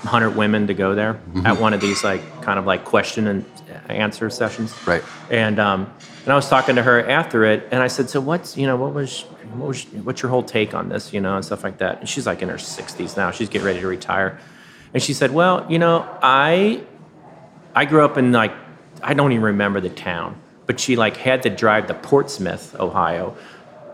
[0.03, 1.45] hundred women to go there Mm-hmm.
[1.47, 3.43] at one of these like kind of like question and
[3.89, 4.73] answer sessions.
[4.87, 5.03] Right.
[5.31, 5.91] And um,
[6.23, 8.75] and I was talking to her after it, and I said, "So what's you know
[8.77, 9.25] what was
[9.55, 12.09] what was what's your whole take on this, you know, and stuff like that?" And
[12.09, 14.39] she's like in her sixties now; she's getting ready to retire,
[14.93, 16.81] and she said, "Well, you know, I
[17.75, 18.53] I grew up in like
[19.03, 20.35] I don't even remember the town,
[20.65, 23.35] but she like had to drive to Portsmouth, Ohio."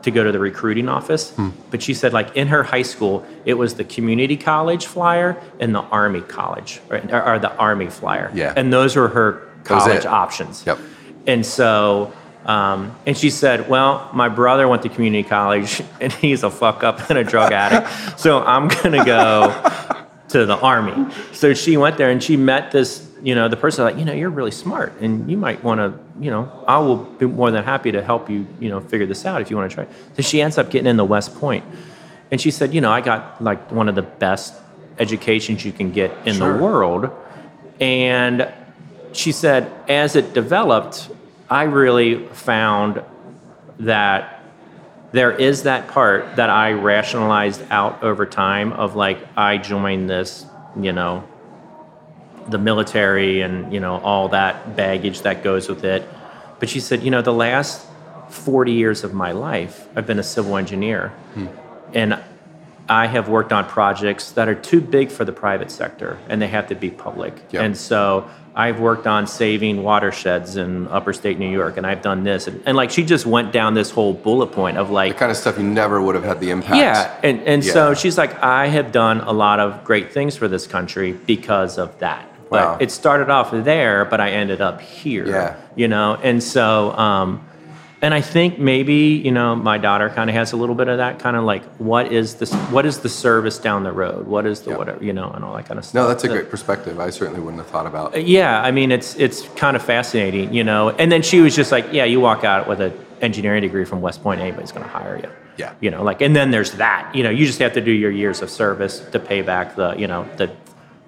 [0.04, 1.32] To go to the recruiting office,
[1.72, 5.74] but she said like in her high school, it was the community college flyer and
[5.74, 8.52] the army college, or, or the army flyer, Yeah.
[8.58, 10.66] and those were her college options.
[10.66, 10.78] Yep.
[11.26, 12.12] And so,
[12.46, 16.84] um, and she said, well, my brother went to community college and he's a fuck
[16.84, 18.20] up and a drug addict.
[18.20, 21.12] So I'm going to go to the army.
[21.32, 24.14] So she went there and she met this, you know, the person like, you know,
[24.14, 27.64] you're really smart and you might want to, you know, I will be more than
[27.64, 29.88] happy to help you, you know, figure this out if you want to try.
[30.16, 31.64] So she ends up getting into West Point.
[32.32, 34.54] And she said, you know, I got like one of the best
[35.00, 36.58] educations you can get in Sure.
[36.58, 37.10] the world.
[37.80, 38.52] And
[39.14, 41.10] she said, as it developed,
[41.50, 43.04] I really found
[43.80, 44.44] that
[45.12, 50.46] there is that part that I rationalized out over time of like, I joined this,
[50.80, 51.24] you know,
[52.50, 56.08] the military and, you know, all that baggage that goes with it.
[56.60, 57.86] But she said, you know, the last
[58.30, 61.10] 40 years of my life, I've been a civil engineer.
[61.36, 61.48] Hmm.
[61.94, 62.24] And
[62.90, 66.48] I have worked on projects that are too big for the private sector and they
[66.48, 67.36] have to be public.
[67.52, 67.64] Yep.
[67.64, 72.24] And so I've worked on saving watersheds in upper state New York and I've done
[72.24, 72.48] this.
[72.48, 75.32] And, and like she just went down this whole bullet point of like, The kind
[75.32, 76.76] of stuff you never would have had the impact.
[76.76, 77.20] yeah.
[77.24, 77.74] And, and Yeah.
[77.74, 81.78] so she's like, I have done a lot of great things for this country because
[81.80, 82.30] of that.
[82.50, 82.78] But Wow.
[82.80, 85.26] it started off there, but I ended up here.
[85.28, 85.56] Yeah.
[85.76, 87.44] You know, and so, um,
[88.04, 90.98] and I think maybe you know my daughter kind of has a little bit of
[90.98, 94.46] that kind of like what is this what is the service down the road what
[94.46, 94.78] is the Yeah.
[94.78, 95.96] whatever you know and all that kind of stuff.
[95.96, 97.00] No, that's a great perspective.
[97.00, 98.14] I certainly wouldn't have thought about.
[98.16, 100.90] Uh, yeah, I mean it's it's kind of fascinating, you know.
[100.90, 104.02] And then she was just like, yeah, you walk out with an engineering degree from
[104.02, 105.30] West Point, anybody's going to hire you.
[105.56, 105.74] Yeah.
[105.80, 107.14] You know, like, and then there's that.
[107.16, 109.94] You know, you just have to do your years of service to pay back the,
[109.94, 110.52] you know, the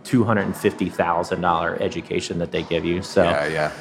[0.04, 3.02] two hundred and fifty thousand dollar education that they give you.
[3.02, 3.72] So, Yeah, yeah.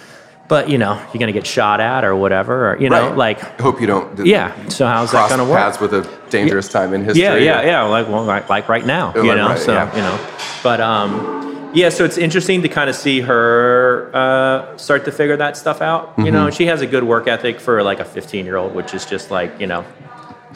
[0.48, 3.16] But you know, you're going to get shot at or whatever, or you know, Right.
[3.16, 4.26] like, I hope you don't.
[4.26, 4.52] yeah.
[4.68, 5.58] So how's that going to work?
[5.58, 7.22] paths with a dangerous time in history.
[7.22, 7.82] Yeah, yeah, yeah.
[7.82, 9.48] Like well, like, like right now, you like know.
[9.48, 9.94] right, so yeah.
[9.96, 10.18] you know,
[10.62, 11.88] but um, yeah.
[11.88, 16.12] So it's interesting to kind of see her uh, start to figure that stuff out.
[16.18, 16.34] You Mm-hmm.
[16.34, 19.06] know, she has a good work ethic for like a 15 year old, which is
[19.06, 19.84] just like you know,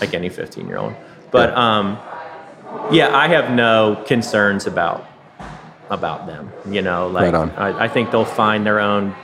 [0.01, 0.95] like any 15 year old.
[1.31, 1.79] But Yeah.
[1.79, 1.99] um,
[2.93, 5.07] yeah, I have no concerns about
[5.91, 6.53] about them.
[6.69, 7.59] You know, like Right.
[7.59, 9.15] I, I think they'll find their own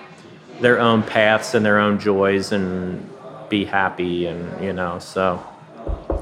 [0.64, 3.06] their own paths and their own joys and
[3.50, 5.38] be happy and you know so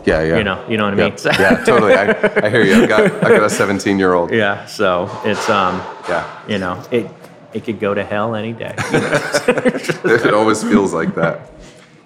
[0.05, 0.39] Yeah, yeah.
[0.39, 1.14] You know, you know what I mean?
[1.24, 1.39] Yep.
[1.44, 1.94] yeah, totally.
[1.94, 2.82] I, I hear you.
[2.82, 4.32] I've got I've got a 17 year old.
[4.32, 4.66] Yeah.
[4.66, 5.77] So it's um,
[6.09, 6.24] Yeah.
[6.48, 7.06] you know, it
[7.52, 8.74] it could go to hell any day.
[10.19, 11.36] it always feels like that.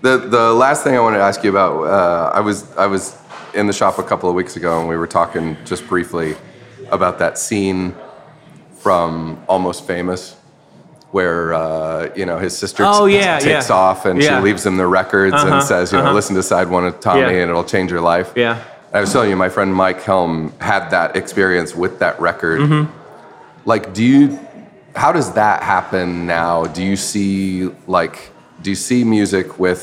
[0.02, 3.16] The the last thing I wanted to ask you about, uh, I was I was
[3.54, 6.36] in the shop a couple of weeks ago, and we were talking just briefly
[6.90, 7.94] about that scene
[8.84, 10.36] from Almost Famous,
[11.16, 13.74] where uh, you know his sister Oh, t- yeah, takes yeah.
[13.84, 14.28] off and Yeah.
[14.38, 16.12] she leaves him the records Uh-huh, and says, you know, uh-huh.
[16.20, 18.28] listen to side one of Tommy, and it'll change your life.
[18.36, 18.56] yeah.
[18.92, 22.60] I was telling you, my friend Mike Helm had that experience with that record.
[22.60, 22.84] Mm-hmm.
[23.72, 24.38] Like, do you?
[24.94, 26.64] How does that happen now?
[26.76, 28.16] Do you see like?
[28.62, 29.82] Do you see music with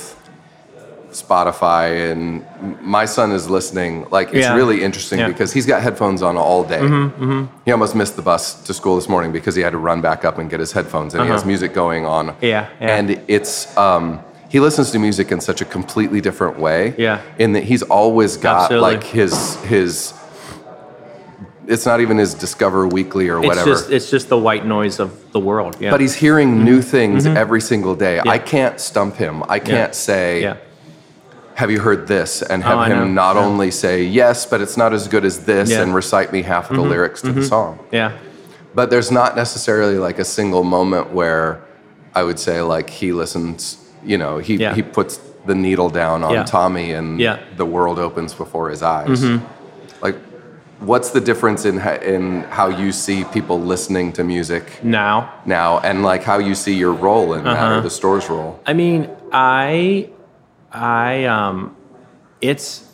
[1.14, 2.11] Spotify?
[2.11, 2.44] And
[2.81, 4.06] my son is listening.
[4.11, 4.56] Like, it's Yeah.
[4.56, 5.27] really interesting Yeah.
[5.27, 6.80] because he's got headphones on all day.
[6.81, 10.02] Mm-hmm, He almost missed the bus to school this morning because he had to run
[10.02, 11.48] back up and get his headphones, and he has Uh-huh.
[11.48, 12.34] music going on.
[12.41, 12.88] Yeah, yeah.
[12.98, 13.76] And it's.
[13.77, 14.19] Um,
[14.49, 16.94] he listens to music in such a completely different way.
[16.98, 17.18] Yeah.
[17.40, 18.91] In that he's always got Absolutely.
[18.91, 20.14] like his his
[21.65, 24.99] it's not even his discover weekly or It's whatever just it's just the white noise
[24.99, 25.77] of the world.
[25.80, 25.91] Yeah.
[25.91, 30.41] but he's hearing new things every single day i can't stump him i can't say
[30.41, 30.56] yeah.
[31.56, 33.46] Have you heard this and have Oh, him not Yeah.
[33.46, 35.76] only say yes but it's not as good as this Yeah.
[35.78, 35.84] Mm-hmm.
[35.84, 38.12] and recite me half of the lyrics to the song Yeah.
[38.76, 41.60] but there's not necessarily like a single moment where
[42.16, 44.74] i would say like he listens you know he, Yeah.
[44.76, 47.20] he puts the needle down on tommy and
[47.58, 49.46] the world opens before his eyes Mm-hmm.
[50.02, 50.16] like
[50.80, 51.76] what's the difference in
[52.16, 55.16] in how you see people listening to music Now,
[55.46, 57.82] now and like how you see your role in that or Uh-huh.
[57.82, 59.00] the store's role I mean,
[59.32, 60.10] I,
[60.74, 61.78] I, um,
[62.41, 62.90] it's,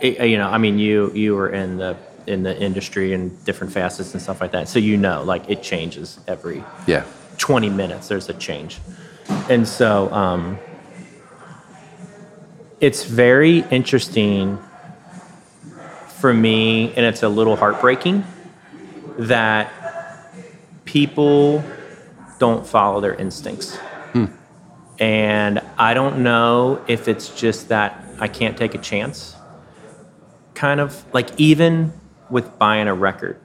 [0.00, 1.96] it, you know, I mean, you you were in the
[2.26, 5.62] in the industry and different facets and stuff like that, so you know, like it
[5.62, 7.04] changes every yeah
[7.38, 8.08] 20 minutes.
[8.08, 8.80] There's a change,
[9.48, 10.58] and so um,
[12.80, 14.58] it's very interesting
[16.08, 18.24] for me, and it's a little heartbreaking
[19.18, 19.72] that
[20.84, 21.62] people
[22.38, 23.78] don't follow their instincts.
[24.98, 29.34] And I don't know if it's just that I can't take a chance.
[30.54, 31.92] Kind of like even
[32.30, 33.40] with buying a record.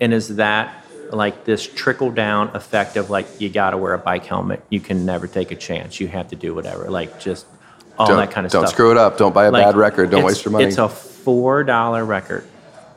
[0.00, 3.98] And is that like this trickle down effect of like you got to wear a
[3.98, 7.46] bike helmet, you can never take a chance, you have to do whatever, like just
[7.98, 8.64] all don't, that kind of stuff.
[8.64, 10.78] don't screw it up don't buy a Like, bad record don't waste your money It's
[10.78, 12.44] a four dollar record,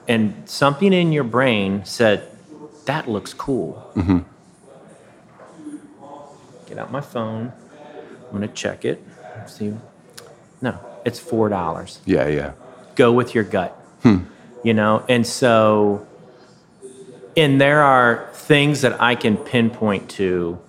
[0.08, 2.30] and something in your brain said
[2.86, 3.92] that looks cool.
[3.96, 4.20] Mm-hmm.
[6.80, 7.52] Out my phone.
[8.28, 9.04] I'm gonna check it.
[9.48, 9.74] See,
[10.62, 12.00] no, it's four dollars.
[12.06, 12.54] yeah yeah
[12.96, 13.72] Go with your gut.
[14.04, 14.20] Hmm.
[14.64, 16.06] You know, and so,
[17.38, 20.60] and there are things that I can pinpoint to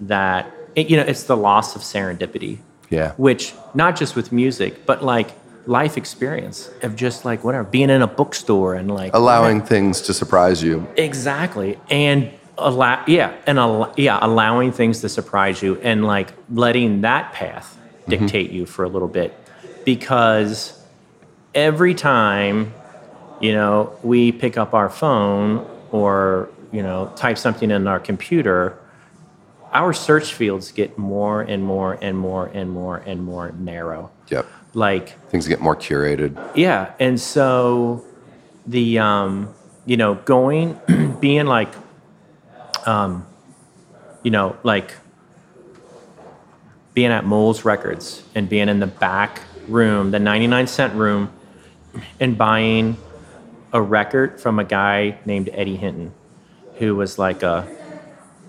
[0.00, 2.58] that you know it's the loss of serendipity
[2.90, 5.30] yeah which not just with music, but like
[5.66, 10.14] life experience of just like whatever, being in a bookstore and like allowing things to
[10.14, 12.30] surprise you exactly and
[12.66, 17.78] allow yeah and al- yeah allowing things to surprise you and like letting that path
[18.08, 19.34] dictate you for a little bit.
[19.84, 20.80] Because
[21.54, 22.72] every time
[23.40, 28.78] you know we pick up our phone or you know type something in our computer
[29.72, 34.10] our search fields get more and more and more and more and more narrow.
[34.28, 34.46] Yep.
[34.74, 36.36] Like things get more curated.
[36.54, 38.04] Yeah and so
[38.66, 39.52] the um
[39.86, 40.78] you know going
[41.20, 41.72] being like
[42.86, 43.26] um
[44.22, 44.94] you know like
[46.94, 51.32] being at Mole's Records and being in the back room the 99 cent room
[52.20, 52.96] and buying
[53.72, 56.12] a record from a guy named Eddie Hinton
[56.76, 57.66] who was like a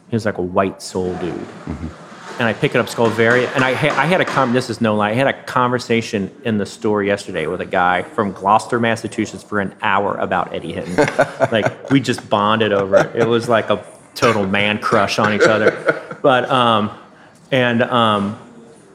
[0.10, 1.48] he was like a white soul dude
[2.40, 2.90] and I pick it up.
[3.12, 3.46] Very.
[3.48, 5.12] And I, I had a com- this is no lie.
[5.12, 9.60] I had a conversation in the store yesterday with a guy from Gloucester, Massachusetts, for
[9.60, 10.96] an hour about Eddie Hinton.
[11.52, 13.16] like we just bonded over it.
[13.16, 13.78] It was like a
[14.16, 16.18] total man crush on each other.
[16.22, 16.98] But um,
[17.52, 18.40] and um,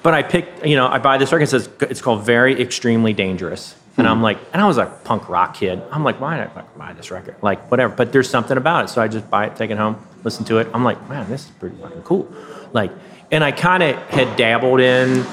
[0.02, 0.64] but I picked.
[0.66, 1.44] You know, I buy this record.
[1.44, 3.74] It says it's called Very Extremely Dangerous.
[3.98, 5.82] And I'm like, and I was a punk rock kid.
[5.90, 7.34] I'm like, why did I buy this record?
[7.42, 7.92] Like, whatever.
[7.92, 8.88] But there's something about it.
[8.90, 10.68] So I just buy it, take it home, listen to it.
[10.72, 12.32] I'm like, man, this is pretty fucking cool.
[12.72, 12.92] Like,
[13.32, 15.26] and I kind of had dabbled in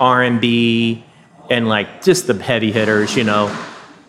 [0.00, 1.04] R&B
[1.50, 3.48] and like just the heavy hitters, you know,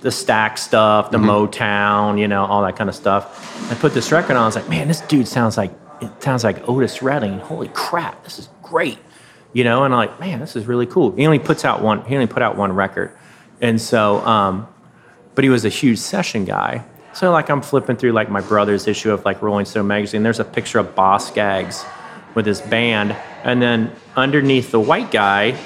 [0.02, 3.72] the Stax stuff, the Motown, you know, all that kind of stuff.
[3.72, 4.44] I put this record on.
[4.44, 5.72] I was like, man, this dude sounds like
[6.02, 7.40] it sounds like Otis Redding.
[7.40, 8.98] Holy crap, this is great,
[9.54, 9.84] you know.
[9.84, 11.12] And I'm like, man, this is really cool.
[11.12, 12.06] He only puts out one.
[12.06, 13.16] He only put out one record,
[13.60, 14.68] and so, um,
[15.36, 16.86] but he was a huge session guy.
[17.14, 20.24] So like I'm flipping through like my brother's issue of like Rolling Stone magazine.
[20.24, 21.84] There's a picture of Boz Scaggs
[22.36, 23.12] with his band,
[23.44, 25.60] and then underneath the white guy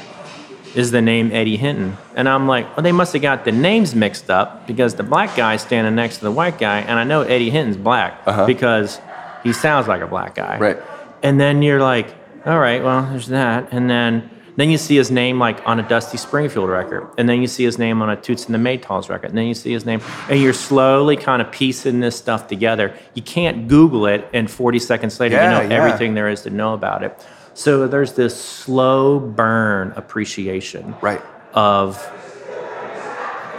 [0.76, 1.98] is the name Eddie Hinton.
[2.16, 5.36] And I'm like, well, they must have got the names mixed up because the black
[5.36, 8.46] guy's standing next to the white guy, and I know Eddie Hinton's black Uh-huh.
[8.46, 9.00] because
[9.44, 10.58] he sounds like a black guy.
[10.58, 10.78] Right.
[11.22, 12.08] And then you're like,
[12.46, 13.70] all right, well, there's that.
[13.72, 17.42] And then then you see his name like on a Dusty Springfield record, and then
[17.42, 19.72] you see his name on a Toots and the Maytals record, and then you see
[19.72, 22.94] his name, and you're slowly kind of piecing this stuff together.
[23.16, 25.82] You can't Google it, and 40 seconds later, Yeah, you know yeah.
[25.84, 27.20] everything there is to know about it.
[27.54, 31.22] So there's this slow burn appreciation Right.
[31.54, 32.02] of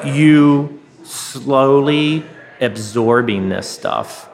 [0.05, 2.25] you slowly
[2.61, 4.29] absorbing this stuff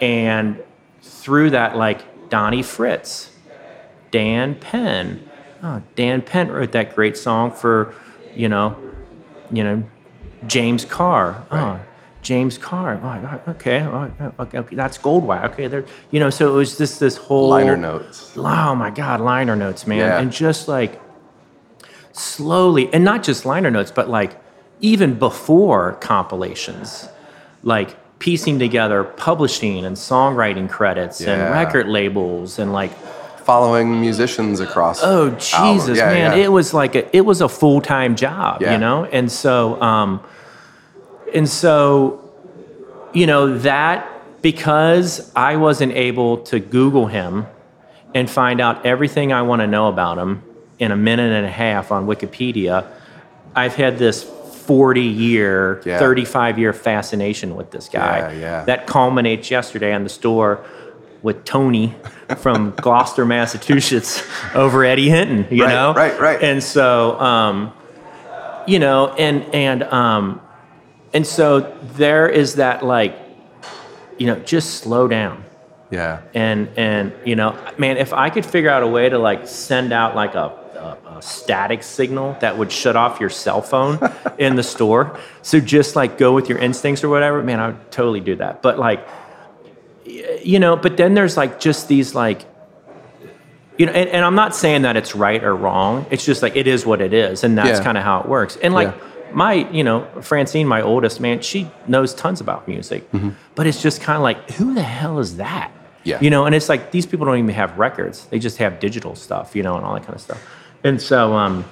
[0.00, 0.62] and
[1.02, 3.30] through that like Donnie Fritts
[4.10, 5.28] dan penn
[5.62, 7.94] oh, dan penn wrote that great song for
[8.34, 8.76] you know
[9.50, 9.82] you know
[10.46, 11.80] james carr oh, Right.
[11.80, 11.80] oh
[12.22, 16.56] james carr oh, okay, oh, okay okay that's Goldwax okay there you know so it
[16.56, 18.32] was just this whole Liner notes.
[18.36, 20.18] oh my god liner notes man Yeah.
[20.20, 21.00] and just like
[22.12, 24.38] slowly and not just liner notes but like
[24.80, 27.08] even before compilations
[27.62, 31.32] like piecing together publishing and songwriting credits Yeah.
[31.34, 32.92] and record labels and like
[33.44, 35.00] Following musicians across.
[35.02, 38.72] oh jesus Yeah, man it was like a, it was a full-time job Yeah.
[38.72, 40.20] you know and so um
[41.34, 42.30] and so
[43.12, 44.06] you know that
[44.42, 47.46] because i wasn't able to google him
[48.14, 50.42] and find out everything i want to know about him
[50.78, 52.86] in a minute and a half on wikipedia
[53.54, 55.98] i've had this 40 year Yeah.
[55.98, 58.64] 35 year fascination with this guy Yeah, yeah.
[58.64, 60.64] that culminates yesterday in the store
[61.22, 61.94] with Tony
[62.38, 64.22] from Gloucester, Massachusetts,
[64.54, 65.46] over Eddie Hinton.
[65.50, 66.42] You Right, know, right, right.
[66.42, 67.72] And so, um,
[68.66, 70.40] you know, and and um,
[71.12, 71.60] and so
[71.94, 73.16] there is that like,
[74.18, 75.44] you know, just slow down.
[75.90, 76.20] Yeah.
[76.34, 79.92] And and you know, man, if I could figure out a way to like send
[79.92, 83.98] out like a, a, a static signal that would shut off your cell phone
[84.38, 87.90] in the store, so just like go with your instincts or whatever, man, I would
[87.90, 88.62] totally do that.
[88.62, 89.06] But like,
[90.04, 92.44] you know, but then there's like just these like.
[93.78, 96.04] You know, and, and I'm not saying that it's right or wrong.
[96.10, 97.82] It's just like it is what it is, and that's Yeah.
[97.84, 98.58] kind of how it works.
[98.62, 99.09] And like Yeah.
[99.34, 103.08] My, you know, Francine, my oldest man, she knows tons about music,
[103.54, 105.70] but it's just kind of like, who the hell is that?
[106.04, 106.18] Yeah.
[106.20, 109.14] You know, and it's like these people don't even have records; they just have digital
[109.14, 110.42] stuff, you know, and all that kind of stuff.
[110.82, 111.64] And so, um,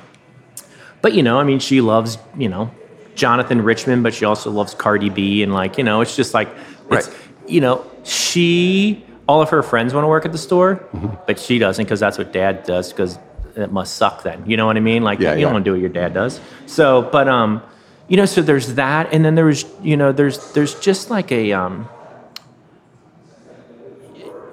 [1.01, 2.71] but you know, I mean, she loves, you know,
[3.15, 6.49] Jonathan Richman, but she also loves Cardi B, and like, you know, it's just like,
[6.91, 7.17] it's, Right.
[7.47, 11.17] you know, she, all of her friends want to work at the store, Mm-hmm.
[11.27, 13.19] but she doesn't because that's what dad does because
[13.59, 14.45] it must suck then.
[14.47, 15.03] You know what I mean?
[15.03, 15.45] Like, Yeah, you yeah.
[15.45, 16.41] don't want to do what your dad does.
[16.67, 17.63] So, but, um,
[18.07, 21.31] you know, so there's that, and then there was, you know, there's, there's just like
[21.33, 21.89] a, um,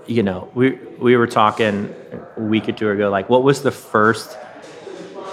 [0.07, 1.94] you know, we we were talking
[2.38, 4.38] a week or two ago, like, what was the first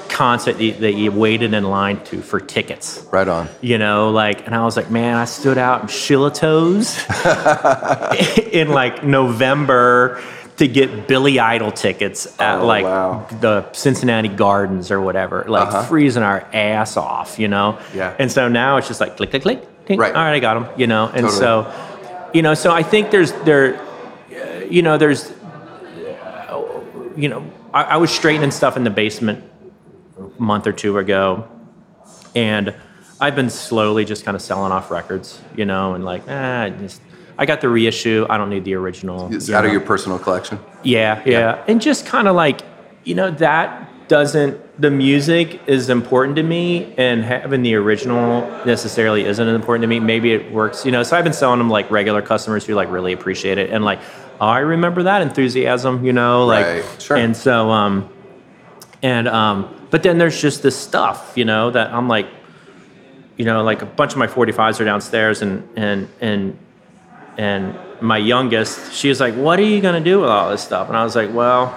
[0.08, 3.06] concert that you, that you waited in line to for tickets?
[3.10, 3.48] Right on.
[3.60, 6.98] You know, like, and I was like, man, I stood out in Shillito's
[8.52, 10.22] in like November
[10.58, 13.26] to get Billy Idol tickets at Oh, like wow.
[13.40, 15.82] the Cincinnati Gardens or whatever, like Uh-huh.
[15.84, 17.78] freezing our ass off, you know?
[17.94, 18.14] Yeah.
[18.18, 19.86] And so now it's just like click, click, click.
[19.86, 19.98] click.
[19.98, 20.14] Right.
[20.14, 21.06] All right, I got them, you know?
[21.06, 21.32] And Totally.
[21.38, 21.72] so,
[22.34, 23.80] you know, so I think there's, there,
[24.68, 25.32] you know, there's,
[27.16, 29.42] you know, I, I was straightening stuff in the basement
[30.18, 31.48] a month or two ago,
[32.34, 32.74] and
[33.20, 37.00] I've been slowly just kind of selling off records, you know, and like, ah, just
[37.43, 38.24] I got the reissue.
[38.31, 39.35] I don't need the original.
[39.35, 40.60] It's you out of your personal collection.
[40.85, 42.60] Yeah, yeah, and just kind of like,
[43.02, 44.81] you know, that doesn't.
[44.81, 49.98] The music is important to me, and having the original necessarily isn't important to me.
[49.98, 51.02] Maybe it works, you know.
[51.02, 53.98] So I've been selling them like regular customers who like really appreciate it, and like,
[54.40, 57.16] oh, I remember that enthusiasm, you know, like, Right, sure.
[57.16, 58.09] and so, um,
[59.02, 62.28] and um, but then there's just this stuff, you know, that I'm like,
[63.36, 66.56] you know, like a bunch of my 45s are downstairs, and and and
[67.38, 70.88] and my youngest, she was like, "What are you gonna do with all this stuff?"
[70.88, 71.74] And I was like, "Well,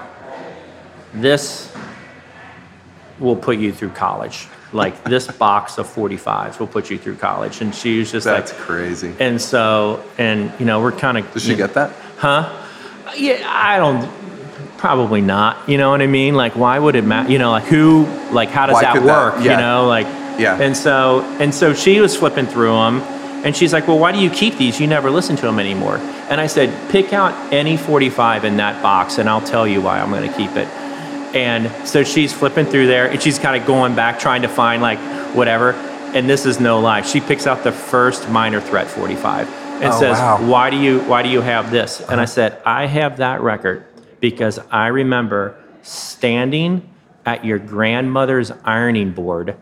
[1.13, 1.71] this
[3.19, 4.47] will put you through college.
[4.73, 8.51] Like this box of 45s will put you through college." And she was just That's
[8.51, 9.13] like, That's crazy.
[9.19, 11.31] and so, and you know, we're kind of.
[11.33, 11.91] Does she get that?
[12.17, 12.49] Huh?
[13.15, 14.09] Yeah, I don't.
[14.77, 15.69] Probably not.
[15.69, 16.35] You know what I mean?
[16.35, 17.31] Like, why would it matter?
[17.31, 18.05] You know, like who?
[18.31, 19.43] Like, how does Why that could that- work?
[19.45, 19.51] yeah.
[19.53, 20.07] You know, like.
[20.37, 20.59] Yeah.
[20.59, 22.99] And so, and so she was flipping through them,
[23.45, 24.79] and she's like, "Well, why do you keep these?
[24.81, 25.97] You never listen to them anymore."
[26.29, 29.99] And I said, "Pick out any 45 in that box, and I'll tell you why
[30.01, 30.67] I'm going to keep it."
[31.35, 34.81] And so she's flipping through there, and she's kind of going back, trying to find
[34.81, 34.99] like
[35.35, 35.71] whatever.
[36.13, 37.01] And this is no lie.
[37.01, 39.47] She picks out the first Minor Threat 45
[39.81, 40.37] and Oh, says, wow.
[40.41, 42.11] "Why do you Why do you have this?" Uh-huh.
[42.13, 43.85] And I said, "I have that record
[44.21, 46.89] because I remember standing
[47.25, 49.55] at your grandmother's ironing board,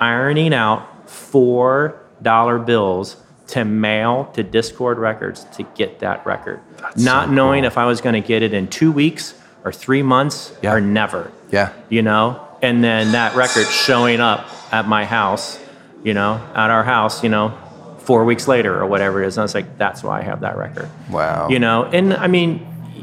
[0.00, 3.16] ironing out four dollar bills
[3.48, 6.60] to mail to Dischord Records to get that record,
[6.96, 7.68] not so knowing cool.
[7.68, 10.72] if I was going to get it in two weeks or three months Yeah.
[10.74, 11.72] or never Yeah.
[11.88, 15.58] you know and then that record showing up at my house
[16.02, 17.50] you know at our house you know
[17.98, 20.40] four weeks later or whatever it is and i was like that's why i have
[20.40, 21.48] that record Wow.
[21.48, 22.60] you know and i mean
[22.94, 23.00] y-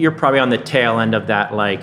[0.00, 1.80] you're probably on the tail end of that like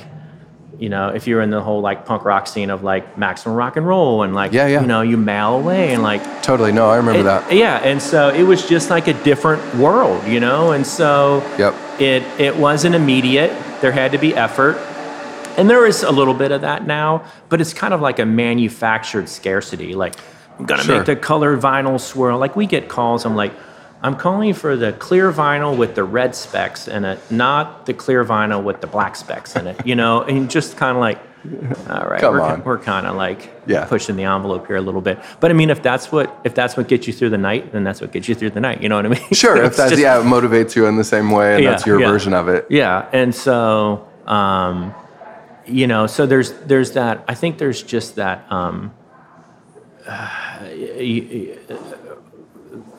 [0.80, 3.76] you know if you're in the whole like punk rock scene of like maximum rock
[3.78, 4.82] and roll and like Yeah, yeah.
[4.82, 6.72] you know you mail away and like Totally.
[6.72, 7.54] No, I remember it- that.
[7.54, 10.72] Yeah, and so it was just like a different world, you know.
[10.72, 11.76] And so Yep.
[12.00, 13.52] it it wasn't immediate.
[13.82, 14.78] There had to be effort,
[15.58, 18.26] and there is a little bit of that now, but it's kind of like a
[18.26, 19.94] manufactured scarcity.
[19.96, 20.16] Like
[20.58, 20.98] I'm gonna Sure.
[20.98, 22.40] make the colored vinyl swirl.
[22.40, 23.26] Like we get calls.
[23.26, 23.52] I'm like.
[24.02, 28.24] I'm calling for the clear vinyl with the red specks in it, not the clear
[28.24, 29.86] vinyl with the black specks in it.
[29.86, 31.20] You know, and just kind of like,
[31.90, 32.64] all right, Come we're, on.
[32.64, 33.86] we're kind of like Yeah.
[33.86, 35.20] pushing the envelope here a little bit.
[35.40, 37.84] But I mean, if that's what if that's what gets you through the night, then
[37.84, 38.82] that's what gets you through the night.
[38.82, 39.30] You know what I mean?
[39.34, 39.56] Sure.
[39.64, 42.00] if that's just- yeah, it motivates you in the same way, and Yeah, that's your
[42.00, 42.12] yeah.
[42.12, 42.68] version of it.
[42.70, 43.08] yeah.
[43.14, 44.94] And so, um,
[45.66, 47.24] you know, so there's there's that.
[47.28, 48.46] I think there's just that.
[48.52, 48.92] Um,
[50.10, 51.58] y-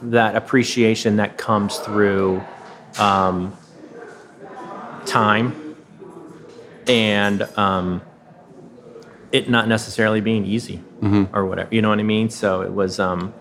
[0.03, 2.43] that appreciation that comes through
[2.99, 3.57] um,
[5.07, 5.77] time
[6.87, 8.01] and um,
[9.33, 10.83] it not necessarily being easy
[11.33, 11.75] or whatever.
[11.75, 12.29] You know what I mean?
[12.31, 13.33] So it was, um,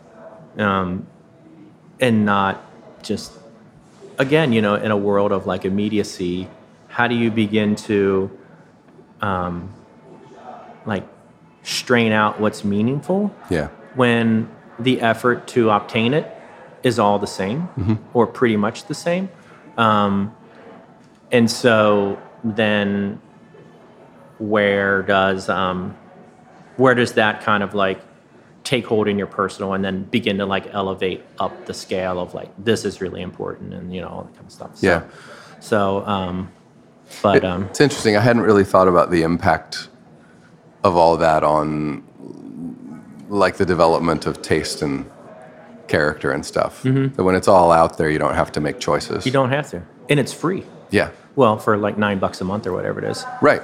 [0.58, 1.08] um,
[2.00, 2.64] and not
[3.04, 3.34] just
[4.18, 6.48] again, you know, in a world of like immediacy,
[6.88, 8.30] how do you begin to
[9.22, 9.74] um,
[10.86, 11.06] like
[11.64, 13.68] strain out what's meaningful Yeah.
[13.96, 14.50] when
[14.80, 16.26] the effort to obtain it
[16.84, 17.70] is all the same
[18.14, 19.30] or pretty much the same?
[19.78, 20.36] Um,
[21.32, 23.22] and so then
[24.40, 25.96] where does um,
[26.78, 28.02] where does that kind of like
[28.64, 32.34] take hold in your personal and then begin to like elevate up the scale of
[32.34, 35.04] like this is really important and you know all that kind of stuff so, Yeah.
[35.60, 36.52] so um
[37.24, 38.16] but um It's interesting.
[38.16, 39.90] I hadn't really thought about the impact
[40.84, 42.04] of all that on
[43.30, 45.10] like the development of taste and
[45.90, 46.84] character and stuff.
[46.84, 49.10] That when it's all out there, you don't have to make choices.
[49.20, 49.28] Mm-hmm.
[49.28, 51.10] you don't have to and it's free Yeah.
[51.36, 53.62] well for like nine bucks a month or whatever it is Right.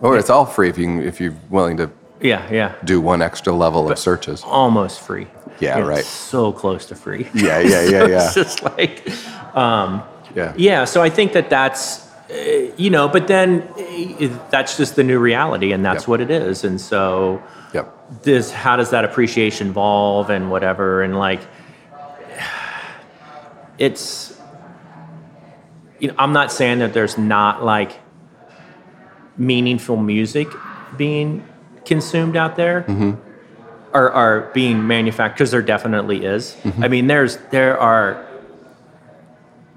[0.00, 1.90] Or it's all free if you can, if you're willing to
[2.20, 4.42] yeah yeah do one extra level of searches.
[4.44, 5.26] almost free
[5.60, 6.04] Yeah, It's right.
[6.04, 8.24] so close to free Yeah, yeah, yeah, yeah.
[8.26, 9.08] it's just like
[10.34, 10.52] Yeah.
[10.56, 12.34] Yeah, so I think that that's, uh,
[12.76, 16.08] you know, but then uh, that's just the new reality, and that's Yep.
[16.08, 16.64] what it is.
[16.64, 17.42] And so,
[17.72, 17.86] Yep.
[18.22, 21.02] this, how does that appreciation evolve and whatever?
[21.02, 21.40] And like,
[23.78, 24.38] it's,
[25.98, 28.00] you know, I'm not saying that there's not like
[29.36, 30.48] meaningful music
[30.96, 31.46] being
[31.84, 32.82] consumed out there.
[32.82, 33.24] Mm-hmm.
[33.90, 36.54] Or are being manufactured because there definitely is.
[36.62, 36.84] Mm-hmm.
[36.84, 38.28] I mean, there's there are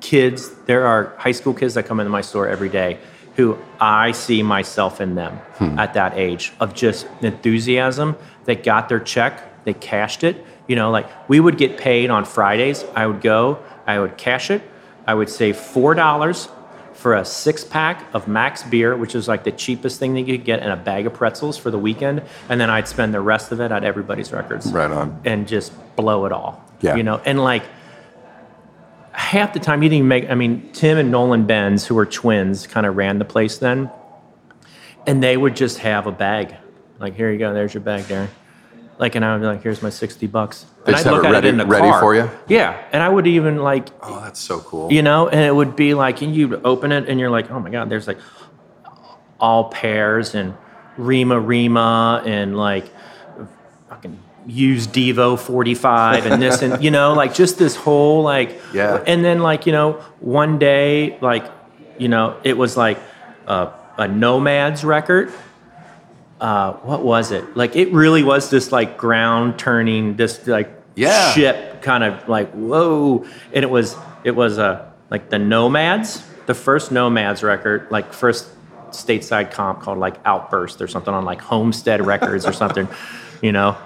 [0.02, 3.00] kids, there are high school kids that come into my store every day
[3.36, 5.80] who I see myself in them hmm.
[5.80, 8.18] at that age of just enthusiasm.
[8.46, 10.46] They got their check, they cashed it.
[10.68, 12.84] You know, like we would get paid on Fridays.
[12.96, 14.62] I would go, I would cash it,
[15.08, 16.48] I would save four dollars
[16.94, 20.38] for a six pack of Max beer, which is like the cheapest thing that you
[20.38, 22.22] could get, and a bag of pretzels for the weekend.
[22.48, 25.20] And then I'd spend the rest of it at everybody's records Right on.
[25.26, 26.64] and just blow it all.
[26.82, 26.96] Yeah.
[26.96, 27.64] You know, and like
[29.14, 32.06] half the time you didn't even make I mean, Tim and Nolan Benz, who were
[32.06, 33.90] twins, kind of ran the place then.
[35.08, 36.56] And they would just have a bag.
[37.00, 38.28] Like, here you go, there's your bag, Darren.
[39.02, 40.64] Like, and I would be like, here's my 60 bucks.
[40.86, 42.00] They and just have it ready- in the ready car.
[42.00, 42.30] for you?
[42.48, 42.80] Yeah.
[42.94, 44.94] And I would even like Oh, that's so cool.
[44.94, 47.60] you know, and it would be like, and you'd open it and you're like, oh
[47.60, 48.20] my God, there's like
[49.40, 50.54] all pairs and
[50.98, 52.86] Rema Rema and like
[53.90, 59.04] fucking use Devo 45 and this and, you know, like just this whole like, Yeah.
[59.08, 61.46] And then like, you know, one day, like,
[61.98, 63.00] you know, it was like
[63.48, 65.32] a, a Nomads record.
[66.42, 67.56] Uh, what was it?
[67.56, 71.32] Like, it really was this like ground turning, this like Yeah.
[71.34, 73.24] ship kind of like whoa.
[73.54, 78.50] And it was it was uh, like the nomads the first nomads record like first
[78.90, 82.88] stateside comp called like outburst or something on like homestead records or something
[83.42, 83.78] you know?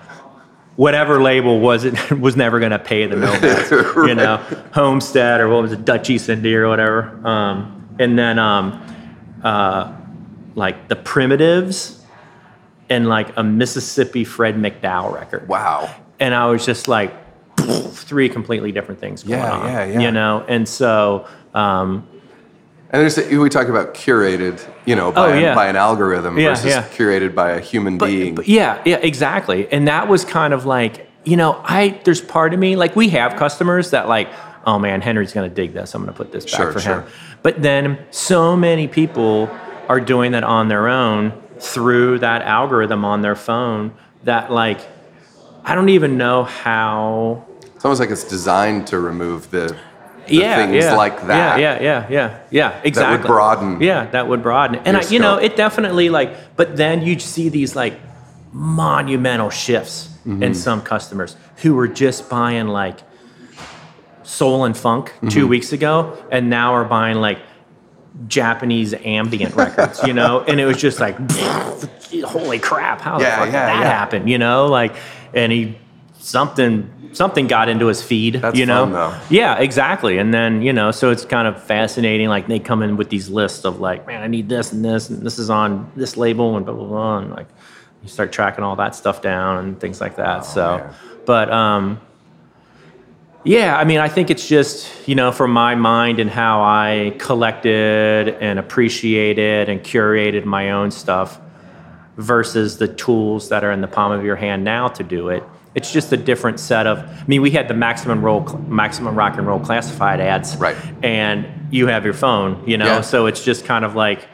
[0.78, 4.38] Whatever label was it was never going to pay the nomads you know?
[4.74, 7.20] Homestead or what was it dutch east india or whatever.
[7.28, 8.82] Um, and then um,
[9.44, 9.94] uh,
[10.56, 12.02] like the primitives
[12.90, 15.90] and like a mississippi fred mcdowell record Wow.
[16.20, 17.14] and I was just like
[17.58, 19.66] three completely different things going Yeah, on.
[19.68, 20.00] yeah, yeah.
[20.02, 22.08] You know, and so um,
[22.92, 25.56] And there's we talk about curated, you know, by, Oh, yeah.
[25.56, 28.36] by an algorithm versus curated by a human being.
[28.36, 29.68] But yeah, yeah, exactly.
[29.72, 33.10] And that was kind of like, you know, I there's part of me like we
[33.10, 34.30] have customers that like,
[34.66, 35.96] oh man, Henry's gonna dig this.
[35.96, 37.02] I'm gonna put this back Sure, for sure.
[37.02, 37.08] him.
[37.42, 39.50] But then so many people
[39.90, 41.32] are doing that on their own
[41.66, 43.94] through that algorithm on their phone
[44.24, 44.80] that like
[45.64, 49.76] I don't even know how it's almost like it's designed to remove the,
[50.28, 51.60] yeah, things yeah, like that.
[51.60, 52.82] Yeah, yeah, yeah, yeah, yeah.
[52.84, 53.18] Exactly.
[53.18, 54.76] That would broaden Yeah, that would broaden.
[54.86, 56.56] And I, you know, it definitely like.
[56.56, 58.00] But then you see these like
[58.52, 60.42] monumental shifts Mm-hmm.
[60.42, 62.98] in some customers who were just buying like
[64.24, 65.28] soul and funk Mm-hmm.
[65.28, 67.40] two weeks ago, and now are buying like
[68.28, 70.02] Japanese ambient records.
[70.06, 71.18] You know, and it was just like,
[72.24, 73.02] holy crap!
[73.02, 73.90] How the Yeah, fuck did that yeah.
[73.90, 74.28] happen?
[74.28, 74.96] You know, like,
[75.34, 75.78] and he
[76.20, 78.36] something something got into his feed.
[78.36, 80.18] That's you know, fun, yeah, exactly.
[80.18, 82.28] And then, you know, so it's kind of fascinating.
[82.28, 85.10] Like they come in with these lists of like, man, I need this and this,
[85.10, 87.18] and this is on this label and blah, blah, blah.
[87.20, 87.48] And like
[88.04, 90.44] you start tracking all that stuff down and things like that.
[90.46, 90.94] so, Oh, man.
[91.26, 92.02] but, um,
[93.46, 97.14] yeah, I mean, I think it's just, you know, from my mind and how I
[97.20, 101.40] collected and appreciated and curated my own stuff
[102.18, 105.44] versus the tools that are in the palm of your hand now to do it.
[105.76, 107.00] It's just a different set of.
[107.00, 110.78] I mean, we had the maximum roll, maximum rock and roll classified ads, Right.
[111.04, 113.02] And you have your phone, you know, Yeah.
[113.02, 114.26] so it's just kind of like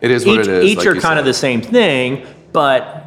[0.00, 0.64] It is what each, it is.
[0.64, 3.04] each like are kind of the same thing, but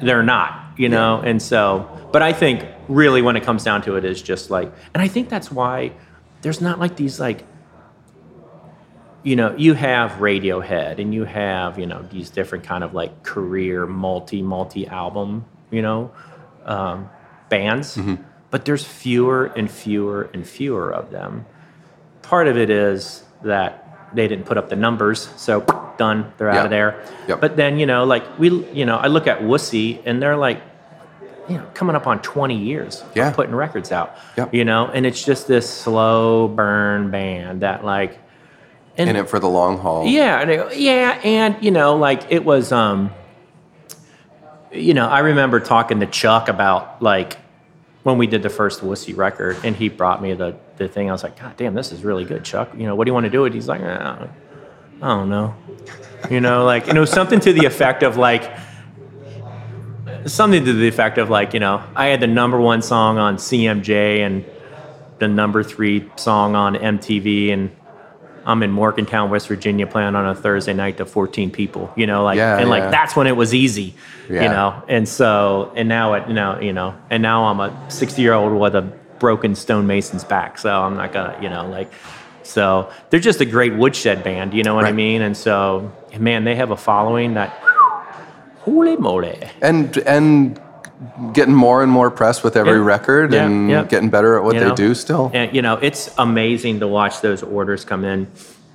[0.00, 1.20] they're not, you know.
[1.24, 4.72] And so, but I think really when it comes down to it is just like,
[4.94, 5.92] and I think that's why
[6.42, 7.44] there's not like these like
[9.22, 13.24] you know, you have Radiohead and you have, you know, these different kind of like
[13.24, 16.12] career multi multi album, you know,
[16.64, 17.10] um,
[17.48, 18.22] bands, Mm-hmm.
[18.50, 21.44] but there's fewer and fewer and fewer of them.
[22.22, 23.85] Part of it is that
[24.16, 25.60] they didn't put up the numbers, so
[25.98, 26.64] done, they're out Yeah.
[26.64, 27.04] of there.
[27.28, 27.40] Yep.
[27.40, 30.60] But then, you know, like we, you know, I look at Wussy and they're like,
[31.48, 33.30] you know, coming up on 20 years Yeah.
[33.30, 34.52] putting records out, Yep.
[34.54, 38.18] you know, and it's just this slow burn band that like,
[38.98, 40.06] and in it for the long haul.
[40.06, 43.10] yeah, and it- yeah, and you know, like it was, um,
[44.72, 47.36] you know, I remember talking to Chuck about like
[48.02, 51.08] when we did the first Wussy record, and he brought me the the thing.
[51.08, 52.70] I was like, God damn, this is really good, Chuck.
[52.76, 53.54] You know, what do you want to do it?
[53.54, 54.28] He's like, "Ah,
[55.02, 55.54] I don't know,
[56.30, 58.50] you know, like, and it was something to the effect of like.
[60.26, 63.36] Something to the effect of like, you know, I had the number one song on
[63.36, 64.44] CMJ and
[65.20, 67.70] the number three song on MTV, and
[68.44, 71.92] I'm in Morgantown, West Virginia, playing on a Thursday night to 14 people.
[71.96, 72.90] You know, like, Yeah, and like yeah.
[72.90, 73.94] that's when it was easy.
[74.28, 74.42] Yeah.
[74.42, 77.90] You know, and so and now it, you know, you know, and now I'm a
[77.90, 81.92] 60 year old with a broken stonemason's back, so I'm not gonna, you know, like.
[82.42, 85.20] So they're just a great woodshed band, you know what I mean?
[85.20, 87.50] And so, man, they have a following that,
[88.60, 89.38] holy moly!
[89.62, 90.60] and and
[91.34, 92.84] getting more and more press with every Yeah.
[92.84, 93.82] record Yeah, and yeah.
[93.84, 94.74] getting better at what you they know?
[94.76, 95.30] do still.
[95.34, 98.28] And you know, it's amazing to watch those orders come in.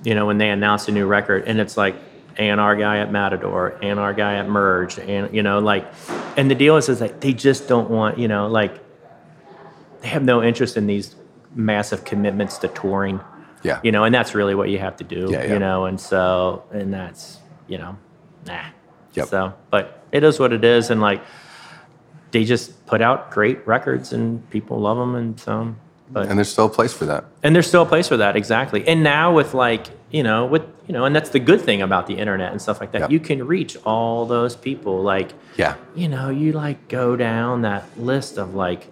[0.03, 1.95] You know, when they announce a new record, and it's like
[2.37, 5.85] A&R guy at Matador, A&R guy at Merge, and you know, like,
[6.37, 8.73] and the deal is, is like they just don't want, you know, like
[10.01, 11.15] they have no interest in these
[11.55, 13.19] massive commitments to touring.
[13.63, 13.79] Yeah.
[13.83, 15.29] You know, and that's really what you have to do.
[15.31, 15.53] Yeah, yeah.
[15.53, 17.37] You know, and so, and that's,
[17.67, 17.97] you know,
[18.45, 18.65] nah.
[19.13, 19.27] Yep.
[19.27, 21.21] So, but it is what it is, and like
[22.31, 25.75] they just put out great records, and people love them, and so.
[26.09, 27.23] But And there's still a place for that.
[27.43, 28.85] and there's still a place for that, exactly.
[28.87, 32.07] And now with like, you know, with you know, and that's the good thing about
[32.07, 33.01] the internet and stuff like that.
[33.01, 33.11] Yep.
[33.11, 35.01] You can reach all those people.
[35.03, 35.75] Like, Yeah.
[35.95, 38.87] you know, you like go down that list of like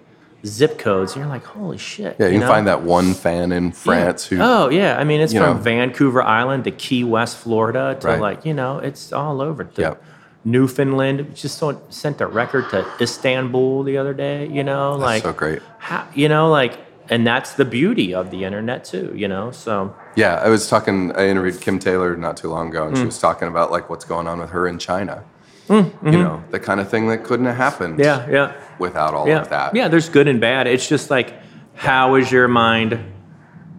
[0.45, 2.16] zip codes, and you're like, holy shit.
[2.20, 2.48] Yeah, you, can know?
[2.48, 5.53] find that one fan in France who Oh yeah, I mean it's from know.
[5.61, 8.20] Vancouver Island to Key West, Florida, to Right.
[8.22, 9.64] like you know it's all over.
[9.64, 10.03] To Yep.
[10.45, 14.48] Newfoundland just sent a record to Istanbul the other day.
[14.48, 15.61] You know, like so great.
[15.80, 16.78] How, you know, like,
[17.10, 19.14] and that's the beauty of the internet too.
[19.16, 21.11] You know, so Yeah, I was talking.
[21.16, 22.99] I interviewed Kim Taylor not too long ago, and Mm.
[22.99, 25.24] she was talking about like what's going on with her in China.
[25.70, 28.00] You know, the kind of thing that couldn't have happened.
[28.00, 28.32] Mm-hmm.
[28.32, 29.76] yeah, yeah, Without all yeah, of that.
[29.76, 29.88] yeah.
[29.88, 30.66] There's good and bad.
[30.68, 31.34] It's just like,
[31.76, 33.00] how is your mind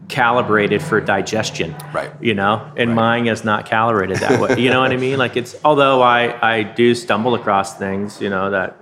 [0.08, 1.74] calibrated for digestion?
[1.92, 2.10] Right.
[2.20, 2.94] You know, and Right.
[2.96, 4.60] mine is not calibrated that way.
[4.60, 5.18] You know what I mean?
[5.18, 8.76] Like it's although I I do stumble across things, you know that,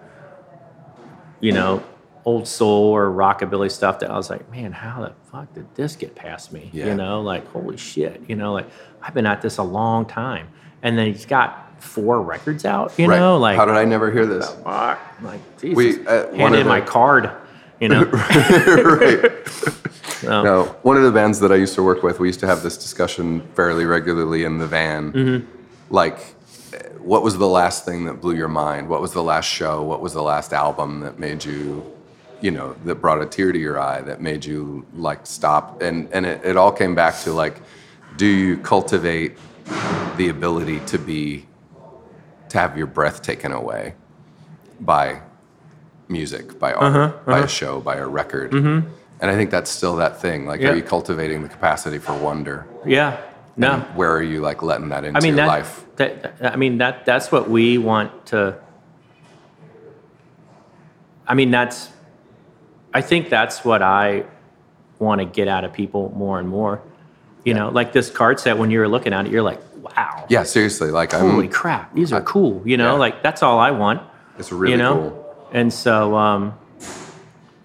[1.40, 1.82] you know,
[2.24, 5.96] old soul or rockabilly stuff that I was like, man, how the fuck did this
[5.96, 6.68] get past me?
[6.74, 6.86] Yeah.
[6.88, 8.22] You know, like holy shit.
[8.28, 8.66] You know, like
[9.02, 10.48] I've been at this a long time,
[10.82, 12.92] and then he's got four records out.
[12.98, 13.18] You Right.
[13.18, 14.48] know, like how did I never hear this?
[14.64, 17.30] fuck, like Jesus, We, uh, one hand of in my card.
[17.80, 19.30] You know, right.
[20.18, 22.46] So, Now, one of the bands that I used to work with, we used to
[22.48, 25.12] have this discussion fairly regularly in the van.
[25.12, 25.46] Mm-hmm.
[25.90, 26.18] Like,
[26.98, 28.88] what was the last thing that blew your mind?
[28.88, 29.80] What was the last show?
[29.84, 31.84] What was the last album that made you,
[32.40, 35.80] you know, that brought a tear to your eye, that made you like stop?
[35.82, 37.60] And and it, it all came back to like,
[38.16, 39.38] do you cultivate
[40.16, 41.46] the ability to be,
[42.50, 43.94] to have your breath taken away
[44.80, 45.20] by
[46.08, 48.52] music, by art, Uh-huh, by a show, by a record?
[48.54, 50.46] And I think that's still that thing.
[50.46, 50.70] Like, Yeah.
[50.70, 52.66] are you cultivating the capacity for wonder?
[52.86, 53.16] yeah,
[53.56, 53.72] no.
[53.72, 55.84] And where are you like letting that into I mean your that, life?
[55.96, 56.34] that.
[56.40, 57.04] I mean that.
[57.04, 58.54] That's what we want to.
[61.26, 61.90] I mean that's.
[62.94, 64.24] I think that's what I
[64.98, 66.80] want to get out of people more and more.
[67.44, 68.56] You know, like this card set.
[68.58, 69.60] When you're looking at it, you're like,
[69.98, 70.90] "Wow, Yeah, seriously.
[70.90, 71.30] Like, I'm.
[71.30, 72.98] holy crap, these are cool." You know, yeah.
[72.98, 74.02] like that's all I want.
[74.38, 74.94] It's really you know?
[74.94, 75.48] cool.
[75.52, 76.54] And so, um,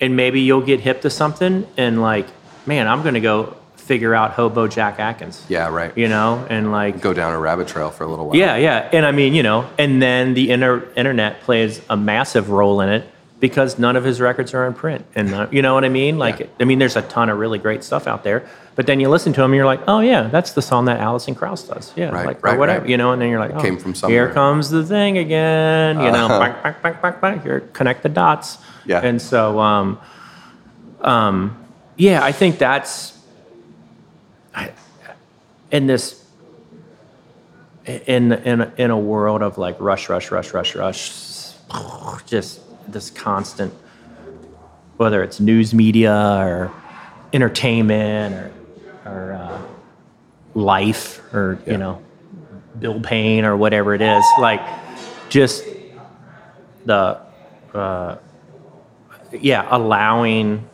[0.01, 2.27] and maybe you'll get hip to something, and like,
[2.65, 5.45] man, I'm gonna go figure out Hobo Jack Adkins.
[5.49, 5.95] Yeah, right.
[5.97, 8.35] You know, and like, Go down a rabbit trail for a little while.
[8.37, 8.89] yeah, yeah.
[8.93, 12.87] And I mean, you know, and then the inter- internet plays a massive role in
[12.87, 13.05] it
[13.41, 15.05] because none of his records are in print.
[15.15, 16.17] And uh, you know what I mean?
[16.17, 16.45] Like, Yeah.
[16.61, 18.47] I mean, there's a ton of really great stuff out there.
[18.75, 20.99] But then you listen to them, and you're like, oh, yeah, that's the song that
[20.99, 21.93] Alison Krauss does.
[21.95, 22.09] Yeah.
[22.09, 22.89] Right, like, right, or whatever, right.
[22.89, 24.25] you know, and then you're like, oh, came from somewhere.
[24.25, 25.99] here comes the thing again.
[25.99, 26.39] You know, Uh-huh.
[26.39, 27.01] back, back, back.
[27.01, 27.41] bang, bang.
[27.41, 28.57] Here, connect the dots.
[28.85, 29.01] Yeah.
[29.01, 29.99] And so, um,
[31.01, 31.63] um,
[31.97, 33.17] yeah, I think that's
[34.55, 34.71] I,
[35.69, 36.23] in this
[37.85, 41.53] in in in a world of like rush, rush, rush, rush, rush,
[42.25, 43.73] just this constant,
[44.97, 46.71] whether it's news media or
[47.33, 48.52] entertainment or
[49.13, 49.61] or uh,
[50.55, 51.71] life or Yeah.
[51.73, 52.01] you know
[52.79, 54.61] bill paying or whatever it is, like
[55.29, 55.63] just
[56.85, 57.17] the
[57.73, 58.15] uh,
[59.31, 60.67] yeah allowing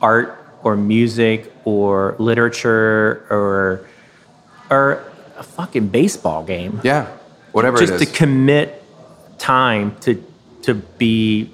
[0.00, 3.86] art or music or literature or
[4.70, 5.04] or
[5.36, 7.06] a fucking baseball game Yeah.
[7.52, 8.82] Whatever just to commit
[9.38, 10.22] time to
[10.62, 11.50] to be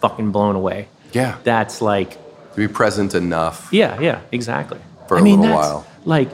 [0.00, 1.36] fucking blown away yeah.
[1.44, 2.10] that's like
[2.52, 3.68] To be present enough.
[3.72, 5.86] yeah yeah exactly For I a mean, little that's- while.
[6.04, 6.30] like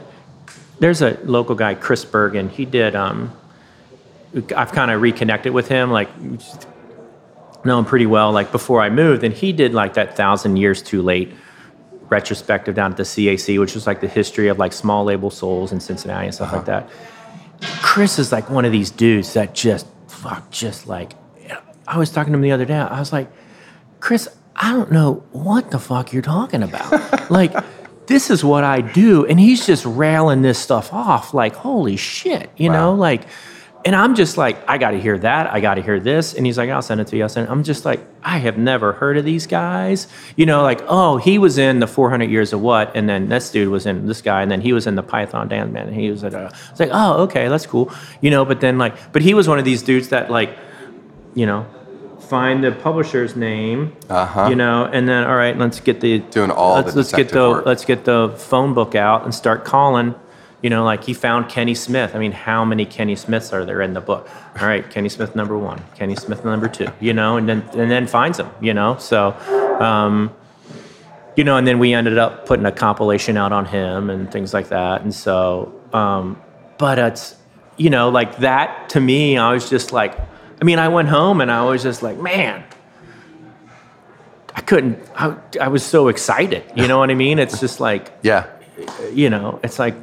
[0.79, 2.49] there's a local guy chris bergen.
[2.49, 3.31] He did um
[4.55, 6.09] i've kind of reconnected with him like
[7.65, 9.23] know him pretty well like before i moved.
[9.23, 11.31] And he did like that thousand years too late
[12.09, 15.71] retrospective down at the cac which was like the history of like small label souls
[15.71, 16.81] in cincinnati and stuff like Uh-huh.
[16.81, 16.89] that.
[17.81, 21.13] Chris is like one of these dudes that just fuck just like
[21.87, 22.75] i was talking to him the other day.
[22.77, 23.29] I was like
[23.99, 26.91] chris i don't know what the fuck you're talking about.
[27.29, 27.53] Like
[28.07, 32.49] this is what i do and he's just railing this stuff off like holy shit
[32.57, 33.25] you know like
[33.85, 35.51] and I'm just like, I got to hear that.
[35.51, 36.33] I got to hear this.
[36.33, 37.23] And he's like, I'll send it to you.
[37.23, 37.51] I'll send it.
[37.51, 40.07] I'm just like, I have never heard of these guys.
[40.37, 43.51] You know, like, oh, he was in the 400 Years of What, and then this
[43.51, 45.95] dude was in this guy, and then he was in the Python Dance Man, and
[45.95, 46.53] he was at a.
[46.71, 47.91] It's like, oh, okay, that's cool.
[48.21, 50.57] You know, but then like, but he was one of these dudes that like,
[51.33, 51.65] you know,
[52.33, 53.95] find the publisher's name.
[54.09, 54.47] Uh-huh.
[54.49, 57.29] You know, and then all right, let's get the Doing all let's, the let's get
[57.29, 57.65] the work.
[57.67, 60.15] let's get the phone book out and start calling.
[60.63, 62.15] You know, like he found Kenny Smith.
[62.15, 64.27] I mean, how many Kenny Smiths are there in the book?
[64.59, 66.87] All right, Kenny Smith number one, Kenny Smith number two.
[66.99, 68.49] You know, and then and then finds them.
[68.59, 69.33] You know, so.
[69.79, 70.33] Um,
[71.35, 74.53] you know, and then we ended up putting a compilation out on him and things
[74.53, 75.01] like that.
[75.01, 76.39] And so, um,
[76.77, 77.35] but it's,
[77.75, 80.15] you know, like that to me, I was just like,
[80.63, 82.63] I mean, I went home and I was just like, man,
[84.55, 86.63] I couldn't, I, I was so excited.
[86.73, 87.37] You know what I mean?
[87.37, 88.45] It's just like, Yeah.
[89.11, 89.93] you know, it's like,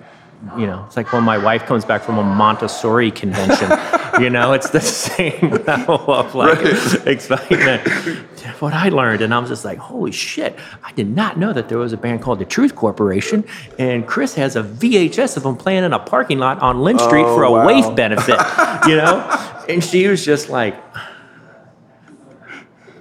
[0.59, 3.70] you know, it's like when my wife comes back from a Montessori convention.
[4.20, 6.59] you know, it's the same level of like
[7.07, 7.89] excitement.
[8.59, 10.59] What I learned, and I was just like, holy shit!
[10.85, 13.45] I did not know that there was a band called the Truth Corporation,
[13.78, 17.24] and Chris has a VHS of them playing in a parking lot on Lynn Street
[17.24, 17.66] Oh, for a oh, wow.
[17.66, 18.39] waif benefit.
[18.87, 19.20] you know,
[19.74, 20.76] and she was just like.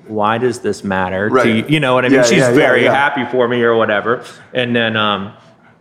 [0.08, 1.46] Why does this matter Right.
[1.46, 1.66] you?
[1.68, 2.18] You know what I mean?
[2.18, 2.94] Yeah, She's yeah, very yeah.
[2.94, 4.24] happy for me or whatever.
[4.54, 5.34] And then, um,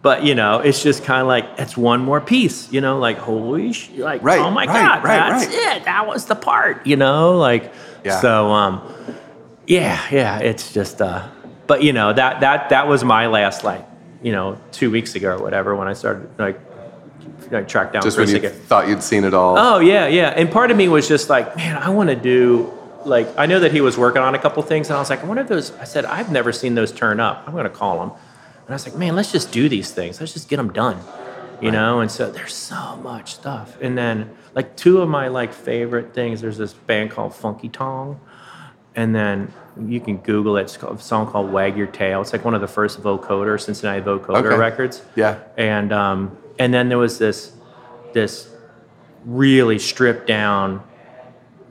[0.02, 2.70] but you know, it's just kind of like it's one more piece.
[2.70, 5.85] You know, like holy, sh- like Right, oh my right, god, that's it.
[5.85, 6.86] That was the part.
[6.86, 7.73] You know, like
[8.20, 8.51] so.
[8.51, 8.82] Um,
[9.66, 10.39] yeah, yeah.
[10.40, 11.27] It's just, uh,
[11.66, 13.86] but you know that that that was my last like
[14.23, 16.60] you know two weeks ago or whatever when I started like
[17.51, 18.61] like track down Just when Chris you again.
[18.66, 19.57] thought you'd seen it all.
[19.59, 20.29] Oh yeah, yeah.
[20.31, 22.73] And part of me was just like, man, I want to do
[23.05, 25.23] like I know that he was working on a couple things, and I was like,
[25.23, 25.73] I wonder if those.
[25.77, 27.45] I said I've never seen those turn up.
[27.47, 30.20] I'm gonna call him, and I was like, man, let's just do these things.
[30.20, 30.99] Let's just get them done,
[31.61, 32.01] you know.
[32.01, 33.77] And so there's so much stuff.
[33.81, 36.41] And then like two of my like favorite things.
[36.41, 38.20] There's this band called Funky Tong,
[38.95, 39.53] and then
[39.87, 40.62] you can Google it.
[40.62, 43.59] It's called, a song called "Wag Your Tail." It's like one of the first vocoder
[43.61, 44.57] Cincinnati vocoder Okay.
[44.57, 45.03] records.
[45.15, 45.39] Yeah.
[45.57, 47.53] And um, and then there was this
[48.13, 48.49] this
[49.25, 50.83] really stripped down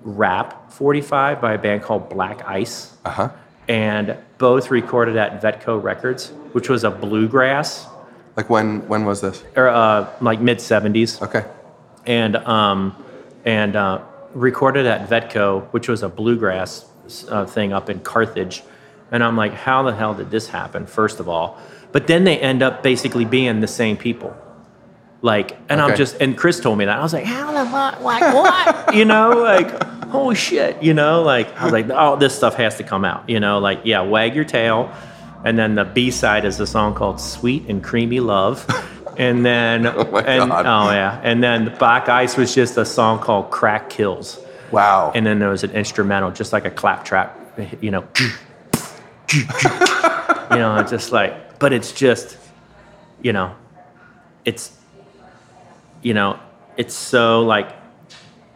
[0.03, 2.95] rap 45 by a band called Black Ice.
[3.05, 3.29] Uh huh.
[3.67, 7.87] And both recorded at Vetco Records, which was a bluegrass
[8.37, 9.43] Like when when was this?
[9.55, 11.21] or uh, like mid 70s.
[11.21, 11.43] Okay.
[12.05, 12.95] and um,
[13.45, 14.01] and uh,
[14.33, 16.85] recorded at Vetco, which was a bluegrass
[17.29, 18.63] uh, thing up in Carthage.
[19.11, 20.85] And I'm like, how the hell did this happen?
[20.85, 21.57] First of all,
[21.93, 24.35] but then they end up basically being the same people.
[25.21, 28.01] Like, and I'm just, and Chris told me that I was like, how the fuck,
[28.01, 28.95] like what?
[28.95, 32.77] you know, like holy shit, you know, like I was like, oh, this stuff has
[32.77, 33.29] to come out.
[33.29, 34.93] You know, like yeah, wag your tail.
[35.43, 38.65] And then the B side is a song called "Sweet and Creamy Love,"
[39.17, 40.65] and then oh my and God.
[40.65, 44.39] oh yeah, and then Black Ice was just a song called "Crack Kills,"
[44.71, 45.11] Wow.
[45.15, 47.39] and then there was an instrumental, just like a claptrap,
[47.81, 48.05] you know,
[49.33, 49.45] you
[50.57, 52.37] know, it's just like, but it's just,
[53.21, 53.55] you know,
[54.45, 54.76] it's,
[56.01, 56.39] you know,
[56.77, 57.69] it's so like,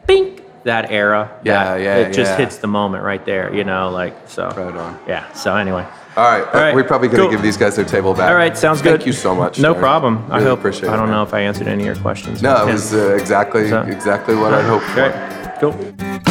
[0.08, 1.40] bink that era.
[1.44, 2.38] Yeah, that yeah, It just yeah.
[2.38, 4.48] hits the moment right there, you know, like so.
[4.50, 5.00] Right on.
[5.08, 5.32] Yeah.
[5.34, 5.86] So anyway.
[6.18, 6.46] All right.
[6.46, 7.32] All right, We're probably going to cool.
[7.32, 8.30] give these guys their table back.
[8.30, 8.98] All right, sounds good.
[8.98, 9.60] Thank you so much.
[9.60, 10.26] No problem.
[10.30, 10.60] I Really hope.
[10.60, 11.16] appreciate I don't man.
[11.18, 12.42] know if I answered any of your questions.
[12.42, 15.58] No, it was uh, exactly So- exactly what I'd hoped for.
[15.62, 16.31] Cool.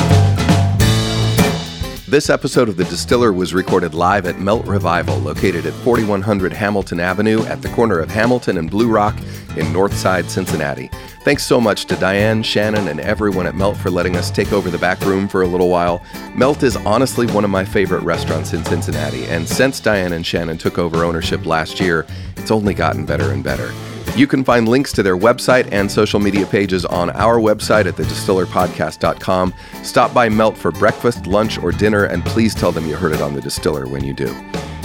[2.10, 6.98] This episode of The Distiller was recorded live at Melt Revival, located at 4100 Hamilton
[6.98, 9.16] Avenue at the corner of Hamilton and Blue Rock
[9.56, 10.90] in Northside, Cincinnati.
[11.22, 14.70] Thanks so much to Diane, Shannon, and everyone at Melt for letting us take over
[14.70, 16.02] the back room for a little while.
[16.34, 20.58] Melt is honestly one of my favorite restaurants in Cincinnati, and since Diane and Shannon
[20.58, 23.72] took over ownership last year, it's only gotten better and better.
[24.16, 27.94] You can find links to their website and social media pages on our website at
[27.94, 29.54] thedistillerpodcast.com.
[29.82, 33.22] Stop by Melt for breakfast, lunch, or dinner, and please tell them you heard it
[33.22, 34.34] on The Distiller when you do.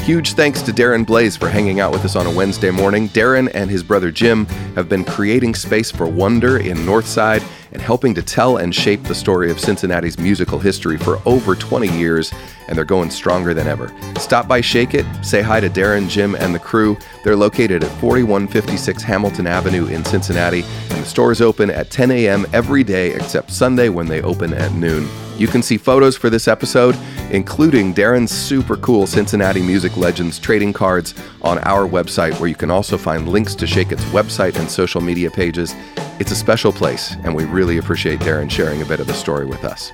[0.06, 3.10] Huge thanks to Darren Blase for hanging out with us on a Wednesday morning.
[3.10, 4.46] Darren and his brother Jim
[4.76, 7.44] have been creating space for wonder in Northside
[7.76, 11.90] and helping to tell and shape the story of Cincinnati's musical history for over 20
[11.90, 12.34] years,
[12.70, 13.94] and they're going stronger than ever.
[14.18, 16.98] Stop by Shake It, say hi to Darren, Jim, and the crew.
[17.26, 22.12] They're located at 4156 Hamilton Avenue in Cincinnati, and the store is open at 10
[22.12, 22.46] a.m.
[22.54, 25.10] every day except Sunday when they open at noon.
[25.38, 26.96] You can see photos for this episode,
[27.30, 32.72] including Darren's super cool Cincinnati Music Legends trading cards, on our website, where you can
[32.72, 35.76] also find links to Shake It's website and social media pages.
[36.18, 39.46] It's a special place, and we really appreciate Darren sharing a bit of the story
[39.46, 39.92] with us.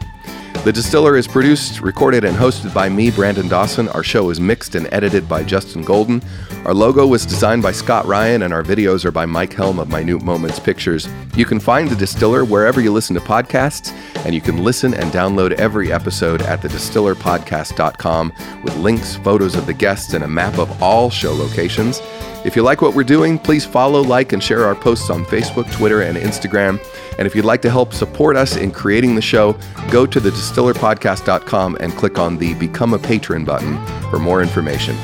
[0.63, 3.89] The Distiller is produced, recorded, and hosted by me, Brandon Dawson.
[3.89, 6.21] Our show is mixed and edited by Justin Golden.
[6.65, 9.89] Our logo was designed by Scott Ryan, and our videos are by Mike Helm of
[9.89, 11.07] Minute Moments Pictures.
[11.35, 13.91] You can find The Distiller wherever you listen to podcasts,
[14.23, 18.33] and you can listen and download every episode at thedistillerpodcast.com
[18.63, 21.99] with links, photos of the guests, and a map of all show locations.
[22.43, 25.71] If you like what we're doing, please follow, like, and share our posts on Facebook,
[25.71, 26.79] Twitter, and Instagram.
[27.19, 29.53] And if you'd like to help support us in creating the show,
[29.91, 33.77] go to thedistillerpodcast.com and click on the Become a Patron button
[34.09, 34.95] for more information.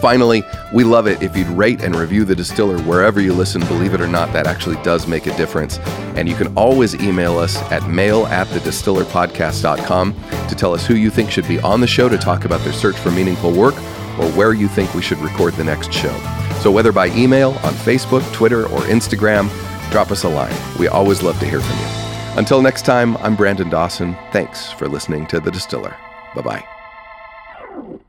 [0.00, 3.60] Finally, we love it if you'd rate and review The Distiller wherever you listen.
[3.62, 5.78] Believe it or not, that actually does make a difference.
[6.14, 10.14] And you can always email us at mail at thedistillerpodcast.com
[10.48, 12.72] to tell us who you think should be on the show to talk about their
[12.72, 13.74] search for meaningful work
[14.20, 16.37] or where you think we should record the next show.
[16.60, 19.48] So, whether by email, on Facebook, Twitter, or Instagram,
[19.90, 20.54] drop us a line.
[20.78, 22.38] We always love to hear from you.
[22.38, 24.16] Until next time, I'm Brandon Dawson.
[24.32, 25.96] Thanks for listening to The Distiller.
[26.34, 28.04] Bye bye.